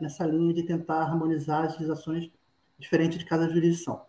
nessa 0.00 0.26
linha 0.26 0.52
de 0.52 0.64
tentar 0.64 1.02
harmonizar 1.02 1.64
as 1.64 1.72
legislações 1.74 2.30
diferentes 2.78 3.18
de 3.18 3.24
cada 3.24 3.48
jurisdição. 3.48 4.02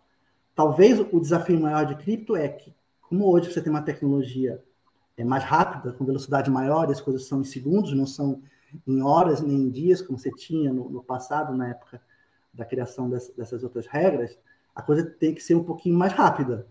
Talvez 0.54 1.00
o 1.00 1.20
desafio 1.20 1.60
maior 1.60 1.84
de 1.86 1.94
cripto 1.94 2.36
é 2.36 2.48
que, 2.48 2.74
como 3.00 3.30
hoje 3.30 3.52
você 3.52 3.60
tem 3.60 3.70
uma 3.70 3.82
tecnologia 3.82 4.62
é 5.16 5.24
mais 5.24 5.44
rápida, 5.44 5.92
com 5.92 6.04
velocidade 6.04 6.50
maior, 6.50 6.90
as 6.90 7.00
coisas 7.00 7.26
são 7.26 7.42
em 7.42 7.44
segundos, 7.44 7.92
não 7.92 8.06
são 8.06 8.42
em 8.86 9.02
horas 9.02 9.40
nem 9.40 9.56
em 9.56 9.70
dias, 9.70 10.00
como 10.00 10.18
você 10.18 10.30
tinha 10.30 10.72
no, 10.72 11.02
passado, 11.02 11.54
na 11.54 11.68
época 11.68 12.00
da 12.52 12.64
criação 12.64 13.08
dessas, 13.08 13.62
outras 13.62 13.86
regras, 13.86 14.38
a 14.74 14.82
coisa 14.82 15.04
tem 15.04 15.34
que 15.34 15.42
ser 15.42 15.54
um 15.54 15.64
pouquinho 15.64 15.98
mais 15.98 16.12
rápida. 16.12 16.66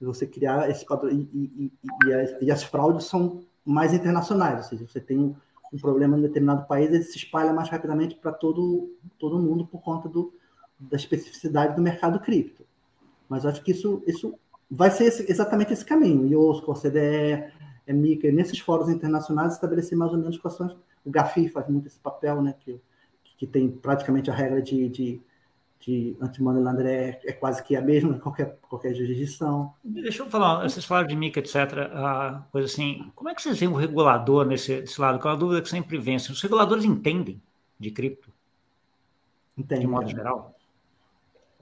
Você 0.00 0.26
criar 0.26 0.68
esse 0.68 0.84
padrão. 0.84 1.10
E, 1.10 1.22
e, 1.32 1.72
e, 2.04 2.12
as, 2.12 2.42
e, 2.42 2.50
as, 2.50 2.62
fraudes 2.62 3.06
são 3.06 3.42
mais 3.64 3.94
internacionais, 3.94 4.58
ou 4.58 4.62
seja, 4.62 4.86
você 4.86 5.00
tem 5.00 5.34
um, 5.72 5.78
problema 5.78 6.18
em 6.18 6.22
determinado 6.22 6.66
país, 6.66 6.88
ele 6.88 7.02
se 7.02 7.16
espalha 7.16 7.52
mais 7.52 7.68
rapidamente 7.68 8.14
para 8.16 8.32
todo, 8.32 8.94
todo 9.18 9.38
mundo 9.38 9.66
por 9.66 9.80
conta 9.82 10.08
do, 10.08 10.32
da 10.78 10.96
especificidade 10.96 11.74
do 11.74 11.82
mercado 11.82 12.20
cripto. 12.20 12.64
Mas 13.28 13.44
acho 13.44 13.62
que 13.62 13.72
isso, 13.72 14.02
isso 14.06 14.34
vai 14.70 14.90
ser 14.90 15.04
esse, 15.04 15.30
exatamente 15.30 15.72
esse 15.72 15.84
caminho. 15.84 16.26
IOSCO, 16.26 16.74
CDE, 16.74 17.52
é 17.86 17.92
MICA, 17.92 18.30
nesses 18.32 18.58
fóruns 18.58 18.88
internacionais, 18.88 19.54
estabelecer 19.54 19.96
mais 19.96 20.12
ou 20.12 20.18
menos 20.18 20.38
quais 20.38 20.56
são. 20.56 20.76
O 21.04 21.10
GAFI 21.10 21.48
faz 21.48 21.68
muito 21.68 21.86
esse 21.86 21.98
papel, 21.98 22.42
né? 22.42 22.54
Que, 22.58 22.80
que 23.38 23.46
tem 23.46 23.70
praticamente 23.70 24.30
a 24.30 24.34
regra 24.34 24.60
de, 24.60 24.88
de, 24.88 25.22
de 25.80 26.16
anti-money 26.20 26.62
laundering 26.62 26.88
é, 26.88 27.20
é, 27.24 27.32
quase 27.32 27.62
que 27.62 27.76
a 27.76 27.80
mesma 27.80 28.16
em 28.16 28.18
qualquer, 28.18 28.58
qualquer 28.68 28.94
jurisdição. 28.94 29.72
Deixa 29.84 30.22
eu 30.22 30.30
falar, 30.30 30.62
vocês 30.62 30.84
falaram 30.84 31.06
de 31.06 31.16
MICA, 31.16 31.40
etc., 31.40 31.54
uh, 31.54 32.42
coisa 32.50 32.66
assim, 32.66 33.10
como 33.14 33.28
é 33.28 33.34
que 33.34 33.42
vocês 33.42 33.58
veem 33.58 33.70
o 33.70 33.76
regulador 33.76 34.44
nesse, 34.44 34.80
nesse 34.80 35.00
lado? 35.00 35.18
Que 35.18 35.26
é 35.26 35.30
uma 35.30 35.36
dúvida 35.36 35.62
que 35.62 35.68
sempre 35.68 35.98
vence. 35.98 36.32
Os 36.32 36.42
reguladores 36.42 36.84
entendem 36.84 37.40
de 37.78 37.90
cripto? 37.90 38.32
Entendem. 39.56 39.86
De 39.86 39.92
modo 39.92 40.08
geral? 40.08 40.54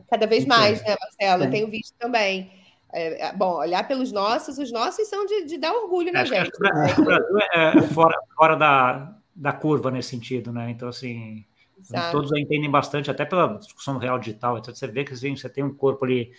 Cada 0.09 0.27
vez 0.27 0.47
mais, 0.47 0.83
né, 0.83 0.97
Marcelo? 1.01 1.45
Eu 1.45 1.51
tenho 1.51 1.71
visto 1.71 1.95
também. 1.99 2.51
É, 2.93 3.27
é, 3.27 3.33
bom, 3.33 3.57
olhar 3.57 3.87
pelos 3.89 4.13
nossos, 4.13 4.57
os 4.57 4.71
nossos 4.71 5.09
são 5.09 5.27
de, 5.27 5.47
de 5.47 5.59
dar 5.59 5.73
orgulho 5.73 6.13
na 6.13 6.25
gente. 6.25 6.51
o 6.99 7.05
Brasil 7.05 7.39
é, 7.53 7.79
é 7.79 7.83
fora, 7.83 8.17
fora 8.37 8.55
da, 8.55 9.17
da 9.35 9.53
curva 9.53 9.91
nesse 9.91 10.11
sentido, 10.11 10.53
né? 10.53 10.71
Então, 10.71 10.89
assim, 10.89 11.45
Exato. 11.79 12.13
todos 12.13 12.33
entendem 12.33 12.71
bastante, 12.71 13.11
até 13.11 13.25
pela 13.25 13.59
discussão 13.59 13.99
real 13.99 14.19
digital, 14.19 14.59
etc. 14.59 14.75
Você 14.75 14.87
vê 14.87 15.05
que 15.05 15.13
assim, 15.13 15.37
você 15.37 15.49
tem 15.49 15.65
um 15.65 15.75
corpo 15.75 16.05
ali 16.05 16.33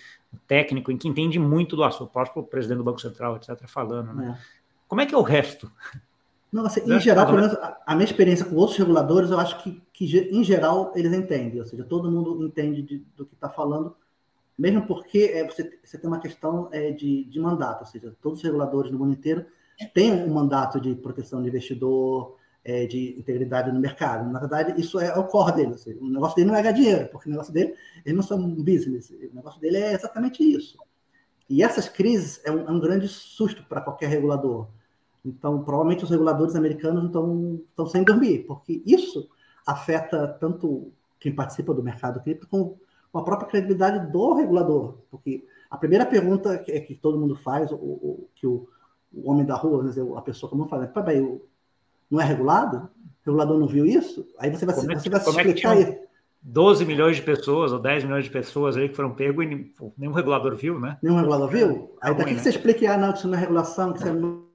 técnico 0.48 0.92
em 0.92 0.98
que 0.98 1.08
entende 1.08 1.38
muito 1.38 1.76
do 1.76 1.84
assunto, 1.84 2.12
o 2.36 2.44
presidente 2.44 2.78
do 2.78 2.84
Banco 2.84 3.02
Central, 3.02 3.36
etc., 3.36 3.68
falando, 3.68 4.14
né? 4.14 4.38
É. 4.40 4.66
Como 4.88 5.02
é 5.02 5.06
que 5.06 5.16
é 5.16 5.18
o 5.18 5.22
resto? 5.22 5.72
Não, 6.52 6.66
assim, 6.66 6.82
em 6.90 7.00
geral, 7.00 7.26
pelo 7.26 7.40
menos 7.40 7.58
a 7.86 7.96
minha 7.96 8.06
experiência 8.06 8.46
com 8.46 8.56
outros 8.56 8.78
reguladores, 8.78 9.30
eu 9.30 9.40
acho 9.40 9.62
que, 9.62 9.82
que 9.92 10.06
em 10.32 10.44
geral 10.44 10.94
eles 10.96 11.12
entendem, 11.12 11.60
ou 11.60 11.66
seja, 11.66 11.84
todo 11.84 12.10
mundo 12.10 12.46
entende 12.46 12.82
de, 12.82 13.06
do 13.16 13.26
que 13.26 13.34
está 13.34 13.50
falando, 13.50 13.96
mesmo 14.58 14.86
porque 14.88 15.32
é, 15.34 15.46
você, 15.46 15.78
você 15.84 15.98
tem 15.98 16.08
uma 16.08 16.20
questão 16.20 16.70
é, 16.72 16.92
de, 16.92 17.26
de 17.26 17.40
mandato, 17.40 17.82
ou 17.82 17.86
seja, 17.86 18.16
todos 18.22 18.40
os 18.40 18.44
reguladores 18.46 18.90
no 18.90 18.98
mundo 18.98 19.12
inteiro 19.12 19.46
têm 19.94 20.14
um 20.14 20.34
mandato 20.34 20.80
de 20.80 20.96
proteção 20.96 21.42
de 21.42 21.50
investidor, 21.50 22.38
é, 22.66 22.88
de 22.88 23.18
integridade 23.18 23.72
no 23.72 23.80
mercado. 23.80 24.30
Na 24.30 24.40
verdade, 24.40 24.82
isso 24.82 25.00
é, 25.00 25.18
o 25.18 25.24
core 25.26 25.56
dele. 25.56 25.78
Seja, 25.78 26.00
o 26.02 26.10
negócio 26.10 26.36
dele 26.36 26.48
não 26.48 26.56
é 26.56 26.64
ganhar 26.64 26.74
dinheiro, 26.74 27.10
porque 27.12 27.30
o 27.30 27.32
negócio 27.32 27.54
dele, 27.54 27.76
eles 28.04 28.18
não 28.18 28.24
são 28.24 28.40
um 28.40 28.56
business, 28.56 29.12
o 29.12 29.36
negócio 29.36 29.62
dele 29.62 29.78
é 29.78 29.94
exatamente 29.94 30.44
isso. 30.44 30.78
E 31.48 31.62
essas 31.62 31.88
crises 31.88 32.42
é 32.44 32.52
um, 32.52 32.68
é 32.68 32.72
um 32.72 32.80
grande 32.80 33.08
susto 33.08 33.64
para 33.70 33.82
qualquer 33.82 34.10
regulador. 34.10 34.68
Então, 35.24 35.64
provavelmente 35.64 36.04
os 36.04 36.10
reguladores 36.10 36.56
americanos 36.56 37.06
estão, 37.06 37.86
sem 37.88 38.04
dormir, 38.04 38.46
porque 38.48 38.82
isso 38.86 39.30
afeta 39.66 40.28
tanto 40.28 40.92
quem 41.20 41.34
participa 41.34 41.74
do 41.74 41.84
mercado 41.84 42.20
cripto 42.22 42.48
como 42.48 42.80
com 43.12 43.20
a 43.20 43.24
própria 43.24 43.48
credibilidade 43.48 44.12
do 44.12 44.34
regulador. 44.34 44.98
Porque 45.10 45.48
a 45.70 45.78
primeira 45.78 46.06
pergunta 46.06 46.58
que, 46.58 46.72
é 46.72 46.80
que 46.80 46.96
todo 46.96 47.18
mundo 47.18 47.36
faz, 47.36 47.72
o, 47.72 47.76
o 47.76 48.30
que 48.36 48.46
o, 48.46 48.68
o, 49.14 49.32
homem 49.32 49.46
da 49.46 49.56
rua, 49.56 49.84
dizer, 49.84 50.06
a 50.16 50.22
pessoa 50.22 50.50
comum 50.50 50.68
fala, 50.68 50.88
peraí, 50.88 51.22
não 52.10 52.22
é 52.22 52.24
regulado? 52.24 52.90
O 53.26 53.26
regulador 53.26 53.60
não 53.60 53.68
viu 53.68 53.86
isso? 53.86 54.26
Aí 54.38 54.50
você 54.50 54.66
vai, 54.66 54.76
como 54.76 54.92
é 54.92 55.00
você 55.00 55.10
vai 55.10 55.20
se 55.20 55.30
explicar 55.30 55.80
isso. 55.80 56.06
12 56.48 56.86
milhões 56.86 57.16
de 57.16 57.24
pessoas 57.24 57.72
ou 57.72 57.80
10 57.80 58.04
milhões 58.04 58.26
de 58.26 58.30
pessoas 58.30 58.78
aí 58.78 58.88
que 58.88 58.96
foram 58.96 59.16
pegos 59.16 59.44
e 59.44 59.74
nenhum 59.98 60.12
regulador 60.12 60.56
viu, 60.56 60.80
né? 60.80 61.00
Nenhum 61.02 61.16
regulador 61.16 61.50
viu? 61.50 61.98
É, 62.04 62.08
aí 62.08 62.16
daqui 62.16 62.32
né? 62.32 62.38
que 62.38 62.44
você 62.44 62.50
explica, 62.50 62.94
ah, 62.94 62.98
não, 62.98 63.12
que 63.12 63.18
isso 63.18 63.28
não 63.28 63.36
é 63.36 63.42
regulação, 63.42 63.92
que 63.92 63.98
isso 63.98 64.08
é 64.08 64.12
novo, 64.12 64.46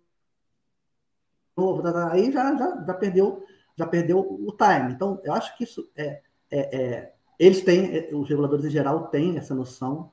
tá, 1.83 1.93
tá, 1.93 2.13
aí 2.13 2.31
já, 2.31 2.57
já, 2.57 2.85
já, 2.87 2.95
perdeu, 2.95 3.43
já 3.77 3.87
perdeu 3.89 4.21
o 4.21 4.53
time. 4.53 4.93
Então, 4.93 5.21
eu 5.25 5.33
acho 5.33 5.59
que 5.59 5.65
isso 5.65 5.91
é, 5.97 6.21
é, 6.49 6.77
é 6.77 7.13
eles 7.41 7.63
têm, 7.63 8.15
os 8.15 8.29
reguladores 8.29 8.65
em 8.65 8.71
geral 8.71 9.09
têm 9.09 9.37
essa 9.37 9.55
noção, 9.55 10.13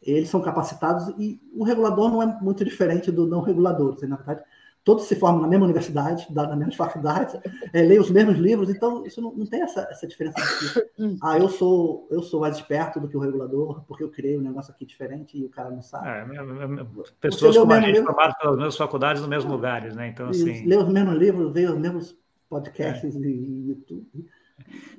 eles 0.00 0.30
são 0.30 0.40
capacitados 0.40 1.08
e 1.18 1.38
o 1.52 1.62
regulador 1.62 2.10
não 2.10 2.22
é 2.22 2.40
muito 2.40 2.64
diferente 2.64 3.12
do 3.12 3.26
não 3.26 3.42
regulador. 3.42 3.98
Na 4.02 4.16
verdade, 4.16 4.42
todos 4.84 5.04
se 5.04 5.16
formam 5.16 5.42
na 5.42 5.48
mesma 5.48 5.64
universidade, 5.64 6.26
na 6.30 6.56
mesma 6.56 6.74
faculdade, 6.74 7.38
é, 7.72 7.82
leem 7.82 8.00
os 8.00 8.10
mesmos 8.10 8.38
livros, 8.38 8.70
então 8.70 9.04
isso 9.04 9.20
não, 9.20 9.34
não 9.34 9.46
tem 9.46 9.62
essa, 9.62 9.86
essa 9.90 10.06
diferença 10.06 10.40
de 10.40 10.82
hum. 11.02 11.16
ah, 11.22 11.38
eu 11.38 11.48
sou, 11.48 12.08
eu 12.10 12.22
sou 12.22 12.40
mais 12.40 12.56
esperto 12.56 12.98
do 13.00 13.08
que 13.08 13.16
o 13.16 13.20
regulador, 13.20 13.82
porque 13.86 14.02
eu 14.02 14.10
criei 14.10 14.38
um 14.38 14.42
negócio 14.42 14.72
aqui 14.72 14.86
diferente 14.86 15.38
e 15.38 15.44
o 15.44 15.50
cara 15.50 15.70
não 15.70 15.82
sabe. 15.82 16.08
É, 16.08 16.86
pessoas 17.20 17.56
como 17.56 17.72
a 17.72 17.80
gente 17.80 18.02
formadas 18.02 18.38
pelas 18.38 18.56
mesmas 18.56 18.76
faculdades 18.76 19.20
nos 19.20 19.30
mesmos 19.30 19.52
lugares, 19.52 19.94
né? 19.94 20.08
Então, 20.08 20.28
assim... 20.28 20.66
Lê 20.66 20.76
os 20.76 20.88
mesmos 20.88 21.14
livros, 21.16 21.52
vê 21.52 21.66
os 21.66 21.78
mesmos 21.78 22.16
podcasts 22.48 23.14
é. 23.14 23.18
e 23.18 23.68
YouTube. 23.68 24.06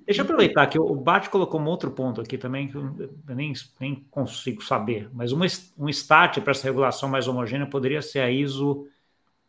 Deixa 0.06 0.22
eu 0.22 0.24
aproveitar 0.24 0.66
que 0.68 0.80
o 0.80 0.96
Bart 0.96 1.30
colocou 1.30 1.60
um 1.60 1.66
outro 1.66 1.92
ponto 1.92 2.22
aqui 2.22 2.38
também 2.38 2.68
que 2.68 2.76
eu 2.76 2.96
nem, 3.28 3.54
nem 3.80 4.08
consigo 4.10 4.64
saber, 4.64 5.10
mas 5.14 5.32
uma, 5.32 5.46
um 5.78 5.90
start 5.90 6.40
para 6.40 6.52
essa 6.52 6.64
regulação 6.64 7.10
mais 7.10 7.28
homogênea 7.28 7.68
poderia 7.68 8.02
ser 8.02 8.20
a 8.20 8.32
ISO 8.32 8.88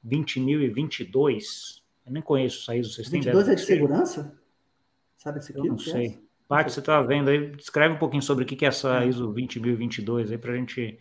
20.022. 0.06 1.80
Eu 2.06 2.12
nem 2.12 2.22
conheço 2.22 2.62
essa 2.62 2.76
ISO. 2.76 2.92
Vocês 2.92 3.08
22 3.08 3.48
é 3.48 3.54
de 3.54 3.60
segurança? 3.60 4.38
Sabe 5.16 5.38
esse 5.38 5.52
aqui? 5.52 5.60
Eu 5.60 5.64
não 5.64 5.78
sei. 5.78 6.18
É? 6.50 6.64
Você 6.64 6.80
está 6.80 7.00
vendo 7.02 7.30
aí? 7.30 7.50
Descreve 7.52 7.94
um 7.94 7.98
pouquinho 7.98 8.22
sobre 8.22 8.44
o 8.44 8.46
que 8.46 8.64
é 8.64 8.68
essa 8.68 9.04
é. 9.04 9.08
ISO 9.08 9.32
20.022 9.32 10.30
aí 10.30 10.38
para 10.38 10.52
a 10.52 10.56
gente 10.56 10.98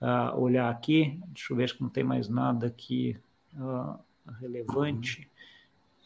uh, 0.00 0.38
olhar 0.38 0.70
aqui. 0.70 1.20
Deixa 1.28 1.52
eu 1.52 1.56
ver 1.56 1.68
se 1.68 1.80
não 1.80 1.88
tem 1.88 2.04
mais 2.04 2.28
nada 2.28 2.68
aqui 2.68 3.16
uh, 3.54 3.98
relevante. 4.40 5.30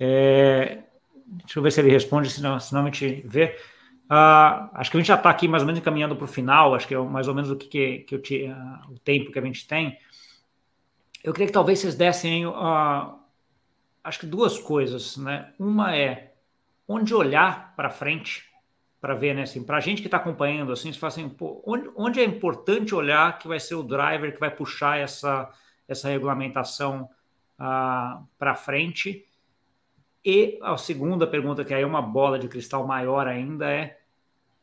É, 0.01 0.83
Deixa 1.33 1.59
eu 1.59 1.63
ver 1.63 1.73
se 1.73 1.81
ele 1.81 1.91
responde, 1.91 2.31
senão, 2.31 2.59
senão 2.61 2.83
a 2.83 2.85
gente 2.87 3.23
vê. 3.25 3.57
Uh, 4.05 4.69
acho 4.75 4.91
que 4.91 4.97
a 4.97 5.01
gente 5.01 5.07
já 5.07 5.15
está 5.15 5.31
aqui 5.31 5.49
mais 5.49 5.63
ou 5.63 5.67
menos 5.67 5.81
encaminhando 5.81 6.15
para 6.15 6.25
o 6.25 6.29
final, 6.29 6.75
acho 6.75 6.87
que 6.87 6.95
é 6.95 6.99
mais 6.99 7.29
ou 7.29 7.35
menos 7.35 7.51
o 7.51 7.57
que, 7.57 7.67
que, 7.67 7.99
que 8.01 8.15
eu 8.15 8.21
tinha, 8.21 8.55
uh, 8.55 8.93
o 8.93 8.99
tempo 8.99 9.33
que 9.33 9.39
a 9.39 9.43
gente 9.43 9.67
tem. 9.67 9.97
Eu 11.23 11.33
queria 11.33 11.47
que 11.47 11.53
talvez 11.53 11.79
vocês 11.79 11.95
dessem, 11.95 12.47
uh, 12.47 13.19
acho 14.03 14.21
que 14.21 14.27
duas 14.27 14.59
coisas, 14.59 15.17
né? 15.17 15.53
Uma 15.59 15.97
é 15.97 16.35
onde 16.87 17.15
olhar 17.15 17.75
para 17.77 17.91
frente 17.91 18.45
para 19.01 19.15
ver, 19.15 19.35
né? 19.35 19.43
Assim, 19.43 19.65
para 19.65 19.77
a 19.77 19.81
gente 19.81 20.01
que 20.01 20.09
está 20.09 20.17
acompanhando, 20.17 20.73
assim, 20.73 20.93
se 20.93 20.99
fala 20.99 21.13
assim, 21.13 21.29
pô, 21.29 21.63
onde, 21.67 21.91
onde 21.97 22.21
é 22.21 22.25
importante 22.25 22.95
olhar 22.95 23.39
que 23.39 23.49
vai 23.49 23.59
ser 23.59 23.75
o 23.75 23.83
driver 23.83 24.33
que 24.33 24.41
vai 24.41 24.51
puxar 24.51 24.99
essa, 24.99 25.51
essa 25.89 26.09
regulamentação 26.09 27.09
uh, 27.59 28.25
para 28.39 28.55
frente 28.55 29.27
e 30.25 30.59
a 30.63 30.77
segunda 30.77 31.27
pergunta, 31.27 31.65
que 31.65 31.75
aí 31.75 31.83
é 31.83 31.87
uma 31.87 32.03
bola 32.03 32.39
de 32.39 32.49
cristal 32.49 32.87
maior 32.87 33.27
ainda, 33.27 33.71
é: 33.71 33.99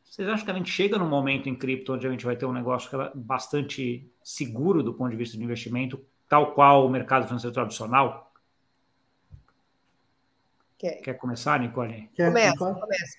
vocês 0.02 0.26
acham 0.26 0.44
que 0.44 0.50
a 0.50 0.54
gente 0.54 0.70
chega 0.70 0.98
num 0.98 1.08
momento 1.08 1.48
em 1.48 1.54
cripto 1.54 1.92
onde 1.92 2.06
a 2.06 2.10
gente 2.10 2.24
vai 2.24 2.34
ter 2.34 2.46
um 2.46 2.52
negócio 2.52 3.00
é 3.00 3.12
bastante 3.14 4.10
seguro 4.22 4.82
do 4.82 4.94
ponto 4.94 5.10
de 5.10 5.16
vista 5.16 5.36
de 5.36 5.44
investimento, 5.44 6.02
tal 6.30 6.54
qual 6.54 6.86
o 6.86 6.88
mercado 6.88 7.26
financeiro 7.26 7.52
tradicional? 7.52 8.32
Quer, 10.78 11.02
Quer 11.02 11.14
começar, 11.14 11.58
Nicole? 11.58 12.08
Começa, 12.16 12.56
começa. 12.56 13.18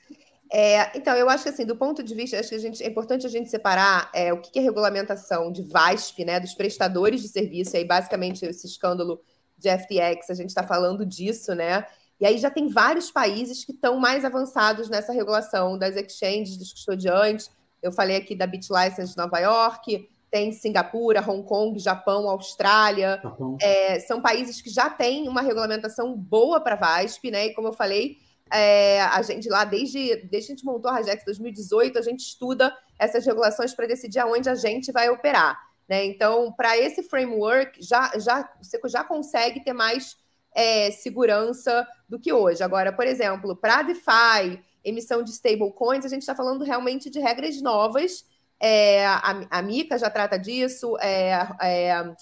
É, 0.50 0.98
então, 0.98 1.16
eu 1.16 1.30
acho 1.30 1.44
que 1.44 1.50
assim, 1.50 1.66
do 1.66 1.76
ponto 1.76 2.02
de 2.02 2.16
vista, 2.16 2.40
acho 2.40 2.50
que 2.50 2.56
a 2.56 2.60
gente, 2.60 2.82
é 2.82 2.88
importante 2.88 3.26
a 3.26 3.30
gente 3.30 3.50
separar 3.50 4.10
é, 4.14 4.34
o 4.34 4.42
que 4.42 4.58
é 4.58 4.62
regulamentação 4.62 5.52
de 5.52 5.62
VASP, 5.62 6.26
né, 6.26 6.40
dos 6.40 6.54
prestadores 6.54 7.22
de 7.22 7.28
serviço, 7.28 7.76
e 7.76 7.80
aí 7.80 7.86
basicamente 7.86 8.46
esse 8.46 8.66
escândalo 8.66 9.22
de 9.58 9.70
FTX, 9.70 10.30
a 10.30 10.34
gente 10.34 10.50
está 10.50 10.64
falando 10.64 11.06
disso, 11.06 11.54
né? 11.54 11.86
E 12.20 12.26
aí 12.26 12.38
já 12.38 12.50
tem 12.50 12.70
vários 12.70 13.12
países 13.12 13.66
que 13.66 13.74
estão 13.74 14.00
mais 14.00 14.24
avançados 14.24 14.90
nessa 14.90 15.12
regulação 15.12 15.78
das 15.78 15.96
exchanges, 15.98 16.58
dos 16.58 16.72
custodiantes. 16.72 17.52
Eu 17.82 17.92
falei 17.92 18.16
aqui 18.16 18.36
da 18.36 18.48
BitLicense 18.48 19.12
de 19.12 19.18
Nova 19.18 19.40
York, 19.40 20.10
tem 20.32 20.54
Singapura, 20.54 21.22
Hong 21.22 21.46
Kong, 21.46 21.78
Japão, 21.78 22.30
Austrália. 22.30 23.20
Japão. 23.22 23.58
É, 23.62 24.00
são 24.00 24.22
países 24.22 24.62
que 24.62 24.70
já 24.70 24.90
têm 24.90 25.28
uma 25.28 25.42
regulamentação 25.42 26.16
boa 26.16 26.62
para 26.62 26.78
VASP, 26.78 27.30
né? 27.30 27.48
E 27.48 27.54
como 27.54 27.68
eu 27.68 27.74
falei, 27.74 28.18
é, 28.52 29.02
a 29.02 29.22
gente 29.22 29.50
lá, 29.50 29.66
desde, 29.66 30.16
desde 30.16 30.48
que 30.48 30.54
a 30.54 30.56
gente 30.56 30.66
montou 30.66 30.90
a 30.90 30.96
Rajex 30.96 31.24
2018, 31.26 32.00
a 32.00 32.02
gente 32.02 32.22
estuda 32.22 32.76
essas 32.98 33.26
regulações 33.26 33.74
para 33.74 33.86
decidir 33.86 34.20
aonde 34.20 34.50
a 34.50 34.56
gente 34.56 34.92
vai 34.92 35.10
operar. 35.10 35.60
Né? 35.88 36.06
Então, 36.06 36.52
para 36.54 36.78
esse 36.78 37.04
framework, 37.04 37.84
já, 37.84 38.12
já, 38.18 38.50
você 38.62 38.80
já 38.88 39.04
consegue 39.04 39.62
ter 39.62 39.74
mais 39.74 40.18
é, 40.56 40.92
segurança 40.92 41.86
do 42.08 42.18
que 42.20 42.32
hoje. 42.32 42.64
Agora, 42.64 42.94
por 42.94 43.06
exemplo, 43.06 43.56
para 43.56 43.82
DeFi, 43.82 44.62
emissão 44.84 45.24
de 45.24 45.32
stablecoins, 45.32 46.06
a 46.06 46.10
gente 46.10 46.22
está 46.22 46.36
falando 46.36 46.64
realmente 46.64 47.10
de 47.10 47.20
regras 47.20 47.62
novas. 47.62 48.26
É, 48.64 49.08
a, 49.08 49.48
a 49.50 49.62
Mica 49.64 49.98
já 49.98 50.08
trata 50.08 50.38
disso, 50.38 50.96
é, 51.00 51.32
é, 51.60 52.16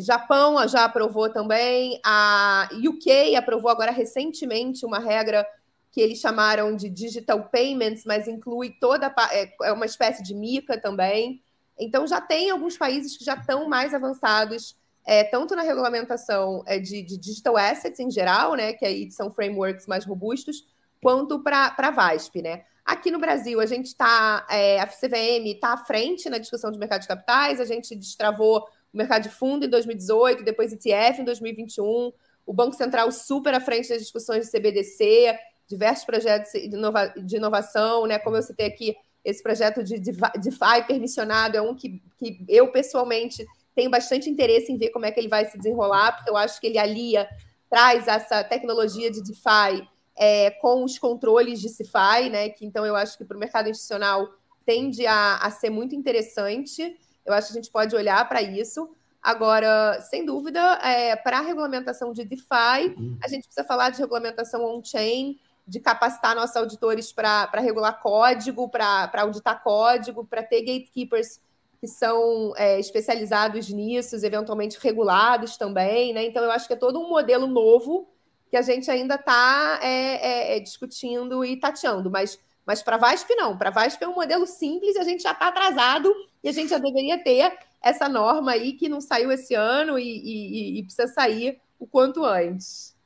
Japão 0.00 0.66
já 0.66 0.84
aprovou 0.84 1.30
também, 1.30 2.00
a 2.04 2.68
UK 2.72 3.36
aprovou 3.36 3.70
agora 3.70 3.92
recentemente 3.92 4.84
uma 4.84 4.98
regra 4.98 5.46
que 5.92 6.00
eles 6.00 6.18
chamaram 6.18 6.74
de 6.74 6.88
digital 6.88 7.44
payments, 7.44 8.04
mas 8.04 8.26
inclui 8.26 8.70
toda 8.80 9.14
é, 9.30 9.54
é 9.62 9.72
uma 9.72 9.86
espécie 9.86 10.22
de 10.22 10.34
mica 10.34 10.78
também. 10.80 11.40
Então 11.78 12.06
já 12.06 12.20
tem 12.20 12.50
alguns 12.50 12.76
países 12.76 13.16
que 13.16 13.24
já 13.24 13.34
estão 13.34 13.68
mais 13.68 13.94
avançados 13.94 14.76
é, 15.08 15.24
tanto 15.24 15.56
na 15.56 15.62
regulamentação 15.62 16.62
é, 16.66 16.78
de, 16.78 17.02
de, 17.02 17.16
digital 17.16 17.56
assets 17.56 17.98
em 17.98 18.10
geral, 18.10 18.54
né, 18.54 18.74
que 18.74 18.84
aí 18.84 19.10
são 19.10 19.30
frameworks 19.30 19.86
mais 19.86 20.04
robustos, 20.04 20.66
quanto 21.00 21.42
para 21.42 21.74
a 21.78 21.90
VASP. 21.90 22.42
Né? 22.42 22.64
Aqui 22.88 23.10
no 23.10 23.18
Brasil, 23.18 23.60
a 23.60 23.66
gente 23.66 23.88
está, 23.88 24.46
é, 24.48 24.80
a 24.80 24.86
CVM 24.86 25.44
está 25.44 25.74
à 25.74 25.76
frente 25.76 26.30
na 26.30 26.38
discussão 26.38 26.70
de 26.70 26.78
mercado 26.78 27.02
de 27.02 27.06
capitais, 27.06 27.60
a 27.60 27.66
gente 27.66 27.94
destravou 27.94 28.66
o 28.90 28.96
mercado 28.96 29.24
de 29.24 29.28
fundo 29.28 29.66
em 29.66 29.68
2018, 29.68 30.42
depois 30.42 30.72
ETF 30.72 31.20
em 31.20 31.24
2021, 31.26 32.10
o 32.46 32.52
Banco 32.54 32.74
Central 32.74 33.12
super 33.12 33.52
à 33.52 33.60
frente 33.60 33.90
das 33.90 33.98
discussões 34.00 34.46
de 34.46 34.50
CBDC, 34.50 35.38
diversos 35.68 36.06
projetos 36.06 36.50
de, 36.50 36.74
inova 36.74 37.08
de 37.08 37.36
inovação, 37.36 38.06
né? 38.06 38.18
Como 38.18 38.36
eu 38.36 38.42
citei 38.42 38.68
aqui, 38.68 38.96
esse 39.22 39.42
projeto 39.42 39.84
de 39.84 39.98
DeFi 39.98 40.86
permissionado 40.86 41.58
é 41.58 41.60
um 41.60 41.74
que, 41.74 42.02
que 42.16 42.42
eu 42.48 42.72
pessoalmente 42.72 43.46
tenho 43.74 43.90
bastante 43.90 44.30
interesse 44.30 44.72
em 44.72 44.78
ver 44.78 44.88
como 44.92 45.04
é 45.04 45.10
que 45.10 45.20
ele 45.20 45.28
vai 45.28 45.44
se 45.44 45.58
desenrolar, 45.58 46.12
porque 46.16 46.30
eu 46.30 46.38
acho 46.38 46.58
que 46.58 46.66
ele 46.66 46.78
alia, 46.78 47.28
traz 47.68 48.08
essa 48.08 48.42
tecnologia 48.42 49.10
de 49.10 49.22
DeFi 49.22 49.86
é, 50.18 50.50
com 50.50 50.82
os 50.84 50.98
controles 50.98 51.60
de 51.60 51.68
CeFi, 51.68 52.28
né? 52.30 52.48
Que 52.48 52.66
então 52.66 52.84
eu 52.84 52.96
acho 52.96 53.16
que 53.16 53.24
para 53.24 53.36
o 53.36 53.40
mercado 53.40 53.68
institucional 53.68 54.28
tende 54.66 55.06
a, 55.06 55.36
a 55.36 55.50
ser 55.50 55.70
muito 55.70 55.94
interessante. 55.94 56.98
Eu 57.24 57.32
acho 57.32 57.48
que 57.48 57.52
a 57.52 57.62
gente 57.62 57.70
pode 57.70 57.94
olhar 57.94 58.28
para 58.28 58.42
isso. 58.42 58.90
Agora, 59.22 60.00
sem 60.02 60.24
dúvida, 60.24 60.60
é, 60.82 61.14
para 61.16 61.38
a 61.38 61.42
regulamentação 61.42 62.12
de 62.12 62.24
DeFi, 62.24 62.94
uhum. 62.96 63.18
a 63.22 63.28
gente 63.28 63.44
precisa 63.44 63.64
falar 63.64 63.90
de 63.90 63.98
regulamentação 63.98 64.64
on-chain, 64.64 65.38
de 65.66 65.80
capacitar 65.80 66.34
nossos 66.34 66.56
auditores 66.56 67.12
para 67.12 67.50
regular 67.56 68.00
código, 68.00 68.68
para 68.68 69.10
auditar 69.18 69.62
código, 69.62 70.24
para 70.24 70.42
ter 70.42 70.62
gatekeepers 70.62 71.40
que 71.80 71.86
são 71.86 72.52
é, 72.56 72.80
especializados 72.80 73.68
nisso, 73.68 74.16
eventualmente 74.16 74.78
regulados 74.80 75.56
também, 75.56 76.12
né? 76.12 76.24
Então, 76.24 76.42
eu 76.42 76.50
acho 76.50 76.66
que 76.66 76.72
é 76.72 76.76
todo 76.76 76.98
um 76.98 77.08
modelo 77.08 77.46
novo 77.46 78.08
que 78.50 78.56
a 78.56 78.62
gente 78.62 78.90
ainda 78.90 79.16
está 79.16 79.78
é, 79.82 79.88
é, 79.88 80.56
é, 80.56 80.60
discutindo 80.60 81.44
e 81.44 81.56
tateando, 81.56 82.10
mas, 82.10 82.38
mas 82.66 82.82
para 82.82 82.96
VASP 82.96 83.34
não. 83.34 83.56
Para 83.56 83.70
VASP 83.70 84.02
é 84.02 84.08
um 84.08 84.14
modelo 84.14 84.46
simples 84.46 84.96
e 84.96 84.98
a 84.98 85.04
gente 85.04 85.22
já 85.22 85.32
está 85.32 85.48
atrasado 85.48 86.12
e 86.42 86.48
a 86.48 86.52
gente 86.52 86.70
já 86.70 86.78
deveria 86.78 87.22
ter 87.22 87.58
essa 87.82 88.08
norma 88.08 88.52
aí 88.52 88.72
que 88.72 88.88
não 88.88 89.00
saiu 89.00 89.30
esse 89.30 89.54
ano 89.54 89.98
e, 89.98 90.04
e, 90.04 90.78
e 90.78 90.82
precisa 90.82 91.06
sair 91.08 91.60
o 91.78 91.86
quanto 91.86 92.24
antes. 92.24 92.96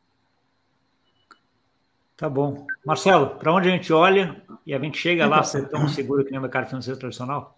Tá 2.17 2.29
bom. 2.29 2.67
Marcelo, 2.87 3.31
para 3.37 3.53
onde 3.53 3.69
a 3.69 3.73
gente 3.73 3.93
olha 3.93 4.41
e 4.65 4.73
a 4.73 4.79
gente 4.79 4.97
chega 4.97 5.27
lá 5.27 5.43
ser 5.43 5.69
tão 5.69 5.89
seguro 5.89 6.25
que 6.25 6.31
nem 6.31 6.39
o 6.39 6.43
mercado 6.43 6.69
financeiro 6.69 6.99
tradicional? 6.99 7.57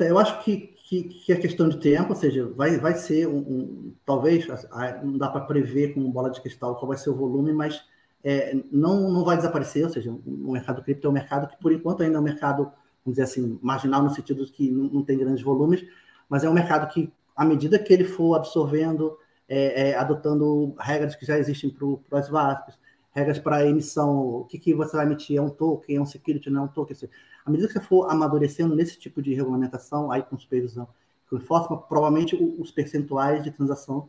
Eu 0.00 0.18
acho 0.18 0.42
que, 0.42 0.74
que, 0.88 1.04
que, 1.04 1.32
é 1.34 1.36
questão 1.36 1.68
de 1.68 1.76
tempo, 1.76 2.08
ou 2.08 2.16
seja, 2.16 2.50
vai, 2.56 2.78
vai 2.78 2.94
ser 2.94 3.28
um, 3.28 3.36
um 3.36 3.94
talvez 4.06 4.46
não 5.02 5.18
dá 5.18 5.28
para 5.28 5.42
prever 5.42 5.92
com 5.92 6.10
bola 6.10 6.30
de 6.30 6.40
cristal 6.40 6.76
qual 6.76 6.88
vai 6.88 6.96
ser 6.96 7.10
o 7.10 7.14
volume, 7.14 7.52
mas 7.52 7.84
é, 8.24 8.56
não, 8.72 9.10
não 9.10 9.22
vai 9.22 9.36
desaparecer, 9.36 9.84
ou 9.84 9.90
seja, 9.90 10.10
o 10.10 10.50
mercado 10.50 10.82
cripto 10.82 11.06
é 11.06 11.10
um 11.10 11.12
mercado 11.12 11.46
que, 11.46 11.58
por 11.58 11.72
enquanto, 11.72 12.02
ainda 12.02 12.16
é 12.16 12.20
um 12.20 12.24
mercado, 12.24 12.72
vamos 13.04 13.18
dizer 13.18 13.24
assim, 13.24 13.58
marginal 13.60 14.02
no 14.02 14.08
sentido 14.08 14.46
de 14.46 14.50
que 14.50 14.70
não, 14.70 14.84
não 14.84 15.04
tem 15.04 15.18
grandes 15.18 15.42
volumes, 15.42 15.84
mas 16.26 16.42
é 16.42 16.48
um 16.48 16.54
mercado 16.54 16.90
que, 16.90 17.12
à 17.36 17.44
medida 17.44 17.78
que 17.78 17.92
ele 17.92 18.04
for 18.04 18.34
absorvendo, 18.34 19.18
é, 19.46 19.90
é, 19.90 19.94
adotando 19.94 20.74
regras 20.78 21.14
que 21.14 21.26
já 21.26 21.38
existem 21.38 21.68
para 22.08 22.18
as 22.18 22.30
VASPs, 22.30 22.78
regras 23.10 23.38
para 23.38 23.66
emissão, 23.66 24.26
o 24.26 24.44
que, 24.46 24.58
que 24.58 24.72
você 24.72 24.96
vai 24.96 25.04
emitir, 25.04 25.36
é 25.36 25.42
um 25.42 25.50
token, 25.50 25.96
é 25.96 26.00
um 26.00 26.06
security, 26.06 26.48
não 26.48 26.62
é 26.62 26.64
um 26.64 26.68
token. 26.68 26.96
À 27.48 27.50
medida 27.50 27.66
que 27.68 27.74
você 27.74 27.80
for 27.80 28.10
amadurecendo 28.10 28.76
nesse 28.76 28.98
tipo 28.98 29.22
de 29.22 29.32
regulamentação, 29.32 30.10
aí 30.10 30.22
com 30.22 30.36
supervisão, 30.38 30.86
com 31.28 31.36
enforcement, 31.36 31.78
provavelmente 31.88 32.36
os 32.36 32.70
percentuais 32.70 33.42
de 33.42 33.50
transação 33.50 34.08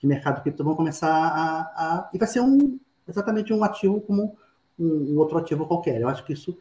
de 0.00 0.06
mercado 0.06 0.42
cripto 0.42 0.64
vão 0.64 0.74
começar 0.74 1.10
a, 1.10 1.60
a, 1.60 2.10
e 2.14 2.18
vai 2.18 2.26
ser 2.26 2.40
um 2.40 2.78
exatamente 3.06 3.52
um 3.52 3.62
ativo 3.64 4.00
como 4.00 4.36
um, 4.78 4.86
um, 4.86 5.18
outro 5.18 5.38
ativo 5.38 5.66
qualquer. 5.66 6.00
Eu 6.00 6.08
acho 6.08 6.24
que 6.24 6.32
isso 6.32 6.56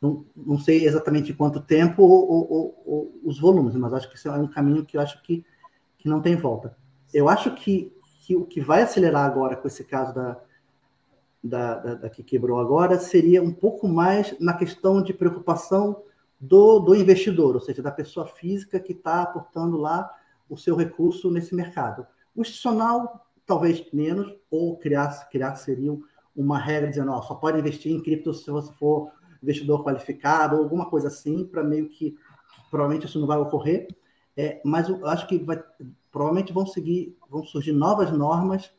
não, 0.00 0.24
não 0.36 0.58
sei 0.58 0.86
exatamente 0.86 1.32
quanto 1.32 1.60
tempo 1.60 2.02
ou, 2.02 2.30
ou, 2.30 2.82
ou, 2.86 3.20
os 3.24 3.40
volumes, 3.40 3.74
mas 3.74 3.92
acho 3.94 4.08
que 4.08 4.16
isso 4.16 4.28
é 4.28 4.38
um 4.38 4.46
caminho 4.46 4.84
que 4.84 4.96
eu 4.96 5.00
acho 5.00 5.20
que, 5.22 5.44
que 5.98 6.08
não 6.08 6.20
tem 6.20 6.36
volta. 6.36 6.76
Eu 7.12 7.28
acho 7.28 7.54
que 7.54 7.92
que 8.24 8.34
o 8.34 8.46
que 8.46 8.60
vai 8.60 8.82
acelerar 8.82 9.26
agora 9.26 9.54
com 9.54 9.68
esse 9.68 9.84
caso 9.84 10.14
da, 10.14 10.38
da, 11.44 11.74
da, 11.74 11.94
da, 11.94 12.10
que 12.10 12.22
quebrou 12.22 12.58
agora 12.58 12.98
seria 12.98 13.42
um 13.42 13.52
pouco 13.52 13.86
mais 13.86 14.34
na 14.40 14.54
questão 14.54 15.02
de 15.02 15.12
preocupação 15.12 16.02
do, 16.40 16.78
do 16.78 16.94
investidor, 16.94 17.54
ou 17.54 17.60
seja, 17.60 17.82
da 17.82 17.90
pessoa 17.90 18.26
física 18.26 18.80
que 18.80 18.92
está 18.92 19.22
aportando 19.22 19.76
lá 19.76 20.10
o 20.48 20.56
seu 20.56 20.74
recurso 20.74 21.30
nesse 21.30 21.54
mercado. 21.54 22.06
O 22.34 22.40
institucional, 22.40 23.26
talvez 23.46 23.84
menos, 23.92 24.34
ou 24.50 24.78
criar, 24.78 25.28
criar 25.30 25.54
seria 25.56 25.96
uma 26.34 26.58
regra 26.58 26.88
dizendo, 26.88 27.12
ó, 27.12 27.20
só 27.20 27.34
pode 27.34 27.58
investir 27.58 27.92
em 27.92 28.00
cripto 28.00 28.32
se 28.32 28.50
você 28.50 28.72
for 28.72 29.12
investidor 29.42 29.84
qualificado, 29.84 30.56
ou 30.56 30.62
alguma 30.62 30.88
coisa 30.88 31.08
assim, 31.08 31.44
para 31.44 31.62
meio 31.62 31.88
que 31.88 32.16
provavelmente 32.70 33.06
isso 33.06 33.20
não 33.20 33.26
vai 33.26 33.38
ocorrer. 33.38 33.86
É, 34.36 34.60
mas 34.64 34.88
eu 34.88 35.06
acho 35.06 35.28
que 35.28 35.38
vai, 35.38 35.62
provavelmente 36.10 36.52
vão 36.52 36.66
seguir, 36.66 37.16
vão 37.28 37.44
surgir 37.44 37.72
novas 37.72 38.10
normas 38.10 38.72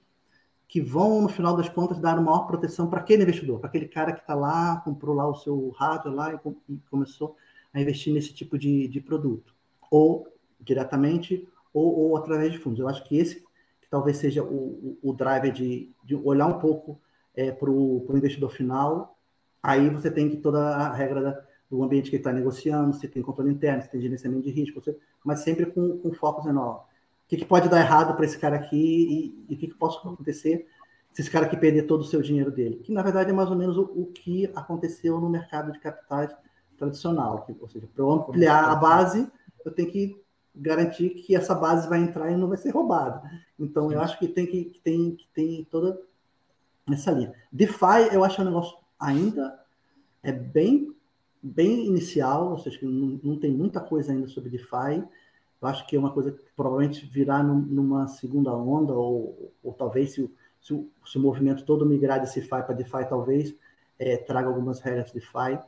que 0.67 0.81
vão, 0.81 1.21
no 1.21 1.29
final 1.29 1.55
das 1.55 1.69
contas, 1.69 1.99
dar 1.99 2.19
maior 2.19 2.47
proteção 2.47 2.89
para 2.89 2.99
aquele 2.99 3.23
investidor, 3.23 3.59
para 3.59 3.69
aquele 3.69 3.87
cara 3.87 4.11
que 4.13 4.21
está 4.21 4.33
lá, 4.33 4.81
comprou 4.83 5.15
lá 5.15 5.27
o 5.27 5.35
seu 5.35 5.69
hardware 5.77 6.15
lá 6.15 6.33
e, 6.33 6.73
e, 6.73 6.77
começou 6.89 7.35
a 7.73 7.79
investir 7.79 8.13
nesse 8.13 8.33
tipo 8.33 8.57
de, 8.57 8.87
de 8.87 8.99
produto, 8.99 9.53
ou 9.91 10.27
diretamente, 10.59 11.47
ou, 11.73 11.99
ou, 11.99 12.17
através 12.17 12.51
de 12.51 12.57
fundos. 12.57 12.79
Eu 12.79 12.87
acho 12.87 13.03
que 13.03 13.17
esse 13.17 13.45
que 13.81 13.89
talvez 13.89 14.17
seja 14.17 14.43
o, 14.43 14.97
o, 15.03 15.09
o 15.11 15.13
driver 15.13 15.51
de, 15.51 15.91
de, 16.03 16.15
olhar 16.15 16.47
um 16.47 16.59
pouco 16.59 16.99
é, 17.35 17.51
para 17.51 17.69
o 17.69 18.07
investidor 18.15 18.49
final. 18.49 19.17
Aí 19.61 19.89
você 19.89 20.09
tem 20.09 20.29
que 20.29 20.37
toda 20.37 20.59
a 20.59 20.93
regra 20.93 21.21
da, 21.21 21.45
do 21.69 21.83
ambiente 21.83 22.09
que 22.09 22.15
está 22.15 22.31
negociando, 22.31 22.95
se 22.95 23.07
tem 23.07 23.21
controle 23.21 23.51
interno, 23.51 23.83
se 23.83 23.91
tem 23.91 24.01
gerenciamento 24.01 24.43
de 24.43 24.51
risco, 24.51 24.81
você, 24.81 24.97
mas 25.23 25.41
sempre 25.41 25.65
com, 25.67 25.97
com 25.99 26.13
foco 26.13 26.47
ó, 26.47 26.83
o 27.25 27.27
que, 27.27 27.37
que 27.37 27.45
pode 27.45 27.67
dar 27.67 27.79
errado 27.79 28.15
para 28.15 28.25
esse 28.25 28.37
cara 28.37 28.55
aqui 28.55 28.75
e, 28.77 29.45
e 29.51 29.55
o 29.55 29.57
que, 29.57 29.67
que 29.67 29.73
pode 29.73 29.97
acontecer 29.97 30.67
se 31.11 31.21
esse 31.21 31.31
cara 31.31 31.45
aqui 31.45 31.57
perder 31.57 31.83
todo 31.83 32.01
o 32.01 32.05
seu 32.05 32.21
dinheiro 32.21 32.51
dele. 32.51 32.77
Que, 32.83 32.91
na 32.91 33.01
verdade, 33.01 33.31
é 33.31 33.33
mais 33.33 33.49
ou 33.49 33.55
menos 33.55 33.77
o, 33.77 33.83
o 33.83 34.05
que 34.07 34.51
aconteceu 34.53 35.19
no 35.19 35.29
mercado 35.29 35.71
de 35.71 35.79
capitais 35.79 36.35
tradicional. 36.77 37.43
Que, 37.45 37.55
ou 37.59 37.67
seja, 37.67 37.87
para 37.87 38.03
eu 38.03 38.11
ampliar 38.11 38.65
a 38.65 38.75
base, 38.75 39.27
eu 39.63 39.71
tenho 39.71 39.89
que 39.89 40.21
garantir 40.53 41.11
que 41.11 41.35
essa 41.35 41.55
base 41.55 41.87
vai 41.89 41.99
entrar 41.99 42.31
e 42.31 42.37
não 42.37 42.47
vai 42.47 42.57
ser 42.57 42.69
roubada. 42.69 43.21
Então, 43.57 43.91
eu 43.91 44.01
acho 44.01 44.19
que 44.19 44.27
tem 44.27 44.45
que, 44.45 44.65
que 44.65 44.81
tem, 44.81 45.15
que 45.15 45.27
tem 45.33 45.67
toda 45.71 45.99
essa 46.91 47.11
linha. 47.11 47.33
DeFi, 47.51 48.13
eu 48.13 48.23
acho 48.23 48.41
um 48.41 48.45
negócio 48.45 48.77
ainda 48.99 49.59
é 50.21 50.31
bem 50.31 50.93
bem 51.47 51.85
inicial, 51.85 52.49
ou 52.49 52.57
seja, 52.57 52.79
não, 52.81 53.19
não 53.23 53.39
tem 53.39 53.51
muita 53.51 53.79
coisa 53.79 54.11
ainda 54.11 54.27
sobre 54.27 54.49
DeFi. 54.49 55.03
Eu 55.61 55.67
acho 55.67 55.87
que 55.87 55.95
é 55.95 55.99
uma 55.99 56.11
coisa 56.11 56.31
que 56.31 56.41
provavelmente 56.55 57.05
virá 57.05 57.41
num, 57.41 57.59
numa 57.59 58.07
segunda 58.07 58.53
onda, 58.55 58.93
ou, 58.93 59.51
ou 59.63 59.73
talvez 59.73 60.13
se 60.13 60.29
se, 60.65 60.73
o, 60.73 60.89
se 61.05 61.17
o, 61.19 61.21
movimento 61.21 61.63
todo 61.63 61.85
migrar 61.85 62.19
de 62.19 62.33
DeFi 62.33 62.49
para 62.49 62.73
DeFi, 62.73 63.07
talvez 63.07 63.55
é, 63.99 64.17
traga 64.17 64.47
algumas 64.47 64.79
regras 64.79 65.07
de 65.07 65.19
DeFi. 65.19 65.59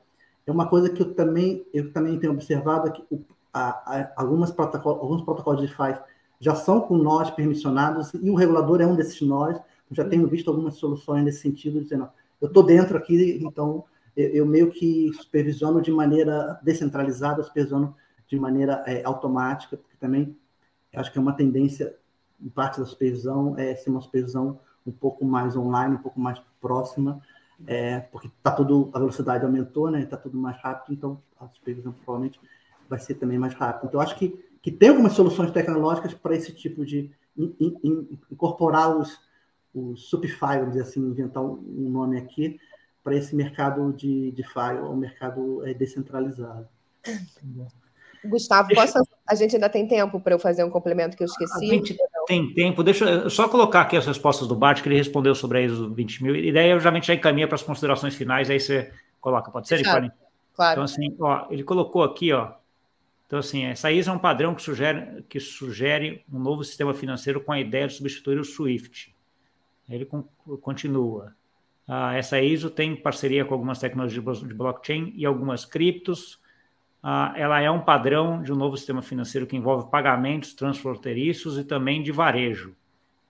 É 0.45 0.51
uma 0.51 0.67
coisa 0.67 0.89
que 0.89 1.01
eu 1.01 1.13
também, 1.13 1.63
eu 1.71 1.93
também 1.93 2.17
tenho 2.17 2.33
observado 2.33 2.91
que 2.91 3.03
o, 3.11 3.23
a, 3.53 3.69
a, 3.69 4.13
algumas 4.15 4.49
protocolos, 4.49 4.99
alguns 4.99 5.21
protocolos 5.21 5.61
de 5.61 5.67
DeFi 5.67 5.99
já 6.39 6.55
são 6.55 6.81
com 6.81 6.97
nós 6.97 7.29
permissionados 7.29 8.11
e 8.15 8.29
o 8.29 8.35
regulador 8.35 8.81
é 8.81 8.87
um 8.87 8.95
desses 8.95 9.21
nós. 9.21 9.55
Eu 9.89 9.95
já 9.95 10.03
tenho 10.03 10.27
visto 10.27 10.49
algumas 10.49 10.75
soluções 10.75 11.23
nesse 11.23 11.41
sentido, 11.41 11.81
dizendo, 11.81 12.09
eu 12.41 12.47
estou 12.47 12.63
dentro 12.63 12.97
aqui, 12.97 13.39
então 13.41 13.83
eu, 14.15 14.29
eu, 14.29 14.45
meio 14.47 14.71
que 14.71 15.11
supervisiono 15.13 15.79
de 15.79 15.91
maneira 15.91 16.59
descentralizada, 16.63 17.43
supervisiono 17.43 17.95
de 18.27 18.39
maneira 18.39 18.83
é, 18.85 19.03
automática, 19.03 19.77
porque 19.77 19.97
também 19.99 20.35
acho 20.95 21.11
que 21.11 21.17
é 21.17 21.21
uma 21.21 21.33
tendência, 21.33 21.95
em 22.41 22.49
parte 22.49 22.79
da 22.79 22.85
supervisão, 22.85 23.55
é 23.57 23.75
ser 23.75 23.89
uma 23.89 24.01
supervisão 24.01 24.59
um 24.85 24.91
pouco 24.91 25.25
mais 25.25 25.55
online, 25.55 25.95
um 25.95 26.01
pouco 26.01 26.19
mais 26.19 26.41
próxima, 26.61 27.21
é, 27.65 27.99
porque 27.99 28.29
tá 28.41 28.51
tudo, 28.51 28.89
a 28.93 28.99
velocidade 28.99 29.43
aumentou, 29.43 29.89
né? 29.89 30.01
Está 30.01 30.17
tudo 30.17 30.37
mais 30.37 30.57
rápido, 30.61 30.93
então 30.93 31.21
a 31.39 31.47
supervisão 31.49 31.91
provavelmente 31.91 32.39
vai 32.87 32.99
ser 32.99 33.15
também 33.15 33.37
mais 33.37 33.53
rápida. 33.53 33.87
Então, 33.87 33.99
acho 33.99 34.15
que, 34.15 34.29
que 34.61 34.71
tem 34.71 34.89
algumas 34.89 35.13
soluções 35.13 35.51
tecnológicas 35.51 36.13
para 36.13 36.35
esse 36.35 36.53
tipo 36.53 36.85
de 36.85 37.11
in, 37.37 37.53
in, 37.59 38.19
incorporar 38.31 38.95
os, 38.95 39.19
os 39.73 40.09
Supify, 40.09 40.59
vamos 40.59 40.69
dizer 40.73 40.83
assim, 40.83 40.99
inventar 40.99 41.43
um 41.43 41.89
nome 41.89 42.17
aqui, 42.17 42.59
para 43.03 43.15
esse 43.15 43.35
mercado 43.35 43.93
de, 43.93 44.31
de 44.31 44.43
FI, 44.43 44.79
o 44.81 44.95
mercado 44.95 45.65
é, 45.65 45.73
descentralizado. 45.73 46.67
Gustavo, 48.25 48.69
posso, 48.73 48.99
a 49.27 49.35
gente 49.35 49.55
ainda 49.55 49.69
tem 49.69 49.87
tempo 49.87 50.19
para 50.19 50.33
eu 50.33 50.39
fazer 50.39 50.63
um 50.63 50.69
complemento 50.69 51.15
que 51.15 51.23
eu 51.23 51.27
esqueci? 51.27 51.65
A 51.65 51.73
gente 51.73 51.97
tem 52.27 52.53
tempo. 52.53 52.83
Deixa 52.83 53.05
eu 53.05 53.29
só 53.29 53.47
colocar 53.47 53.81
aqui 53.81 53.97
as 53.97 54.05
respostas 54.05 54.47
do 54.47 54.55
Bart, 54.55 54.81
que 54.81 54.89
ele 54.89 54.97
respondeu 54.97 55.35
sobre 55.35 55.59
a 55.59 55.61
ISO 55.61 55.93
20 55.93 56.23
mil, 56.23 56.35
e 56.35 56.51
daí 56.51 56.69
eu 56.69 56.79
já, 56.79 56.97
já 56.99 57.13
encaminha 57.13 57.47
para 57.47 57.55
as 57.55 57.63
considerações 57.63 58.15
finais, 58.15 58.49
aí 58.49 58.59
você 58.59 58.91
coloca, 59.19 59.51
pode 59.51 59.67
ser, 59.67 59.83
claro, 59.83 60.11
claro. 60.55 60.71
Então, 60.73 60.83
assim, 60.83 61.15
ó, 61.19 61.47
ele 61.49 61.63
colocou 61.63 62.03
aqui, 62.03 62.31
ó, 62.33 62.53
então, 63.27 63.39
assim, 63.39 63.65
essa 63.65 63.91
ISO 63.91 64.09
é 64.09 64.13
um 64.13 64.19
padrão 64.19 64.55
que 64.55 64.61
sugere, 64.61 65.21
que 65.27 65.39
sugere 65.39 66.23
um 66.31 66.39
novo 66.39 66.63
sistema 66.63 66.93
financeiro 66.93 67.41
com 67.41 67.51
a 67.51 67.59
ideia 67.59 67.85
de 67.85 67.93
substituir 67.93 68.39
o 68.39 68.45
SWIFT. 68.45 69.13
Ele 69.89 70.07
continua. 70.61 71.35
Uh, 71.87 72.13
essa 72.15 72.41
ISO 72.41 72.69
tem 72.69 72.95
parceria 72.95 73.43
com 73.43 73.53
algumas 73.53 73.79
tecnologias 73.79 74.39
de 74.39 74.53
blockchain 74.53 75.13
e 75.15 75.25
algumas 75.25 75.65
criptos. 75.65 76.39
Uh, 77.03 77.35
ela 77.35 77.61
é 77.61 77.69
um 77.69 77.79
padrão 77.79 78.41
de 78.41 78.51
um 78.51 78.55
novo 78.55 78.75
sistema 78.75 79.01
financeiro 79.01 79.45
que 79.45 79.55
envolve 79.55 79.89
pagamentos 79.89 80.53
transfronteiriços 80.53 81.57
e 81.57 81.63
também 81.63 82.01
de 82.01 82.11
varejo. 82.11 82.75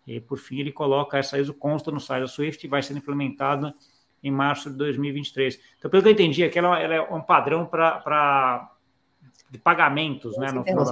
E, 0.05 0.19
por 0.21 0.37
fim, 0.37 0.59
ele 0.59 0.71
coloca 0.71 1.17
essa 1.17 1.37
ISO 1.37 1.53
consta 1.53 1.91
no 1.91 1.99
site 1.99 2.21
da 2.21 2.27
Swift 2.27 2.65
e 2.65 2.69
vai 2.69 2.81
ser 2.81 2.95
implementada 2.95 3.75
em 4.23 4.31
março 4.31 4.69
de 4.69 4.77
2023. 4.77 5.59
Então, 5.77 5.91
pelo 5.91 6.01
que 6.01 6.09
eu 6.09 6.13
entendi, 6.13 6.43
aqui 6.43 6.57
ela, 6.57 6.79
ela 6.79 6.95
é 6.95 7.01
um 7.01 7.21
padrão 7.21 7.65
para 7.65 8.71
de 9.49 9.57
pagamentos, 9.57 10.37
né? 10.37 10.51
No 10.51 10.63
final 10.63 10.85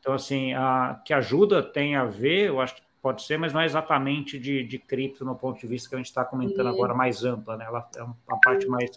Então, 0.00 0.12
assim, 0.12 0.52
a, 0.54 1.00
que 1.04 1.12
ajuda 1.12 1.62
tem 1.62 1.96
a 1.96 2.04
ver, 2.04 2.48
eu 2.48 2.60
acho 2.60 2.74
que 2.74 2.82
Pode 3.02 3.22
ser, 3.22 3.38
mas 3.38 3.52
não 3.54 3.62
é 3.62 3.64
exatamente 3.64 4.38
de, 4.38 4.62
de 4.62 4.78
cripto 4.78 5.24
no 5.24 5.34
ponto 5.34 5.58
de 5.58 5.66
vista 5.66 5.88
que 5.88 5.94
a 5.94 5.98
gente 5.98 6.08
está 6.08 6.22
comentando 6.22 6.66
agora, 6.66 6.92
mais 6.92 7.24
ampla, 7.24 7.56
né? 7.56 7.64
Ela 7.64 7.88
é 7.96 8.02
uma 8.02 8.40
parte 8.42 8.66
mais 8.66 8.90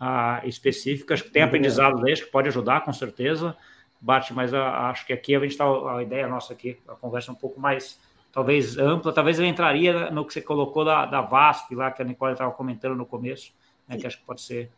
uh, 0.00 0.46
específica. 0.46 1.14
Acho 1.14 1.24
que 1.24 1.30
tem 1.30 1.42
aprendizado 1.42 2.00
desde 2.02 2.24
que 2.24 2.30
pode 2.30 2.48
ajudar, 2.48 2.84
com 2.84 2.92
certeza, 2.92 3.56
Bate, 4.00 4.32
mas 4.32 4.52
uh, 4.52 4.56
acho 4.56 5.06
que 5.06 5.12
aqui 5.12 5.34
a 5.34 5.40
gente 5.40 5.50
está, 5.50 5.64
a 5.64 6.02
ideia 6.02 6.26
nossa 6.26 6.52
aqui, 6.52 6.78
a 6.88 6.94
conversa 6.94 7.30
é 7.30 7.32
um 7.32 7.36
pouco 7.36 7.60
mais, 7.60 8.00
talvez 8.32 8.78
ampla, 8.78 9.12
talvez 9.12 9.38
eu 9.38 9.44
entraria 9.44 10.10
no 10.10 10.24
que 10.24 10.32
você 10.32 10.40
colocou 10.40 10.84
da, 10.84 11.04
da 11.04 11.20
VASP 11.20 11.74
lá, 11.74 11.90
que 11.90 12.00
a 12.00 12.04
Nicole 12.04 12.32
estava 12.32 12.50
comentando 12.52 12.96
no 12.96 13.04
começo, 13.04 13.52
né, 13.86 13.98
que 13.98 14.06
acho 14.06 14.18
que 14.18 14.24
pode 14.24 14.40
ser 14.40 14.70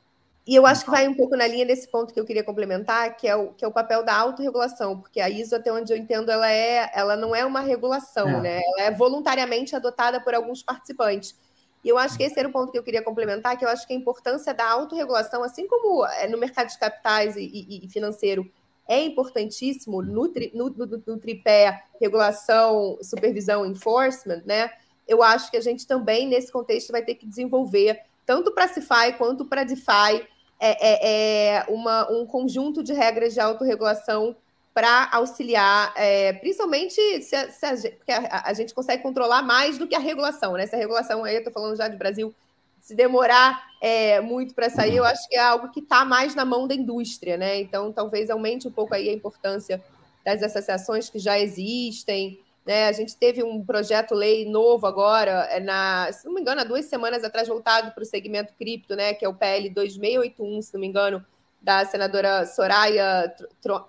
e 0.47 0.57
eu 0.57 0.67
acho 0.67 0.85
que 0.85 0.91
vai 0.91 1.07
um 1.07 1.15
pouco 1.15 1.37
na 1.37 1.47
linha 1.47 1.65
desse 1.65 1.89
ponto 1.89 2.13
que 2.13 2.19
eu 2.19 2.25
queria 2.25 2.43
complementar, 2.43 3.17
que 3.17 3.29
é 3.29 3.37
o, 3.37 3.53
que 3.53 3.65
é 3.65 3.69
o 3.69 3.73
papel 3.73 4.05
da 4.05 4.15
autorregulação, 4.17 4.99
porque 4.99 5.21
a 5.21 5.31
ISO, 5.31 5.55
até 5.55 5.73
onde 5.73 5.93
eu 5.93 5.97
entendo, 5.97 6.31
ela, 6.33 6.51
é, 6.51 6.91
ela 6.95 7.17
não 7.17 7.35
é 7.35 7.45
uma 7.45 7.61
regulação, 7.61 8.29
é. 8.29 8.41
né? 8.41 8.61
Ela 8.61 8.89
é 8.89 8.91
voluntariamente 8.91 9.77
adotada 9.77 10.21
por 10.21 10.35
alguns 10.35 10.61
participantes. 10.61 11.37
E 11.85 11.89
eu 11.89 11.99
acho 11.99 12.17
que 12.17 12.23
esse 12.23 12.39
era 12.39 12.49
o 12.49 12.53
ponto 12.53 12.71
que 12.71 12.79
eu 12.79 12.83
queria 12.83 13.03
complementar, 13.03 13.59
que 13.59 13.65
eu 13.65 13.69
acho 13.69 13.87
que 13.87 13.93
a 13.93 13.97
importância 13.97 14.55
da 14.55 14.69
autorregulação, 14.69 15.43
assim 15.43 15.67
como 15.67 16.07
é 16.07 16.29
no 16.29 16.39
mercado 16.39 16.69
de 16.69 16.79
capitais 16.79 17.37
e, 17.37 17.43
e, 17.43 17.85
e 17.85 17.89
financeiro, 17.89 18.49
é 18.89 19.01
importantíssimo 19.03 20.03
no, 20.03 20.29
tri, 20.29 20.53
no, 20.55 20.71
no, 20.71 21.03
no 21.07 21.19
tripé 21.19 21.85
regulação, 22.01 22.99
supervisão, 23.03 23.67
enforcement, 23.67 24.43
né? 24.45 24.71
Eu 25.07 25.23
acho 25.23 25.51
que 25.51 25.57
a 25.57 25.61
gente 25.61 25.87
também, 25.87 26.29
nesse 26.29 26.53
contexto, 26.53 26.93
vai 26.93 27.03
ter 27.03 27.15
que 27.17 27.27
desenvolver 27.27 28.01
tanto 28.25 28.53
para 28.53 28.69
CIFI 28.69 29.15
quanto 29.19 29.45
para 29.45 29.65
DeFi, 29.65 30.27
é, 30.61 30.89
é, 30.89 31.57
é 31.57 31.65
uma, 31.69 32.11
um 32.11 32.25
conjunto 32.25 32.83
de 32.83 32.93
regras 32.93 33.35
de 33.35 33.41
autorregulação 33.41 34.37
para 34.75 35.09
auxiliar, 35.13 35.93
é, 35.97 36.33
principalmente 36.35 36.95
se, 37.23 37.51
se 37.51 37.67
a, 37.67 37.77
porque 37.97 38.13
a, 38.13 38.43
a, 38.47 38.53
gente 38.55 38.73
consegue 38.73 39.03
controlar 39.03 39.43
mais 39.43 39.77
do 39.77 39.87
que 39.87 39.95
a 39.95 39.99
regulação, 39.99 40.55
né? 40.55 40.67
Se 40.67 40.75
a 40.75 40.79
regulação, 40.79 41.25
aí 41.25 41.35
eu 41.35 41.39
estou 41.39 41.53
falando 41.53 41.77
já 41.77 41.89
de 41.89 41.97
Brasil, 41.97 42.35
se 42.81 42.95
demorar 42.95 43.63
é, 43.81 44.21
muito 44.21 44.55
para 44.55 44.71
sair, 44.71 44.97
eu 44.97 45.05
acho 45.05 45.29
que 45.29 45.37
é 45.37 45.41
algo 45.41 45.71
que 45.71 45.81
está 45.81 46.05
mais 46.05 46.35
na 46.35 46.45
mão 46.45 46.67
da 46.67 46.75
indústria, 46.75 47.37
né? 47.37 47.61
Então, 47.61 47.93
talvez 47.93 48.31
aumente 48.31 48.67
um 48.67 48.73
pouco 48.73 48.95
aí 48.95 49.09
a 49.09 49.13
importância 49.13 49.83
das 50.25 50.43
associações 50.43 51.11
que 51.11 51.19
já 51.19 51.39
existem, 51.39 52.41
né? 52.65 52.87
A 52.89 52.93
gente 52.93 53.17
teve 53.17 53.43
um 53.43 53.65
projeto 53.65 54.15
lei 54.15 54.49
novo 54.49 54.87
agora, 54.87 55.49
é 55.51 55.61
na, 55.61 56.11
se 56.13 56.25
não 56.25 56.33
me 56.33 56.41
engano, 56.41 56.61
há 56.61 56.65
duas 56.65 56.87
semanas 56.87 57.25
atrás, 57.25 57.47
voltado 57.47 57.93
para 57.93 58.03
o 58.03 58.07
segmento 58.07 58.55
cripto, 58.55 58.95
né? 58.97 59.13
que 59.15 59.25
é 59.25 59.29
o 59.29 59.35
PL 59.35 59.69
2681, 59.71 60.63
se 60.63 60.73
não 60.73 60.81
me 60.81 60.87
engano, 60.87 61.25
da 61.63 61.85
senadora 61.85 62.45
Soraya 62.47 63.33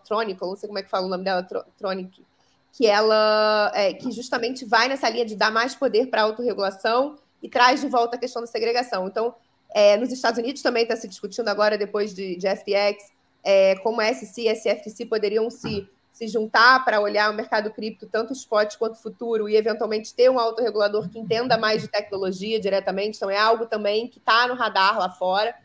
Tronico, 0.06 0.46
não 0.46 0.56
sei 0.56 0.68
como 0.68 0.80
é 0.80 0.84
que 0.84 0.90
fala 0.90 1.08
o 1.08 1.10
nome 1.10 1.24
dela, 1.24 1.44
Tronic, 1.78 2.24
que 2.72 2.86
ela 2.88 3.72
é, 3.74 3.94
que 3.94 4.12
justamente 4.12 4.66
vai 4.66 4.88
nessa 4.88 5.10
linha 5.10 5.26
de 5.26 5.36
dar 5.36 5.52
mais 5.52 5.76
poder 5.76 6.08
para 6.08 6.22
a 6.22 6.26
autorregulação 6.26 7.16
e 7.42 7.50
traz 7.50 7.82
de 7.82 7.88
volta 7.88 8.16
a 8.16 8.20
questão 8.20 8.42
da 8.42 8.48
segregação. 8.48 9.08
Então, 9.08 9.34
é, 9.74 9.98
nos 9.98 10.12
Estados 10.12 10.40
Unidos 10.40 10.62
também 10.62 10.84
está 10.84 10.96
se 10.96 11.08
discutindo 11.08 11.48
agora, 11.48 11.78
depois 11.78 12.14
de, 12.14 12.36
de 12.36 12.48
FTX, 12.48 13.12
é, 13.44 13.76
como 13.78 14.00
a 14.00 14.14
SEC 14.14 14.46
e 14.46 14.50
a 14.50 14.56
SFTC 14.56 15.06
poderiam 15.06 15.50
se 15.50 15.88
se 16.14 16.28
juntar 16.28 16.86
para 16.86 17.02
olhar 17.02 17.32
o 17.32 17.34
mercado 17.34 17.72
cripto, 17.72 18.06
tanto 18.06 18.34
spot 18.34 18.78
quanto 18.78 19.02
futuro, 19.02 19.50
e 19.50 19.56
eventualmente 19.56 20.14
ter 20.14 20.30
um 20.30 20.40
autorregulador 20.40 21.10
que 21.10 21.18
entenda 21.18 21.58
mais 21.58 21.82
de 21.82 21.88
tecnologia 21.88 22.60
diretamente. 22.60 23.18
Então, 23.18 23.32
é 23.32 23.38
algo 23.38 23.66
também 23.66 24.08
que 24.08 24.20
está 24.20 24.48
no 24.48 24.54
radar 24.54 25.00
lá 25.00 25.10
fora, 25.10 25.56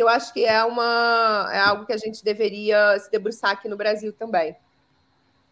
que 0.00 0.02
eu 0.02 0.08
acho 0.08 0.32
que 0.32 0.46
é, 0.46 0.64
uma, 0.64 1.50
é 1.52 1.60
algo 1.60 1.84
que 1.84 1.92
a 1.92 1.98
gente 1.98 2.24
deveria 2.24 2.98
se 2.98 3.10
debruçar 3.10 3.50
aqui 3.50 3.68
no 3.68 3.76
Brasil 3.76 4.14
também. 4.14 4.56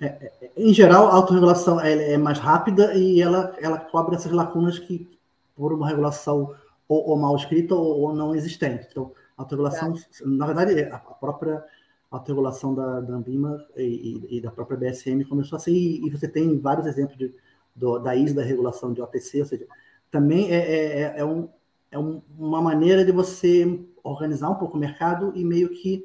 É, 0.01 0.07
é, 0.07 0.51
em 0.57 0.73
geral, 0.73 1.09
a 1.09 1.15
autorregulação 1.17 1.79
é, 1.79 2.15
é 2.15 2.17
mais 2.17 2.39
rápida 2.39 2.95
e 2.95 3.21
ela, 3.21 3.55
ela 3.61 3.79
cobre 3.79 4.17
essas 4.17 4.33
lacunas 4.33 4.79
que, 4.79 5.07
por 5.55 5.75
uma 5.75 5.87
regulação 5.87 6.55
ou, 6.89 7.11
ou 7.11 7.17
mal 7.19 7.37
escrita 7.37 7.75
ou, 7.75 8.01
ou, 8.01 8.15
não 8.15 8.35
existente. 8.35 8.89
Então, 8.91 9.13
a 9.37 9.43
autorregulação, 9.43 9.93
é. 9.95 10.25
na 10.25 10.47
verdade, 10.47 10.81
a 10.85 10.99
própria 10.99 11.63
autorregulação 12.11 12.75
da, 12.75 13.01
da 13.01 13.13
Ambima 13.13 13.63
e, 13.77 14.39
e, 14.39 14.41
da 14.41 14.51
própria 14.51 14.79
BSM 14.79 15.25
começou 15.29 15.57
assim, 15.57 15.73
e, 15.73 16.07
e 16.07 16.11
você 16.11 16.27
tem 16.27 16.59
vários 16.59 16.87
exemplos 16.87 17.19
de, 17.19 17.35
do, 17.77 17.99
da 17.99 18.17
ISO, 18.17 18.35
da 18.35 18.43
regulação 18.43 18.95
de 18.95 19.03
OTC, 19.03 19.41
ou 19.41 19.47
seja, 19.47 19.67
também 20.11 20.51
é, 20.51 20.57
é, 20.57 21.01
é, 21.03 21.15
é 21.19 21.25
um, 21.25 21.51
é 21.91 21.99
um, 21.99 22.23
uma 22.39 22.63
maneira 22.63 23.05
de 23.05 23.13
você 23.13 23.79
organizar 24.11 24.51
um 24.51 24.55
pouco 24.55 24.77
o 24.77 24.81
mercado 24.81 25.33
e 25.35 25.45
meio 25.45 25.71
que 25.71 26.05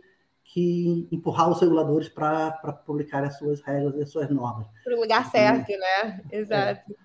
que 0.54 1.08
empurrar 1.12 1.50
os 1.50 1.60
reguladores 1.60 2.08
para 2.08 2.52
publicar 2.86 3.24
as 3.24 3.38
suas 3.38 3.60
regras 3.62 3.96
e 3.96 4.04
as 4.04 4.12
suas 4.12 4.30
normas. 4.30 4.68
Para 4.84 4.96
o 4.96 5.00
lugar 5.00 5.26
certo, 5.32 5.72
né? 5.72 6.22
Exato. 6.32 6.92
É, 6.92 6.96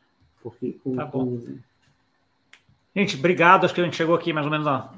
porque 0.43 0.73
com, 0.85 0.95
tá 0.95 1.07
com... 1.07 1.59
Gente, 2.95 3.17
obrigado. 3.17 3.65
Acho 3.65 3.75
que 3.75 3.81
a 3.81 3.85
gente 3.85 3.97
chegou 3.97 4.15
aqui 4.15 4.35
mais 4.35 4.45
ou 4.45 4.51
menos. 4.51 4.67
Ó, 4.67 4.91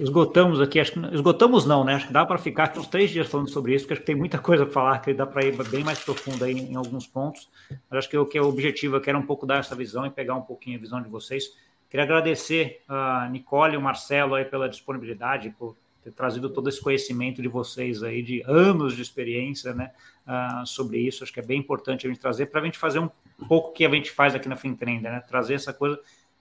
esgotamos 0.00 0.60
aqui. 0.60 0.80
Acho 0.80 0.92
que 0.92 1.14
esgotamos 1.14 1.66
não, 1.66 1.84
né? 1.84 1.94
Acho 1.94 2.08
que 2.08 2.12
dá 2.12 2.26
para 2.26 2.38
ficar 2.38 2.64
aqui 2.64 2.80
uns 2.80 2.88
três 2.88 3.10
dias 3.10 3.28
falando 3.28 3.50
sobre 3.50 3.74
isso, 3.74 3.84
porque 3.84 3.94
acho 3.94 4.00
que 4.00 4.06
tem 4.06 4.16
muita 4.16 4.38
coisa 4.38 4.64
para 4.64 4.72
falar, 4.72 4.98
que 4.98 5.14
dá 5.14 5.26
para 5.26 5.44
ir 5.44 5.56
bem 5.68 5.84
mais 5.84 6.02
profundo 6.02 6.42
aí 6.44 6.52
em, 6.52 6.72
em 6.72 6.74
alguns 6.74 7.06
pontos. 7.06 7.48
Mas 7.88 7.98
acho 7.98 8.08
que 8.08 8.16
o 8.16 8.26
que 8.26 8.38
é 8.38 8.42
o 8.42 8.48
objetivo, 8.48 8.96
eu 8.96 9.00
quero 9.00 9.18
um 9.18 9.26
pouco 9.26 9.46
dar 9.46 9.58
essa 9.58 9.76
visão 9.76 10.04
e 10.04 10.10
pegar 10.10 10.34
um 10.34 10.42
pouquinho 10.42 10.78
a 10.78 10.80
visão 10.80 11.00
de 11.00 11.08
vocês. 11.08 11.44
Queria 11.94 12.06
agradecer 12.06 12.82
a 12.88 13.28
Nicole 13.30 13.74
e 13.74 13.76
o 13.76 13.80
Marcelo 13.80 14.34
aí 14.34 14.44
pela 14.44 14.68
disponibilidade, 14.68 15.54
por 15.56 15.76
ter 16.02 16.10
trazido 16.10 16.50
todo 16.50 16.68
esse 16.68 16.80
conhecimento 16.80 17.40
de 17.40 17.46
vocês 17.46 18.02
aí, 18.02 18.20
de 18.20 18.42
anos 18.48 18.96
de 18.96 19.02
experiência, 19.02 19.72
né, 19.72 19.92
uh, 20.26 20.66
sobre 20.66 20.98
isso. 20.98 21.22
Acho 21.22 21.32
que 21.32 21.38
é 21.38 21.42
bem 21.44 21.60
importante 21.60 22.04
a 22.04 22.10
gente 22.10 22.18
trazer 22.18 22.46
para 22.46 22.60
a 22.60 22.64
gente 22.64 22.78
fazer 22.78 22.98
um 22.98 23.08
pouco 23.46 23.68
o 23.68 23.72
que 23.72 23.86
a 23.86 23.90
gente 23.90 24.10
faz 24.10 24.34
aqui 24.34 24.48
na 24.48 24.56
Fintrender, 24.56 25.12
né, 25.12 25.20
trazer 25.20 25.54
essa 25.54 25.72
coisa 25.72 25.96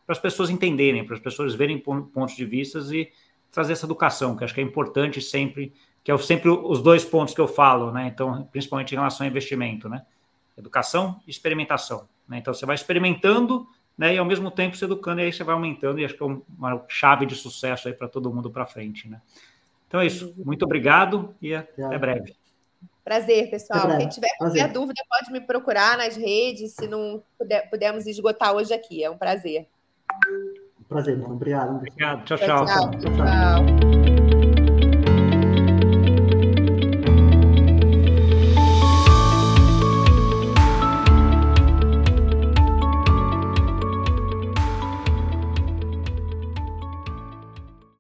para 0.08 0.14
as 0.14 0.18
pessoas 0.18 0.50
entenderem, 0.50 1.06
para 1.06 1.18
as 1.18 1.22
pessoas 1.22 1.54
verem 1.54 1.78
pontos 1.78 2.36
de 2.36 2.46
vista 2.46 2.80
e 2.92 3.12
trazer 3.52 3.74
essa 3.74 3.86
educação, 3.86 4.36
que 4.36 4.44
acho 4.44 4.56
que 4.56 4.60
é 4.60 4.64
importante 4.64 5.22
sempre, 5.22 5.72
que 6.04 6.12
é 6.12 6.18
sempre 6.18 6.50
os 6.50 6.82
dois 6.82 7.06
pontos 7.06 7.32
que 7.36 7.42
eu 7.42 7.48
falo, 7.48 7.92
né, 7.92 8.08
então, 8.08 8.50
principalmente 8.52 8.94
em 8.94 8.96
relação 8.96 9.24
ao 9.24 9.30
investimento, 9.30 9.88
né, 9.88 10.04
educação 10.58 11.22
e 11.28 11.30
experimentação. 11.30 12.10
Né? 12.28 12.40
Então, 12.40 12.56
você 12.56 12.66
vai 12.66 12.74
experimentando 12.74 13.68
né? 13.98 14.16
E 14.16 14.18
ao 14.18 14.26
mesmo 14.26 14.50
tempo 14.52 14.76
se 14.76 14.86
educando, 14.86 15.22
e 15.22 15.26
aí 15.26 15.34
você 15.34 15.44
vai 15.44 15.56
aumentando, 15.56 16.00
e 16.00 16.06
acho 16.06 16.16
que 16.16 16.24
é 16.24 16.26
uma 16.26 16.84
chave 16.88 17.26
de 17.26 17.36
sucesso 17.36 17.88
aí 17.88 17.94
para 17.94 18.08
todo 18.08 18.34
mundo 18.34 18.50
para 18.50 18.66
frente, 18.66 19.08
né? 19.08 19.22
Então 19.88 20.02
é 20.02 20.08
isso. 20.08 20.34
Muito 20.38 20.64
obrigado 20.64 21.36
e 21.42 21.54
até 21.54 21.98
breve. 21.98 22.36
Prazer, 23.04 23.50
pessoal. 23.50 23.98
Quem 23.98 24.08
tiver 24.08 24.30
qualquer 24.38 24.72
dúvida, 24.72 25.02
pode 25.10 25.32
me 25.32 25.42
procurar 25.42 25.98
nas 25.98 26.16
redes, 26.16 26.74
se 26.74 26.88
não 26.88 27.22
puder, 27.38 27.70
pudermos 27.70 28.08
esgotar 28.08 28.56
hoje 28.56 28.74
aqui. 28.74 29.04
É 29.04 29.10
um 29.10 29.18
prazer. 29.18 29.68
Prazer, 30.88 31.22
Obrigado. 31.24 31.76
Obrigado. 31.76 32.24
tchau. 32.24 32.38
tchau. 32.38 32.66
tchau, 32.66 32.92
tchau. 32.92 33.02
tchau. 33.02 33.93